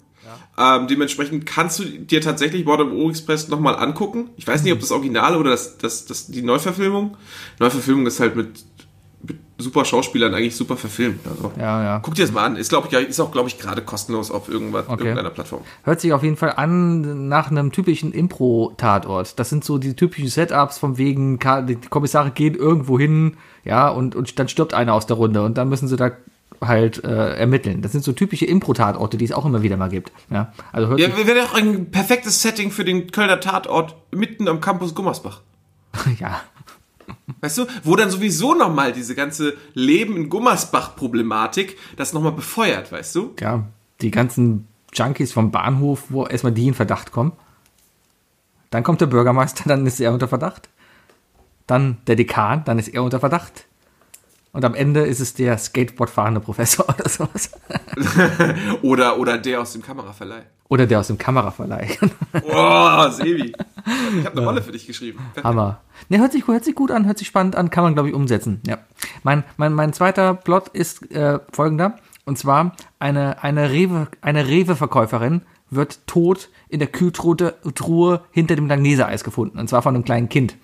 [0.58, 4.30] Ähm, dementsprechend kannst du dir tatsächlich Mord im Express nochmal angucken.
[4.38, 7.18] Ich weiß nicht, ob das Original oder das, das, das, die Neuverfilmung.
[7.60, 8.70] Neuverfilmung ist halt mit
[9.57, 11.19] super Schauspielern eigentlich super verfilmt.
[11.27, 11.99] Also, Ja, ja.
[11.99, 12.56] Guck dir das mal an.
[12.56, 15.03] Ist, glaub ich, ist auch, glaube ich, gerade kostenlos auf irgendwas, Okay.
[15.03, 15.61] irgendeiner Plattform.
[15.84, 19.39] Hört sich auf jeden Fall an nach einem typischen Impro-Tatort.
[19.39, 24.15] Das sind so die typischen Setups von wegen, die Kommissare gehen irgendwo hin, ja, und,
[24.15, 26.11] und dann stirbt einer aus der Runde und dann müssen sie da
[26.60, 27.81] halt äh, ermitteln.
[27.81, 30.11] Das sind so typische Impro-Tatorte, die es auch immer wieder mal gibt.
[30.30, 34.61] Ja, also hört Ja, wäre doch ein perfektes Setting für den Kölner Tatort mitten am
[34.61, 35.41] Campus Gummersbach.
[36.19, 36.41] ja.
[37.40, 43.16] Weißt du, wo dann sowieso nochmal diese ganze Leben in Gummersbach-Problematik das nochmal befeuert, weißt
[43.16, 43.34] du?
[43.40, 43.66] ja,
[44.02, 47.32] die ganzen Junkies vom Bahnhof, wo erstmal die in Verdacht kommen.
[48.70, 50.70] Dann kommt der Bürgermeister, dann ist er unter Verdacht.
[51.68, 53.66] Dann der Dekan, dann ist er unter Verdacht.
[54.53, 57.52] Und am Ende ist es der Skateboard-fahrende Professor oder sowas.
[58.82, 60.44] Oder, oder der aus dem Kameraverleih.
[60.68, 61.88] Oder der aus dem Kameraverleih.
[62.44, 63.53] Oh, Sebi.
[64.19, 65.19] Ich habe eine Rolle für dich geschrieben.
[65.44, 65.82] Hammer.
[66.10, 68.15] Ne, hört sich, hört sich gut an, hört sich spannend an, kann man, glaube ich,
[68.15, 68.61] umsetzen.
[68.68, 68.78] Ja.
[69.23, 71.98] Mein, mein, mein zweiter Plot ist äh, folgender.
[72.26, 77.36] Und zwar, eine, eine Rewe, eine Rewe-Verkäuferin wird tot in der Kühltruhe
[77.73, 79.60] Truhe hinter dem Langnese-Eis gefunden.
[79.60, 80.56] Und zwar von einem kleinen Kind.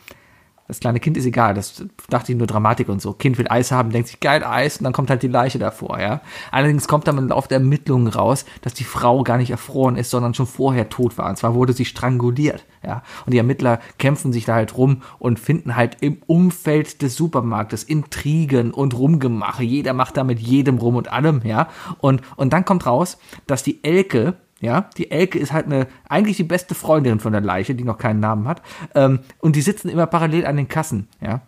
[0.67, 3.13] Das kleine Kind ist egal, das dachte ich nur Dramatik und so.
[3.13, 5.99] Kind will Eis haben, denkt sich, geil, Eis, und dann kommt halt die Leiche davor,
[5.99, 6.21] ja.
[6.51, 10.09] Allerdings kommt dann im Laufe der Ermittlungen raus, dass die Frau gar nicht erfroren ist,
[10.09, 11.29] sondern schon vorher tot war.
[11.29, 13.01] Und zwar wurde sie stranguliert, ja.
[13.25, 17.83] Und die Ermittler kämpfen sich da halt rum und finden halt im Umfeld des Supermarktes
[17.83, 19.63] Intrigen und Rumgemache.
[19.63, 21.69] Jeder macht da mit jedem rum und allem, ja.
[21.99, 26.37] Und, und dann kommt raus, dass die Elke, ja, die Elke ist halt eine, eigentlich
[26.37, 28.61] die beste Freundin von der Leiche, die noch keinen Namen hat.
[28.95, 31.41] Ähm, und die sitzen immer parallel an den Kassen, ja.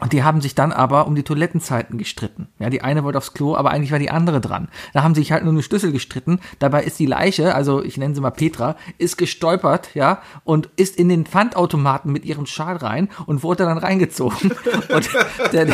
[0.00, 2.48] Und die haben sich dann aber um die Toilettenzeiten gestritten.
[2.58, 4.68] Ja, die eine wollte aufs Klo, aber eigentlich war die andere dran.
[4.92, 6.40] Da haben sie sich halt nur eine Schlüssel gestritten.
[6.58, 10.96] Dabei ist die Leiche, also ich nenne sie mal Petra, ist gestolpert, ja, und ist
[10.96, 14.52] in den Pfandautomaten mit ihrem Schal rein und wurde dann reingezogen.
[14.88, 15.08] Und,
[15.52, 15.68] der,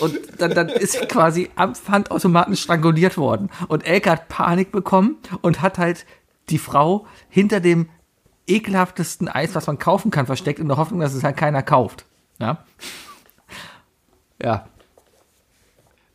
[0.00, 3.50] und dann, dann ist sie quasi am Pfandautomaten stranguliert worden.
[3.68, 6.04] Und Elke hat Panik bekommen und hat halt
[6.50, 7.88] die Frau hinter dem
[8.46, 12.04] ekelhaftesten Eis, was man kaufen kann, versteckt, in der Hoffnung, dass es halt keiner kauft.
[12.38, 12.64] Ja.
[14.42, 14.68] Ja,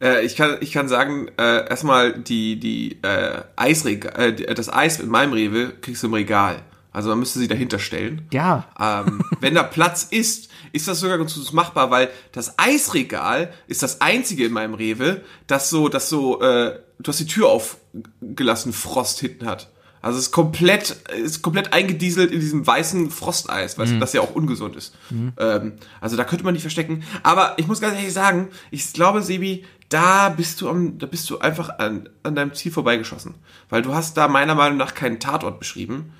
[0.02, 5.00] Äh, ich, kann, ich kann sagen, äh, erstmal die, die äh, Eisregal, äh, das Eis
[5.00, 6.62] in meinem Rewe kriegst du im Regal.
[6.91, 8.28] Also man müsste sie dahinter stellen.
[8.32, 8.66] Ja.
[8.80, 13.82] Ähm, wenn da Platz ist, ist das sogar ganz gut machbar, weil das Eisregal ist
[13.82, 18.74] das einzige in meinem Rewe, das so, das so, äh, du hast die Tür aufgelassen,
[18.74, 19.72] Frost hinten hat.
[20.04, 24.20] Also es ist komplett, ist komplett eingedieselt in diesem weißen Frosteis, weißt du, das ja
[24.20, 24.94] auch ungesund ist.
[25.38, 27.04] Ähm, also da könnte man nicht verstecken.
[27.24, 31.30] Aber ich muss ganz ehrlich sagen, ich glaube, Sebi, da bist du am, da bist
[31.30, 33.36] du einfach an, an deinem Ziel vorbeigeschossen.
[33.70, 36.12] Weil du hast da meiner Meinung nach keinen Tatort beschrieben.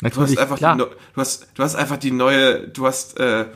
[0.00, 0.86] Du hast einfach die, du
[1.16, 3.46] hast, du hast einfach die neue, du hast, äh,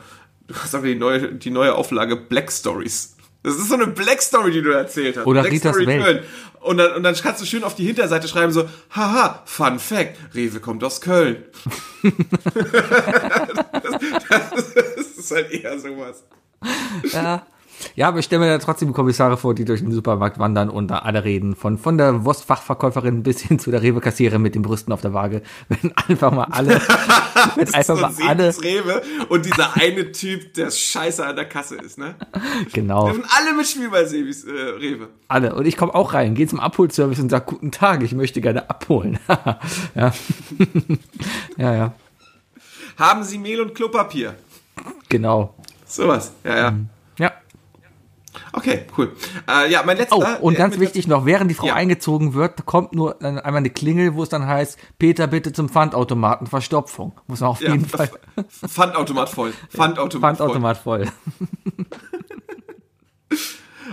[0.45, 3.12] du hast einfach die neue, die neue Auflage Black Stories.
[3.43, 5.25] Das ist so eine Black Story, die du erzählt hast.
[5.25, 6.03] Oder Black Ritas Story Welt.
[6.03, 6.23] Köln.
[6.61, 10.17] Und dann, und dann kannst du schön auf die Hinterseite schreiben so, haha, Fun Fact,
[10.33, 11.43] Rewe kommt aus Köln.
[14.29, 16.23] das, das ist halt eher sowas.
[17.11, 17.45] Ja.
[17.95, 20.87] Ja, aber ich stelle mir da trotzdem Kommissare vor, die durch den Supermarkt wandern und
[20.89, 21.55] da alle reden.
[21.55, 25.41] Von, von der Wurstfachverkäuferin bis hin zu der Rewe-Kassiererin mit den Brüsten auf der Waage.
[25.69, 26.81] Wenn einfach mal alle,
[27.55, 31.97] wenn einfach mal alle, Rewe und dieser eine Typ, der scheiße an der Kasse ist,
[31.97, 32.15] ne?
[32.71, 35.09] genau, Dürfen alle mitspielen bei Sebis äh, Rewe.
[35.27, 35.55] alle.
[35.55, 38.69] Und ich komme auch rein, gehe zum Abholservice und sage, guten Tag, ich möchte gerne
[38.69, 39.19] abholen.
[39.95, 40.13] ja.
[41.57, 41.93] ja, ja,
[42.97, 44.35] Haben Sie Mehl und Klopapier?
[45.09, 45.53] genau.
[45.85, 46.61] Sowas, ja, ja.
[46.69, 46.73] Ja.
[48.53, 49.11] Okay, cool.
[49.49, 50.17] Äh, ja, mein letzter.
[50.17, 51.75] Oh, und der- ganz wichtig noch, während die Frau Ja.
[51.75, 56.47] eingezogen wird, kommt nur einmal eine Klingel, wo es dann heißt, Peter, bitte zum Pfandautomaten,
[56.47, 57.13] Verstopfung.
[57.27, 58.09] Muss man auf Ja, jeden Fall.
[58.67, 59.53] Pfandautomat voll.
[59.69, 61.05] Pfandautomat, Pfandautomat voll.
[61.05, 61.13] voll.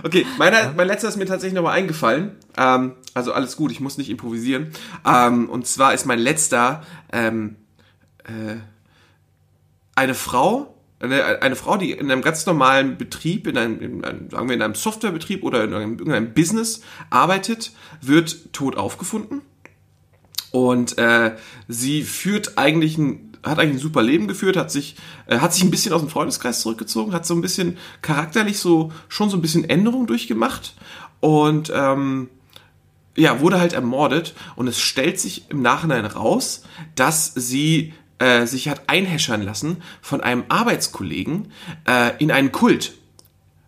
[0.03, 2.31] Okay, meiner, mein letzter ist mir tatsächlich nochmal eingefallen.
[2.57, 4.71] Ähm, also alles gut, ich muss nicht improvisieren.
[5.05, 6.81] Ähm, und zwar ist mein letzter
[7.11, 7.57] ähm,
[8.23, 8.55] äh,
[9.95, 14.29] eine Frau, eine, eine Frau, die in einem ganz normalen Betrieb, in einem, in einem,
[14.29, 17.71] sagen wir in einem Softwarebetrieb oder in einem, irgendeinem Business arbeitet,
[18.01, 19.41] wird tot aufgefunden.
[20.51, 21.35] Und äh,
[21.67, 24.95] sie führt eigentlich ein, hat eigentlich ein super Leben geführt, hat sich,
[25.27, 28.91] äh, hat sich ein bisschen aus dem Freundeskreis zurückgezogen, hat so ein bisschen charakterlich so
[29.07, 30.75] schon so ein bisschen Änderung durchgemacht
[31.21, 32.29] und ähm,
[33.15, 36.63] ja, wurde halt ermordet und es stellt sich im Nachhinein raus,
[36.95, 41.51] dass sie äh, sich hat einhäschern lassen von einem Arbeitskollegen
[41.87, 42.93] äh, in einen Kult.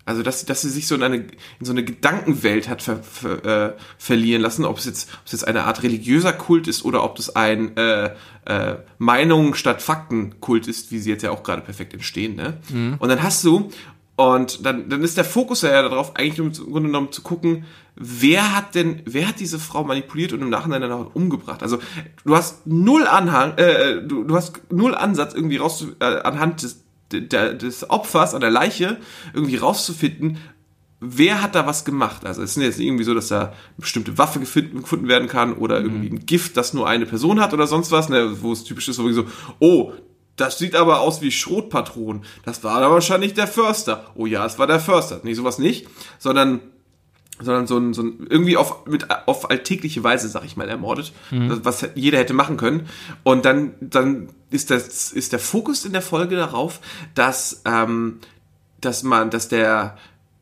[0.05, 1.29] Also dass, dass sie sich so in eine in
[1.61, 5.47] so eine Gedankenwelt hat ver, ver, äh, verlieren lassen, ob es jetzt ob es jetzt
[5.47, 8.11] eine Art religiöser Kult ist oder ob das ein äh,
[8.45, 12.35] äh, Meinung statt Fakten Kult ist, wie sie jetzt ja auch gerade perfekt entstehen.
[12.35, 12.57] Ne?
[12.99, 13.71] Und dann hast du
[14.15, 17.65] und dann dann ist der Fokus ja darauf eigentlich um, im Grunde genommen zu gucken,
[17.95, 21.63] wer hat denn wer hat diese Frau manipuliert und im Nachhinein dann auch umgebracht.
[21.63, 21.79] Also
[22.23, 26.83] du hast null Anhang, äh, du, du hast null Ansatz irgendwie raus äh, anhand des
[27.11, 28.97] der, des Opfers an der Leiche
[29.33, 30.37] irgendwie rauszufinden,
[30.99, 32.25] wer hat da was gemacht.
[32.25, 35.27] Also es ist jetzt nicht irgendwie so, dass da eine bestimmte Waffe gefunden, gefunden werden
[35.27, 38.51] kann oder irgendwie ein Gift, das nur eine Person hat oder sonst was, ne, wo
[38.51, 39.25] es typisch ist, wo so,
[39.59, 39.93] oh,
[40.35, 42.23] das sieht aber aus wie Schrotpatronen.
[42.43, 44.11] Das war da wahrscheinlich der Förster.
[44.15, 45.21] Oh ja, es war der Förster.
[45.23, 45.87] Nee, sowas nicht,
[46.19, 46.61] sondern
[47.39, 51.13] sondern so ein, so ein irgendwie auf mit auf alltägliche Weise, sag ich mal, ermordet,
[51.31, 52.87] was jeder hätte machen können.
[53.23, 56.79] Und dann dann ist das ist der Fokus in der Folge darauf,
[57.15, 58.19] dass ähm,
[58.81, 59.97] dass man, dass der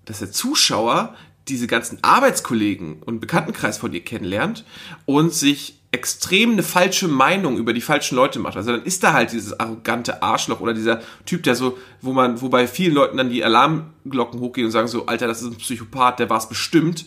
[0.05, 1.15] dass der Zuschauer
[1.47, 4.65] diese ganzen Arbeitskollegen und Bekanntenkreis von ihr kennenlernt
[5.05, 8.55] und sich extrem eine falsche Meinung über die falschen Leute macht.
[8.55, 12.41] Also dann ist da halt dieses arrogante Arschloch oder dieser Typ, der so, wo man,
[12.41, 15.57] wo bei vielen Leuten dann die Alarmglocken hochgehen und sagen so, Alter, das ist ein
[15.57, 17.05] Psychopath, der war es bestimmt,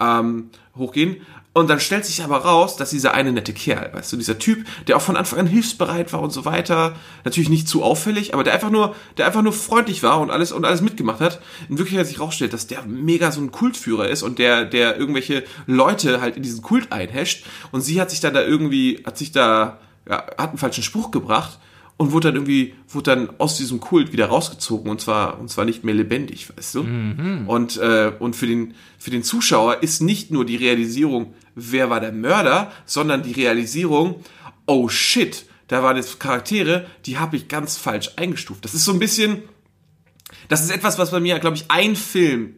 [0.00, 1.18] ähm, hochgehen.
[1.56, 4.66] Und dann stellt sich aber raus, dass dieser eine nette Kerl, weißt du, dieser Typ,
[4.88, 8.44] der auch von Anfang an hilfsbereit war und so weiter, natürlich nicht zu auffällig, aber
[8.44, 11.78] der einfach nur, der einfach nur freundlich war und alles und alles mitgemacht hat, in
[11.78, 16.20] Wirklichkeit sich rausstellt, dass der mega so ein Kultführer ist und der, der irgendwelche Leute
[16.20, 17.46] halt in diesen Kult einhasht.
[17.72, 21.10] Und sie hat sich dann da irgendwie, hat sich da, ja, hat einen falschen Spruch
[21.10, 21.58] gebracht
[21.96, 25.64] und wurde dann irgendwie, wurde dann aus diesem Kult wieder rausgezogen und zwar, und zwar
[25.64, 26.80] nicht mehr lebendig, weißt du?
[27.46, 32.00] Und, äh, und für den, für den Zuschauer ist nicht nur die Realisierung, wer war
[32.00, 34.22] der Mörder, sondern die Realisierung,
[34.66, 38.64] oh shit, da waren jetzt Charaktere, die habe ich ganz falsch eingestuft.
[38.64, 39.42] Das ist so ein bisschen,
[40.48, 42.56] das ist etwas, was bei mir, glaube ich, ein Film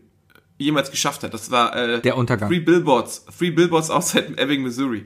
[0.58, 1.32] jemals geschafft hat.
[1.32, 2.48] Das war äh, Der Untergang.
[2.50, 5.04] Three Billboards, Three Billboards outside Ebbing, Missouri.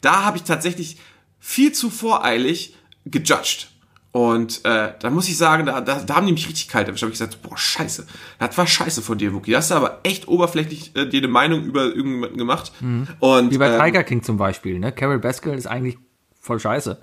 [0.00, 0.96] Da habe ich tatsächlich
[1.38, 2.74] viel zu voreilig
[3.04, 3.68] gejudged.
[4.14, 7.02] Und äh, da muss ich sagen, da, da, da haben die mich richtig kalt erwischt.
[7.02, 8.06] Da habe ich gesagt, boah, scheiße.
[8.38, 9.50] Das war scheiße von dir, Wookie.
[9.50, 12.70] Da hast du aber echt oberflächlich äh, dir eine Meinung über irgendjemanden gemacht.
[13.18, 14.92] Und, Wie bei ähm, Tiger King zum Beispiel, ne?
[14.92, 15.98] Carol Baskin ist eigentlich
[16.40, 17.00] voll scheiße.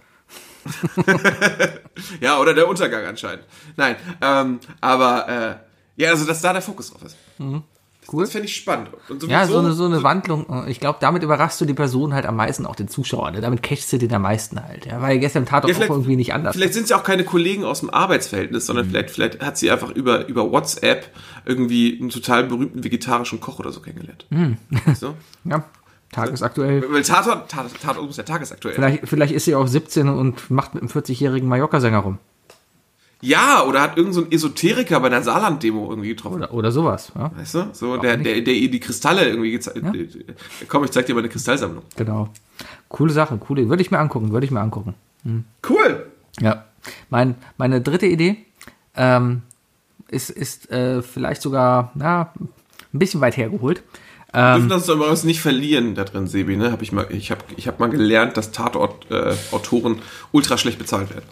[2.22, 3.44] Ja, oder der Untergang anscheinend.
[3.76, 5.28] Nein, ähm, aber
[5.98, 7.18] äh, ja, also dass da der Fokus drauf ist.
[8.12, 8.24] Cool.
[8.24, 8.90] Das fände ich spannend.
[9.28, 10.66] Ja, so eine, so eine Wandlung.
[10.68, 13.32] Ich glaube, damit überraschst du die Person halt am meisten, auch den Zuschauer.
[13.32, 13.42] Ne?
[13.42, 14.86] Damit cashst du den am meisten halt.
[14.86, 16.56] Ja, weil gestern im Tatort Ja, auch irgendwie nicht anders.
[16.56, 18.68] Vielleicht sind ja auch keine Kollegen aus dem Arbeitsverhältnis, Mhm.
[18.68, 21.08] sondern vielleicht, vielleicht hat sie einfach über, über WhatsApp
[21.46, 24.26] irgendwie einen total berühmten vegetarischen Koch oder so kennengelernt.
[24.30, 24.58] Mhm.
[25.00, 25.14] Du?
[25.46, 25.64] Ja,
[26.12, 26.84] tagesaktuell.
[26.92, 28.76] Weil Tatort, Tatort, Tatort ist ja tagesaktuell.
[28.76, 32.18] Vielleicht, vielleicht ist sie auch 17 und macht mit einem 40-jährigen Mallorca-Sänger rum.
[33.22, 36.38] Ja, oder hat irgendein so ein Esoteriker bei einer Saarland-Demo irgendwie getroffen.
[36.38, 37.12] Oder, oder sowas.
[37.16, 37.32] Ja?
[37.36, 37.70] Weißt du?
[37.74, 39.96] So, der, der, der ihr die Kristalle irgendwie gezeigt hat.
[40.68, 41.84] Komm, ich zeig dir mal eine Kristallsammlung.
[41.96, 42.30] Genau.
[42.90, 43.70] Coole Sache, coole.
[43.70, 44.96] Würde ich mir angucken, würde ich mir angucken.
[45.68, 46.08] Cool.
[46.40, 46.66] Ja.
[47.10, 48.38] Mein, meine dritte Idee
[48.96, 49.44] ähm,
[50.10, 52.50] ist, ist äh, vielleicht sogar na, ein
[53.00, 53.84] bisschen weit hergeholt.
[54.34, 56.72] Wir dürfen das aber uns nicht verlieren da drin, Sebi, ne?
[56.72, 60.00] Hab ich mal, ich habe ich hab mal gelernt, dass Tatort-Autoren
[60.32, 61.26] ultra schlecht bezahlt werden.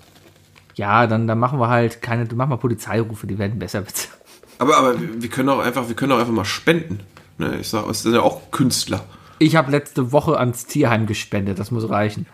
[0.80, 4.18] Ja, dann, dann machen wir halt keine, machen wir Polizeirufe, die werden besser bezahlt.
[4.60, 7.02] Aber, aber wir können auch einfach, wir können auch einfach mal spenden.
[7.38, 7.58] Ne?
[7.60, 9.04] Ich sag, es sind ja auch Künstler.
[9.40, 12.28] Ich habe letzte Woche ans Tierheim gespendet, das muss reichen.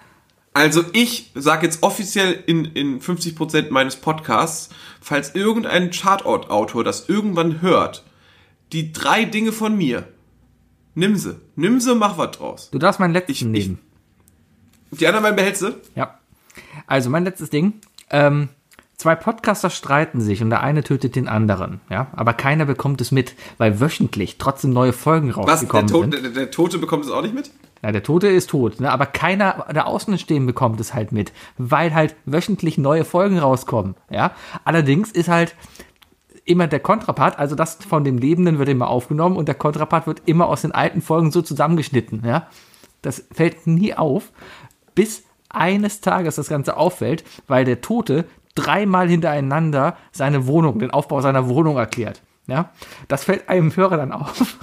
[0.53, 4.69] Also ich sage jetzt offiziell in, in 50% meines Podcasts,
[5.01, 8.03] falls irgendein Chartort-Autor das irgendwann hört,
[8.73, 10.07] die drei Dinge von mir,
[10.93, 11.35] nimm sie.
[11.55, 12.69] Nimm sie, mach was draus.
[12.71, 13.79] Du darfst meinen letzten Ich- ich- nehmen.
[14.91, 15.71] Die anderen beiden behältst du?
[15.95, 16.19] Ja.
[16.87, 17.81] Also mein letztes Ding.
[18.09, 18.49] Ähm,
[18.97, 21.81] zwei Podcaster streiten sich und der eine tötet den anderen.
[21.89, 25.35] Ja, aber keiner bekommt es mit, weil wöchentlich trotzdem neue Folgen Was?
[25.35, 26.23] Der, rausgekommen Tod, sind.
[26.23, 27.51] der, der Tote bekommt es auch nicht mit?
[27.81, 28.91] Ja, der Tote ist tot, ne?
[28.91, 33.95] aber keiner der Außenstehenden bekommt es halt mit, weil halt wöchentlich neue Folgen rauskommen.
[34.09, 34.31] Ja,
[34.63, 35.55] allerdings ist halt
[36.45, 40.23] immer der Kontrapart, also das von dem Lebenden wird immer aufgenommen und der Kontrapart wird
[40.25, 42.23] immer aus den alten Folgen so zusammengeschnitten.
[42.25, 42.47] Ja,
[43.01, 44.31] das fällt nie auf,
[44.95, 45.23] bis
[45.55, 48.25] eines Tages das Ganze auffällt, weil der Tote
[48.55, 52.21] dreimal hintereinander seine Wohnung, den Aufbau seiner Wohnung erklärt.
[52.47, 52.71] Ja,
[53.07, 54.57] das fällt einem Hörer dann auf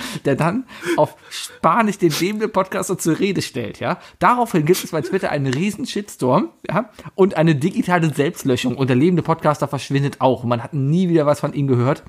[0.24, 0.64] der dann
[0.96, 3.98] auf Spanisch den lebenden Podcaster zur Rede stellt, ja.
[4.18, 8.96] Daraufhin gibt es bei Twitter einen riesen Shitstorm, ja, und eine digitale Selbstlöschung und der
[8.96, 10.44] lebende Podcaster verschwindet auch.
[10.44, 12.02] Man hat nie wieder was von ihm gehört,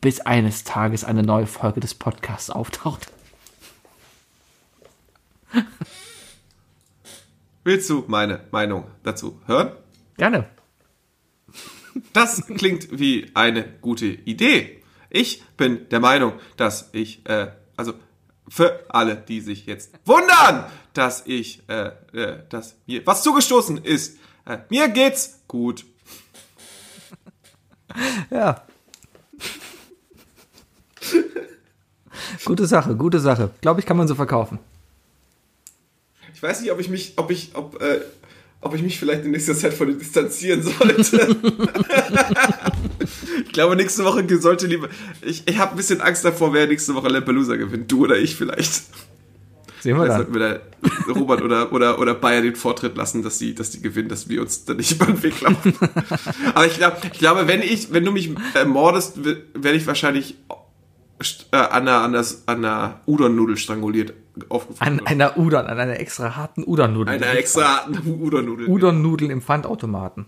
[0.00, 3.12] bis eines Tages eine neue Folge des Podcasts auftaucht.
[7.62, 9.72] Willst du meine Meinung dazu hören?
[10.16, 10.48] Gerne.
[12.12, 14.82] Das klingt wie eine gute Idee.
[15.10, 17.94] Ich bin der Meinung, dass ich, äh, also
[18.48, 24.18] für alle, die sich jetzt wundern, dass ich, äh, äh, dass mir was zugestoßen ist.
[24.46, 25.84] Äh, mir geht's gut.
[28.30, 28.62] Ja.
[32.44, 33.50] gute Sache, gute Sache.
[33.60, 34.60] Glaube ich, kann man so verkaufen.
[36.40, 38.00] Ich weiß nicht, ob ich mich, ob ich, ob, äh,
[38.62, 41.36] ob ich mich vielleicht in nächster Zeit von dir distanzieren sollte.
[43.44, 44.88] ich glaube, nächste Woche sollte lieber.
[45.20, 47.92] Ich, ich habe ein bisschen Angst davor, wer nächste Woche Lampelusa gewinnt.
[47.92, 48.72] Du oder ich vielleicht.
[48.72, 48.88] Sehen
[49.82, 50.16] wir Vielleicht dann.
[50.16, 53.82] sollten wir da Robert oder, oder, oder Bayer den Vortritt lassen, dass die, dass die
[53.82, 55.74] gewinnen, dass wir uns da nicht über den Weg laufen.
[56.54, 60.36] Aber ich, glaub, ich glaube, wenn ich, wenn du mich ermordest, werde ich wahrscheinlich
[61.52, 64.14] äh, an einer, an einer, an einer Udon-Nudel stranguliert
[64.48, 65.00] aufgefunden.
[65.00, 67.14] An einer Udon, an einer extra harten Udon-Nudel.
[67.14, 68.68] einer extra harten Udon-Nudel.
[68.68, 70.26] Udon-Nudeln im Pfandautomaten.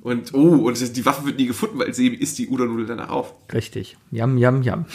[0.00, 3.34] Und, oh, und die Waffe wird nie gefunden, weil sie isst die Udon-Nudel danach auf.
[3.52, 3.96] Richtig.
[4.10, 4.86] Yum, yum, yum.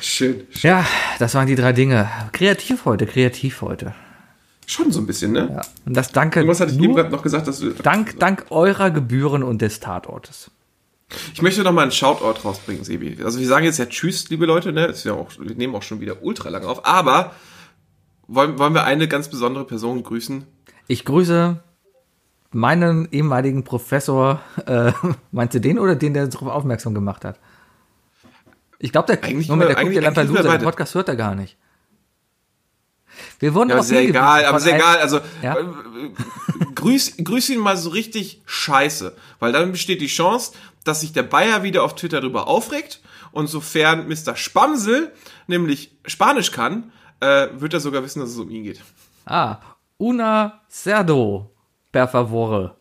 [0.00, 0.42] Schön.
[0.62, 0.84] Ja,
[1.20, 2.08] das waren die drei Dinge.
[2.32, 3.94] Kreativ heute, kreativ heute.
[4.66, 5.50] Schon so ein bisschen, ne?
[5.54, 5.60] Ja.
[5.86, 7.70] Und das danke Irgendwas hatte ich eben gerade noch gesagt, dass du.
[7.70, 10.50] dank, dank eurer Gebühren und des Tatortes.
[11.34, 13.22] Ich möchte noch mal einen Shoutout rausbringen, Sebi.
[13.24, 14.86] Also wir sagen jetzt ja Tschüss, liebe Leute, ne?
[14.86, 16.86] Ist ja auch, wir nehmen auch schon wieder ultra lang auf.
[16.86, 17.32] Aber
[18.28, 20.44] wollen, wollen wir eine ganz besondere Person grüßen?
[20.88, 21.62] Ich grüße
[22.50, 24.92] meinen ehemaligen Professor, äh,
[25.32, 27.38] meinst du den oder den, der uns darauf aufmerksam gemacht hat?
[28.78, 30.64] Ich glaube, der, Eigentlich Moment, der guckt eigentlich- ja Lampelusa, den.
[30.64, 31.56] Podcast hört er gar nicht.
[33.38, 34.98] Wir wurden Ja, darauf ist ja egal, aber ist egal.
[34.98, 35.56] Also Ja.
[35.58, 35.64] äh,
[36.74, 39.14] grüß, grüß ihn mal so richtig scheiße.
[39.38, 40.52] Weil dann besteht die Chance,
[40.84, 43.00] dass sich der Bayer wieder auf Twitter darüber aufregt.
[43.30, 44.36] Und sofern Mr.
[44.36, 45.12] Spamsel
[45.46, 48.80] nämlich Spanisch kann, äh, wird er sogar wissen, dass es um ihn geht.
[49.24, 49.58] Ah,
[49.96, 51.54] una cerdo,
[51.92, 52.76] per favore.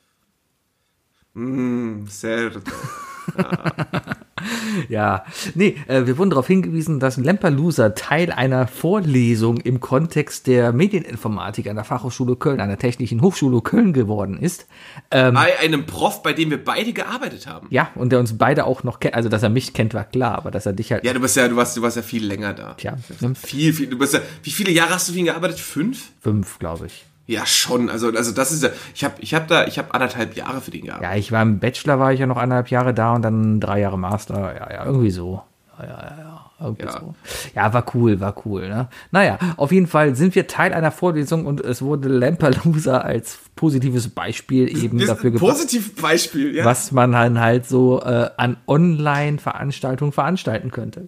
[2.07, 2.51] Sehr.
[4.89, 10.71] Ja, nee, äh, wir wurden darauf hingewiesen, dass Lampelusa Teil einer Vorlesung im Kontext der
[10.73, 14.67] Medieninformatik an der Fachhochschule Köln, an der Technischen Hochschule Köln geworden ist.
[15.11, 17.67] Ähm, Bei einem Prof, bei dem wir beide gearbeitet haben.
[17.69, 20.35] ja, und der uns beide auch noch kennt, also dass er mich kennt, war klar,
[20.37, 21.03] aber dass er dich halt.
[21.05, 22.73] Ja, du bist ja, du warst, du warst ja viel länger da.
[22.73, 22.97] Tja,
[23.43, 25.59] Viel, viel, du bist ja, wie viele Jahre hast du für ihn gearbeitet?
[25.59, 26.11] Fünf?
[26.21, 27.05] fünf, glaube ich.
[27.31, 27.89] Ja, schon.
[27.89, 30.69] Also, also das ist ja, ich habe ich hab da, ich habe anderthalb Jahre für
[30.69, 31.11] den gearbeitet.
[31.11, 33.79] Ja, ich war im Bachelor, war ich ja noch eineinhalb Jahre da und dann drei
[33.79, 34.53] Jahre Master.
[34.53, 35.41] Ja, ja, irgendwie so.
[35.79, 36.51] Ja, ja, ja.
[36.59, 36.91] Irgendwie Ja.
[36.91, 37.15] so.
[37.55, 38.67] Ja, war cool, war cool.
[38.67, 38.89] Ne?
[39.11, 44.09] Naja, auf jeden Fall sind wir Teil einer Vorlesung und es wurde Lampelusa als positives
[44.09, 46.65] Beispiel eben sind dafür gebracht, Positivbeispiel, ja.
[46.65, 51.07] was man dann halt so äh, an Online-Veranstaltungen veranstalten könnte.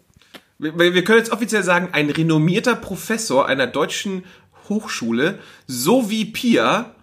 [0.58, 4.24] Wir, wir können jetzt offiziell sagen, ein renommierter Professor einer deutschen
[4.70, 6.96] Hochschule, so wie Pia,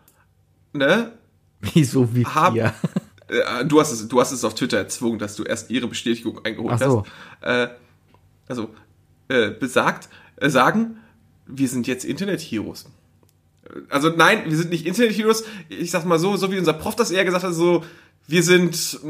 [0.72, 1.12] ne?
[1.60, 2.74] Wieso wie Hab- hier?
[3.28, 6.44] Äh, Du hast, es, du hast es auf Twitter erzwungen, dass du erst ihre Bestätigung
[6.44, 7.04] eingeholt so.
[7.40, 7.48] hast.
[7.48, 7.68] Äh,
[8.48, 8.70] also,
[9.28, 10.96] äh, besagt, äh, sagen,
[11.46, 12.86] wir sind jetzt Internet-Heroes.
[13.66, 15.44] Äh, Also nein, wir sind nicht Internet-Heroes.
[15.68, 17.84] Ich sag mal so, so wie unser Prof das eher gesagt hat, so,
[18.26, 19.08] wir sind mm,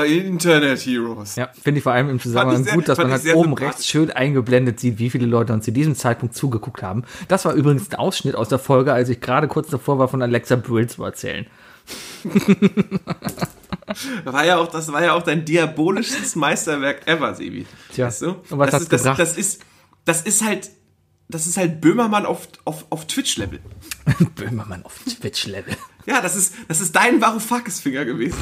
[0.00, 1.36] oh, Internet-Heroes.
[1.36, 4.10] Ja, finde ich vor allem im Zusammenhang sehr- gut, dass man halt oben rechts schön
[4.10, 7.04] eingeblendet sieht, wie viele Leute uns zu diesem Zeitpunkt zugeguckt haben.
[7.28, 10.22] Das war übrigens ein Ausschnitt aus der Folge, als ich gerade kurz davor war, von
[10.22, 11.46] Alexa Brill zu erzählen.
[14.24, 17.66] War ja auch, das war ja auch dein diabolisches Meisterwerk ever, Sebi.
[17.94, 18.30] Tja, weißt du?
[18.50, 19.18] und was das ist, das, gebracht?
[19.18, 19.62] das ist,
[20.04, 20.70] das ist halt,
[21.28, 23.60] das ist halt Böhmermann auf, auf, auf Twitch-Level.
[24.34, 25.74] Böhmermann auf Twitch-Level.
[26.06, 28.38] Ja, das ist, das ist dein Varoufakis-Finger gewesen.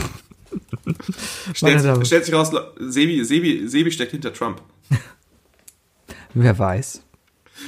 [1.55, 4.60] Stellt, stellt sich raus, Sebi, Sebi, Sebi steckt hinter Trump.
[6.35, 7.02] Wer weiß.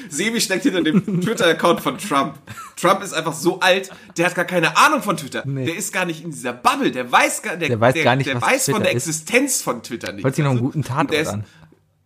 [0.08, 2.38] Sebi steckt hinter dem Twitter-Account von Trump.
[2.76, 5.42] Trump ist einfach so alt, der hat gar keine Ahnung von Twitter.
[5.46, 5.64] Nee.
[5.66, 6.90] Der ist gar nicht in dieser Bubble.
[6.90, 9.08] Der weiß gar, der, Der weiß gar nicht, der weiß von Twitter der ist.
[9.08, 10.24] Existenz von Twitter nicht.
[10.24, 10.64] Hört sich noch einen du?
[10.66, 11.44] guten der Tatort an.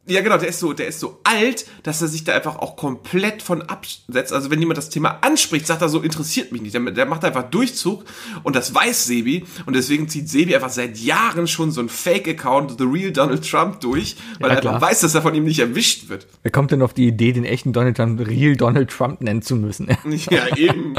[0.08, 2.74] Ja, genau, der ist so, der ist so alt, dass er sich da einfach auch
[2.74, 4.32] komplett von absetzt.
[4.32, 6.74] Also wenn jemand das Thema anspricht, sagt er so, interessiert mich nicht.
[6.74, 8.04] Der, der macht einfach Durchzug
[8.42, 12.78] und das weiß Sebi und deswegen zieht Sebi einfach seit Jahren schon so ein Fake-Account,
[12.78, 14.74] The Real Donald Trump durch, weil Ja, er klar.
[14.74, 16.26] einfach weiß, dass er von ihm nicht erwischt wird.
[16.42, 19.54] Wer kommt denn auf die Idee, den echten Donald Trump Real Donald Trump nennen zu
[19.56, 19.88] müssen?
[20.30, 20.94] Ja, eben.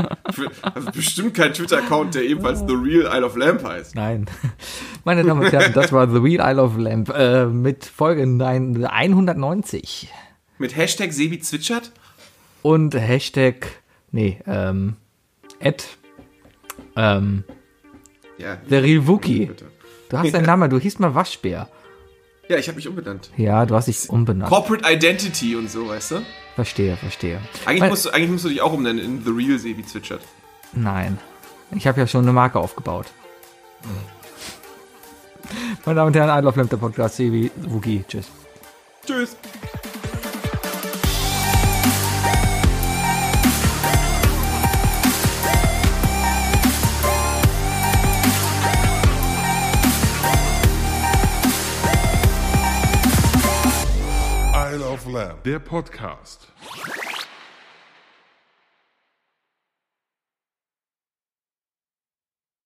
[0.61, 3.95] Also bestimmt kein Twitter-Account, der ebenfalls The Real Isle of Lamp heißt.
[3.95, 4.25] Nein.
[5.03, 8.85] Meine Damen und Herren, das war The Real Isle of Lamp äh, mit Folge 9
[8.93, 10.09] 190.
[10.59, 11.91] Mit Hashtag Sebi zwitschert.
[12.61, 13.67] Und Hashtag,
[14.11, 14.95] nee, ähm,
[15.59, 15.85] Ed,
[16.95, 17.43] ähm,
[18.37, 19.51] Ja, The Real Wookie.
[20.09, 21.67] Du hast deinen Namen, du hieß mal Waschbär.
[22.49, 23.31] Ja, ich habe mich umbenannt.
[23.37, 24.49] Ja, du hast dich umbenannt.
[24.49, 26.21] Corporate Identity und so, weißt du?
[26.55, 27.39] Verstehe, verstehe.
[27.65, 30.21] Eigentlich, Weil- musst du, eigentlich musst du dich auch umbenennen in The Real Sebi Zwitschert.
[30.73, 31.17] Nein.
[31.71, 33.07] Ich habe ja schon eine Marke aufgebaut.
[35.85, 38.29] Meine Damen und Herren, I Love Lamp, der Podcast, Sebi, Wookie, tschüss.
[39.05, 39.35] Tschüss.
[54.93, 56.47] Of Lamb, der Podcast.